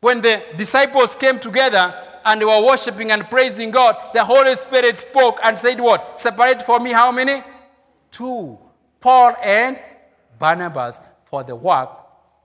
when 0.00 0.20
the 0.20 0.42
disciples 0.56 1.16
came 1.16 1.38
together 1.38 1.94
and 2.24 2.40
they 2.40 2.44
were 2.44 2.64
worshiping 2.64 3.10
and 3.10 3.28
praising 3.28 3.70
God, 3.70 3.96
the 4.12 4.24
Holy 4.24 4.54
Spirit 4.56 4.96
spoke 4.96 5.38
and 5.42 5.58
said, 5.58 5.80
What? 5.80 6.18
Separate 6.18 6.62
for 6.62 6.80
me 6.80 6.92
how 6.92 7.10
many? 7.10 7.42
Two. 8.10 8.58
Paul 9.00 9.34
and 9.42 9.80
Barnabas 10.38 11.00
for 11.24 11.42
the 11.44 11.54
work 11.54 11.90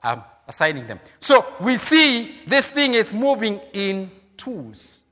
I'm 0.04 0.24
assigning 0.48 0.86
them. 0.88 1.00
So 1.20 1.46
we 1.60 1.78
see 1.78 2.36
this 2.48 2.70
thing 2.70 2.94
is 2.94 3.14
moving 3.14 3.62
in 3.74 4.12
twos 4.38 5.04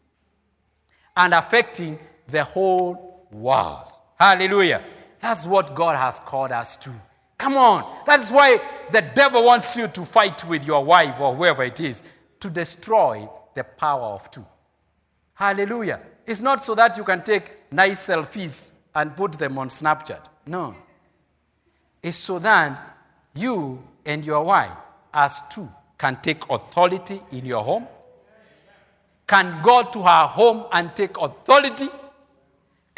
and 1.16 1.34
affecting 1.34 2.00
the 2.28 2.44
whole 2.44 3.28
world. 3.32 3.92
Hallelujah. 4.20 4.84
That's 5.20 5.46
what 5.46 5.76
God 5.76 5.96
has 5.96 6.20
called 6.20 6.52
us 6.52 6.76
to. 6.78 6.92
Come 7.38 7.56
on. 7.56 7.90
That's 8.06 8.32
why 8.32 8.60
the 8.92 9.02
devil 9.02 9.46
wants 9.46 9.76
you 9.78 9.88
to 9.88 10.06
fight 10.06 10.46
with 10.48 10.66
your 10.66 10.84
wife 10.84 11.20
or 11.22 11.36
whoever 11.36 11.64
it 11.64 11.80
is 11.80 12.04
to 12.40 12.50
destroy 12.50 13.28
the 13.56 13.64
power 13.64 14.04
of 14.04 14.30
two. 14.30 14.46
Hallelujah. 15.34 16.02
It's 16.26 16.42
not 16.42 16.64
so 16.64 16.76
that 16.76 16.98
you 16.98 17.04
can 17.04 17.24
take 17.24 17.72
nice 17.72 18.08
selfies 18.08 18.72
and 18.94 19.16
put 19.16 19.34
them 19.34 19.58
on 19.58 19.70
Snapchat. 19.70 20.26
No. 20.46 20.76
It's 22.04 22.18
so 22.18 22.40
that 22.40 22.98
you 23.36 23.82
and 24.06 24.24
your 24.26 24.44
wife, 24.44 24.72
as 25.14 25.42
two, 25.50 25.70
can 25.98 26.18
take 26.22 26.50
authority 26.50 27.22
in 27.32 27.46
your 27.46 27.64
home, 27.64 27.88
can 29.28 29.62
go 29.62 29.84
to 29.84 30.02
her 30.02 30.28
home 30.28 30.66
and 30.72 30.96
take 30.96 31.18
authority, 31.18 31.88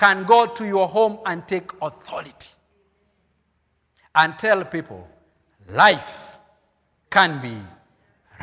can 0.01 0.23
go 0.23 0.47
to 0.47 0.65
your 0.65 0.87
home 0.87 1.19
and 1.27 1.47
take 1.47 1.69
authority, 1.79 2.49
and 4.15 4.35
tell 4.39 4.65
people 4.65 5.07
life 5.69 6.39
can 7.11 7.39
be 7.39 7.55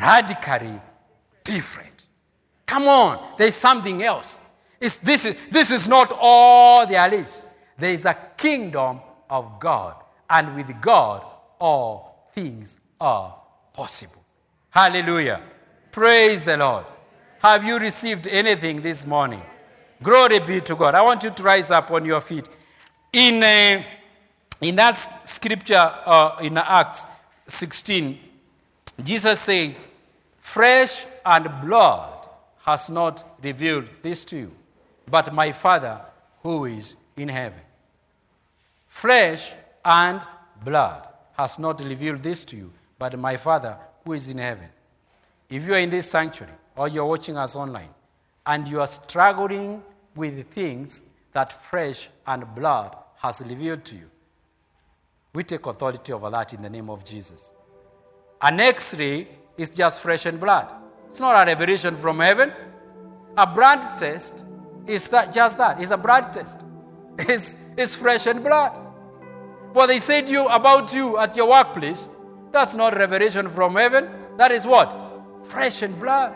radically 0.01 0.79
different. 1.43 2.07
Come 2.65 2.87
on, 2.87 3.33
there's 3.37 3.55
something 3.55 4.01
else. 4.01 4.45
It's, 4.79 4.95
this, 4.97 5.25
is, 5.25 5.35
this 5.51 5.69
is 5.69 5.89
not 5.89 6.13
all 6.17 6.87
there 6.87 7.13
is. 7.13 7.43
There 7.77 7.91
is 7.91 8.05
a 8.05 8.15
kingdom 8.37 9.01
of 9.29 9.59
God, 9.59 10.01
and 10.29 10.55
with 10.55 10.79
God, 10.79 11.25
all 11.59 12.29
things 12.31 12.79
are 13.01 13.35
possible. 13.73 14.23
Hallelujah. 14.69 15.41
Praise 15.91 16.45
the 16.45 16.55
Lord. 16.55 16.85
Have 17.39 17.65
you 17.65 17.79
received 17.79 18.27
anything 18.27 18.81
this 18.81 19.05
morning? 19.05 19.41
Glory 20.01 20.39
be 20.39 20.61
to 20.61 20.75
God. 20.75 20.95
I 20.95 21.01
want 21.01 21.23
you 21.23 21.29
to 21.29 21.43
rise 21.43 21.71
up 21.71 21.91
on 21.91 22.05
your 22.05 22.21
feet. 22.21 22.47
In, 23.11 23.43
uh, 23.43 23.83
in 24.61 24.75
that 24.75 24.93
scripture 25.27 25.93
uh, 26.05 26.37
in 26.41 26.57
Acts 26.57 27.05
16, 27.47 28.17
Jesus 29.03 29.39
said, 29.39 29.75
Flesh 30.39 31.05
and 31.25 31.49
blood 31.61 32.27
has 32.65 32.89
not 32.89 33.37
revealed 33.43 33.89
this 34.01 34.23
to 34.25 34.37
you, 34.37 34.51
but 35.09 35.33
my 35.33 35.51
Father 35.51 36.01
who 36.43 36.65
is 36.65 36.95
in 37.17 37.27
heaven. 37.27 37.59
Flesh 38.87 39.53
and 39.83 40.21
blood 40.63 41.07
has 41.37 41.59
not 41.59 41.83
revealed 41.83 42.23
this 42.23 42.45
to 42.45 42.55
you, 42.55 42.71
but 42.97 43.17
my 43.19 43.35
Father 43.37 43.77
who 44.05 44.13
is 44.13 44.29
in 44.29 44.37
heaven. 44.37 44.69
If 45.49 45.67
you 45.67 45.73
are 45.73 45.79
in 45.79 45.89
this 45.89 46.09
sanctuary 46.09 46.53
or 46.75 46.87
you're 46.87 47.05
watching 47.05 47.37
us 47.37 47.55
online 47.55 47.89
and 48.49 48.67
you 48.67 48.81
are 48.81 48.87
struggling 48.87 49.81
with 50.15 50.47
things 50.47 51.03
that 51.33 51.53
flesh 51.53 52.09
and 52.25 52.43
blood 52.55 52.95
has 53.17 53.41
revealed 53.47 53.85
to 53.85 53.95
you, 53.95 54.09
we 55.33 55.43
take 55.43 55.67
authority 55.67 56.11
over 56.11 56.31
that 56.31 56.51
in 56.55 56.61
the 56.63 56.69
name 56.69 56.89
of 56.89 57.05
Jesus. 57.05 57.53
An 58.41 58.59
x 58.59 58.97
ray 58.97 59.27
is 59.55 59.69
just 59.69 60.01
flesh 60.01 60.25
and 60.25 60.39
blood, 60.39 60.67
it's 61.05 61.19
not 61.19 61.39
a 61.41 61.45
revelation 61.45 61.95
from 61.95 62.19
heaven. 62.19 62.51
A 63.37 63.45
blood 63.45 63.97
test 63.97 64.43
is 64.87 65.07
that 65.09 65.31
just 65.31 65.57
that. 65.59 65.79
It's 65.79 65.91
a 65.91 65.97
blood 65.97 66.33
test. 66.33 66.65
It's, 67.19 67.57
it's 67.77 68.27
and 68.27 68.43
blood. 68.43 68.71
What 69.73 69.87
they 69.87 69.99
said 69.99 70.27
you 70.27 70.47
about 70.47 70.93
you 70.93 71.17
at 71.17 71.35
your 71.35 71.49
workplace, 71.49 72.09
that's 72.51 72.75
not 72.75 72.97
revelation 72.97 73.47
from 73.49 73.75
heaven. 73.75 74.09
That 74.37 74.51
is 74.51 74.65
what? 74.65 74.89
Flesh 75.43 75.83
and 75.83 75.99
blood. 75.99 76.33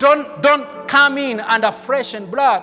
Don't, 0.00 0.42
don't 0.42 0.88
come 0.88 1.18
in 1.18 1.40
under 1.40 1.70
flesh 1.70 2.14
and 2.14 2.30
blood. 2.30 2.62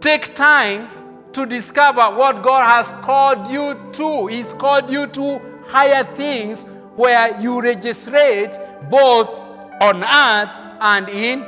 Take 0.00 0.36
time 0.36 0.88
to 1.32 1.46
discover 1.46 2.02
what 2.16 2.44
God 2.44 2.64
has 2.64 2.92
called 3.04 3.48
you 3.48 3.90
to. 3.90 4.28
He's 4.28 4.54
called 4.54 4.88
you 4.88 5.08
to 5.08 5.40
higher 5.66 6.04
things 6.04 6.64
where 6.94 7.40
you 7.40 7.60
registrate 7.60 8.56
both 8.88 9.34
on 9.80 10.04
earth 10.04 10.50
and 10.80 11.08
in 11.08 11.44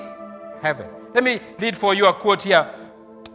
heaven. 0.61 0.89
Let 1.15 1.23
me 1.23 1.39
read 1.61 1.77
for 1.77 1.95
you 1.95 2.07
a 2.07 2.13
quote 2.13 2.43
here 2.43 2.69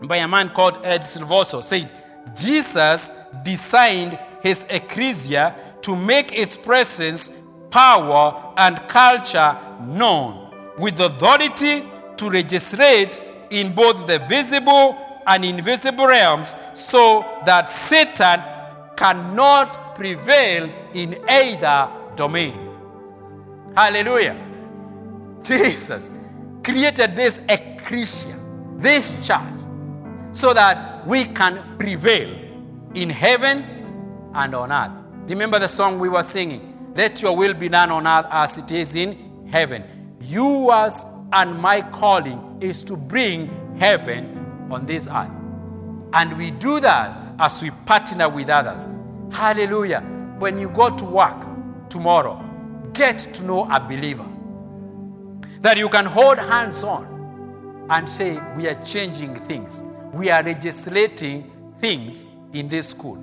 by 0.04 0.18
a 0.18 0.28
man 0.28 0.50
called 0.50 0.86
Ed 0.86 1.04
Silvoso. 1.04 1.64
Said, 1.64 1.90
Jesus 2.36 3.12
designed 3.44 4.20
his 4.42 4.66
ecclesia 4.70 5.56
to 5.84 5.96
make 5.96 6.34
its 6.34 6.58
presence, 6.58 7.32
power, 7.70 8.54
and 8.58 8.78
culture 8.90 9.58
known 9.86 10.41
with 10.82 11.00
authority 11.00 11.88
to 12.18 12.30
registrate 12.30 13.22
in 13.52 13.72
both 13.72 14.08
the 14.08 14.18
visible 14.20 14.98
and 15.28 15.46
invisible 15.46 16.08
realms 16.08 16.56
so 16.74 17.24
that 17.46 17.70
Satan 17.70 18.42
cannot 18.98 19.94
prevail 19.94 20.68
in 20.94 21.24
either 21.30 21.88
domain. 22.16 22.58
Hallelujah. 23.76 24.36
Jesus 25.44 26.12
created 26.64 27.16
this 27.16 27.40
ecclesia, 27.48 28.38
this 28.78 29.16
church, 29.26 29.54
so 30.32 30.52
that 30.52 31.06
we 31.08 31.26
can 31.26 31.78
prevail 31.78 32.36
in 32.96 33.10
heaven 33.12 34.32
and 34.34 34.56
on 34.56 34.72
earth. 34.72 34.92
Remember 35.30 35.60
the 35.60 35.68
song 35.68 36.00
we 36.00 36.10
were 36.10 36.24
singing? 36.24 36.92
Let 36.96 37.22
your 37.22 37.36
will 37.36 37.54
be 37.54 37.70
done 37.70 37.92
on 37.92 38.08
earth 38.08 38.26
as 38.32 38.58
it 38.58 38.72
is 38.72 38.96
in 38.96 39.48
heaven. 39.48 40.01
Yours 40.24 41.06
and 41.34 41.58
my 41.60 41.82
calling 41.92 42.58
is 42.62 42.84
to 42.86 42.96
bring 42.98 43.50
heaven 43.78 44.68
on 44.70 44.86
this 44.86 45.08
earth. 45.08 45.32
And 46.14 46.38
we 46.38 46.52
do 46.52 46.80
that 46.80 47.18
as 47.40 47.62
we 47.62 47.72
partner 47.86 48.30
with 48.30 48.50
others. 48.50 48.88
Hallelujah. 49.32 50.02
When 50.40 50.60
you 50.60 50.70
go 50.70 50.96
to 50.96 51.06
work, 51.06 51.48
tomorrow, 51.90 52.44
get 52.94 53.20
to 53.20 53.44
know 53.44 53.70
a 53.70 53.80
believer 53.80 54.26
that 55.62 55.78
you 55.78 55.90
can 55.90 56.06
hold 56.06 56.38
hands 56.38 56.84
on 56.84 57.88
and 57.90 58.10
say, 58.10 58.40
We 58.56 58.68
are 58.68 58.82
changing 58.84 59.36
things. 59.46 59.84
We 60.14 60.30
are 60.30 60.42
legislating 60.42 61.52
things 61.78 62.26
in 62.54 62.68
this 62.68 62.90
school. 62.90 63.16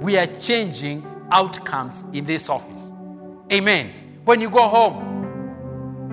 We 0.00 0.16
are 0.16 0.26
changing 0.26 1.04
outcomes 1.30 2.04
in 2.12 2.24
this 2.24 2.48
office. 2.48 2.90
Amen. 3.52 3.92
When 4.24 4.40
you 4.40 4.48
go 4.50 4.66
home, 4.68 5.17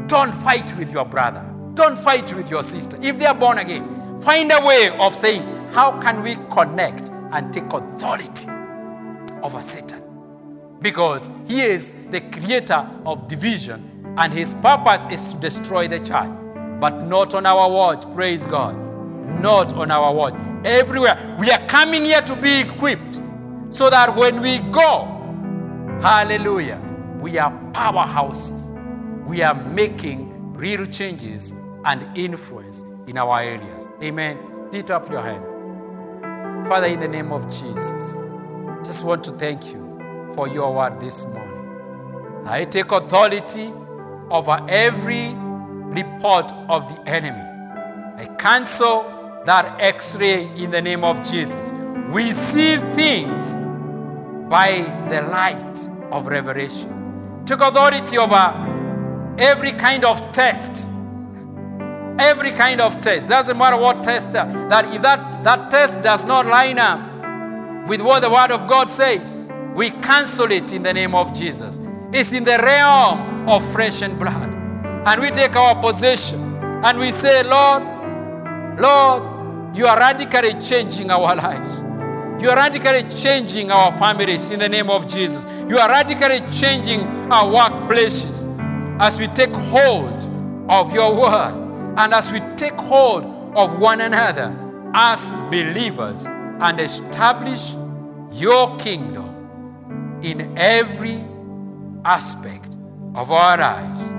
don't 0.08 0.34
fight 0.34 0.76
with 0.78 0.92
your 0.92 1.06
brother. 1.06 1.46
Don't 1.74 1.98
fight 1.98 2.34
with 2.34 2.50
your 2.50 2.64
sister. 2.64 2.98
If 3.02 3.20
they 3.20 3.26
are 3.26 3.36
born 3.36 3.58
again, 3.58 4.22
find 4.22 4.52
a 4.52 4.64
way 4.66 4.96
of 4.98 5.14
saying, 5.14 5.42
How 5.72 6.00
can 6.00 6.22
we 6.22 6.36
connect 6.52 7.10
and 7.32 7.54
take 7.54 7.72
authority 7.74 8.48
over 9.44 9.62
Satan? 9.62 10.02
Because 10.82 11.32
he 11.48 11.62
is 11.62 11.94
the 12.12 12.22
creator 12.22 12.90
of 13.06 13.28
division 13.28 14.14
and 14.18 14.32
his 14.32 14.54
purpose 14.56 15.06
is 15.08 15.34
to 15.34 15.40
destroy 15.40 15.88
the 15.88 16.00
church. 16.00 16.32
But 16.80 17.04
not 17.04 17.34
on 17.34 17.46
our 17.46 17.70
watch, 17.70 18.04
praise 18.14 18.46
God. 18.46 18.78
Not 19.42 19.74
on 19.74 19.92
our 19.92 20.14
watch. 20.14 20.36
Everywhere. 20.64 21.36
We 21.40 21.50
are 21.52 21.66
coming 21.68 22.06
here 22.06 22.22
to 22.22 22.36
be 22.36 22.62
equipped 22.62 23.22
so 23.70 23.90
that 23.90 24.16
when 24.16 24.42
we 24.42 24.60
go, 24.72 25.06
hallelujah, 26.02 26.82
we 27.20 27.38
are 27.38 27.52
powerhouses. 27.74 28.75
We 29.26 29.42
are 29.42 29.56
making 29.56 30.54
real 30.54 30.86
changes 30.86 31.56
and 31.84 32.18
influence 32.18 32.84
in 33.08 33.18
our 33.18 33.42
areas. 33.42 33.90
Amen. 34.04 34.38
Lift 34.72 34.92
up 34.92 35.10
your 35.10 35.22
hand. 35.22 36.68
Father, 36.68 36.88
in 36.88 37.00
the 37.00 37.08
name 37.08 37.32
of 37.32 37.44
Jesus, 37.46 38.18
just 38.84 39.04
want 39.04 39.24
to 39.24 39.32
thank 39.32 39.74
you 39.74 40.32
for 40.36 40.48
your 40.48 40.74
word 40.76 41.00
this 41.00 41.26
morning. 41.26 42.44
I 42.46 42.66
take 42.66 42.92
authority 42.92 43.74
over 44.30 44.64
every 44.70 45.34
report 45.34 46.52
of 46.70 46.88
the 46.94 47.10
enemy. 47.10 47.42
I 48.18 48.28
cancel 48.38 49.42
that 49.46 49.80
x 49.80 50.16
ray 50.16 50.52
in 50.56 50.72
the 50.72 50.82
name 50.82 51.04
of 51.04 51.24
Jesus. 51.30 51.74
We 52.10 52.32
see 52.32 52.78
things 52.78 53.56
by 54.50 54.84
the 55.10 55.22
light 55.24 55.90
of 56.12 56.28
revelation. 56.28 57.44
Take 57.46 57.60
authority 57.60 58.18
over 58.18 58.65
every 59.38 59.72
kind 59.72 60.06
of 60.06 60.32
test. 60.32 60.90
Every 62.18 62.52
kind 62.52 62.80
of 62.80 63.02
test. 63.02 63.28
Doesn't 63.28 63.58
matter 63.58 63.78
what 63.78 64.04
test 64.04 64.32
that, 64.34 64.70
that 64.70 64.94
if 64.94 65.02
that, 65.02 65.44
that 65.44 65.70
test 65.70 66.02
does 66.02 66.26
not 66.26 66.46
line 66.46 66.80
up 66.80 67.88
with 67.88 68.02
what 68.02 68.22
the 68.22 68.30
word 68.30 68.52
of 68.52 68.68
God 68.68 68.90
says, 68.90 69.38
we 69.76 69.92
cancel 69.92 70.52
it 70.52 70.72
in 70.72 70.84
the 70.84 70.94
name 70.94 71.14
of 71.14 71.34
Jesus. 71.34 71.80
It's 72.14 72.32
in 72.32 72.46
the 72.46 72.58
realm 72.58 73.50
of 73.50 73.64
flesh 73.74 74.02
and 74.02 74.18
blood. 74.18 74.56
And 75.06 75.22
we 75.22 75.30
take 75.32 75.56
our 75.56 75.80
position 75.82 76.40
and 76.64 76.98
we 76.98 77.12
say, 77.12 77.44
Lord, 77.44 77.84
Lord, 78.80 79.76
you 79.76 79.86
are 79.86 79.98
radically 79.98 80.54
changing 80.60 81.12
our 81.12 81.36
lives. 81.36 81.82
You 82.42 82.50
are 82.50 82.56
radically 82.56 83.04
changing 83.10 83.72
our 83.72 83.92
families 83.98 84.52
in 84.52 84.60
the 84.60 84.70
name 84.70 84.90
of 84.90 85.06
Jesus. 85.06 85.46
You 85.70 85.78
are 85.80 85.90
radically 85.90 86.40
changing 86.52 87.02
our 87.32 87.46
workplaces 87.46 88.55
as 89.00 89.20
we 89.20 89.28
take 89.28 89.54
hold 89.54 90.24
of 90.70 90.94
your 90.94 91.20
word 91.20 91.94
and 91.98 92.14
as 92.14 92.32
we 92.32 92.40
take 92.56 92.74
hold 92.74 93.24
of 93.56 93.80
one 93.80 94.02
another 94.02 94.56
as 94.94 95.34
believers 95.50 96.26
and 96.26 96.80
establish 96.80 97.74
your 98.32 98.76
kingdom 98.78 100.20
in 100.22 100.58
every 100.58 101.24
aspect 102.06 102.76
of 103.16 103.32
our 103.32 103.58
lives. 103.58 104.14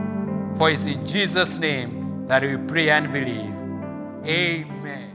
For 0.58 0.70
it's 0.70 0.86
in 0.86 1.04
Jesus' 1.04 1.58
name 1.58 2.26
that 2.28 2.42
we 2.42 2.56
pray 2.56 2.90
and 2.90 3.12
believe. 3.12 3.54
Amen. 4.26 5.05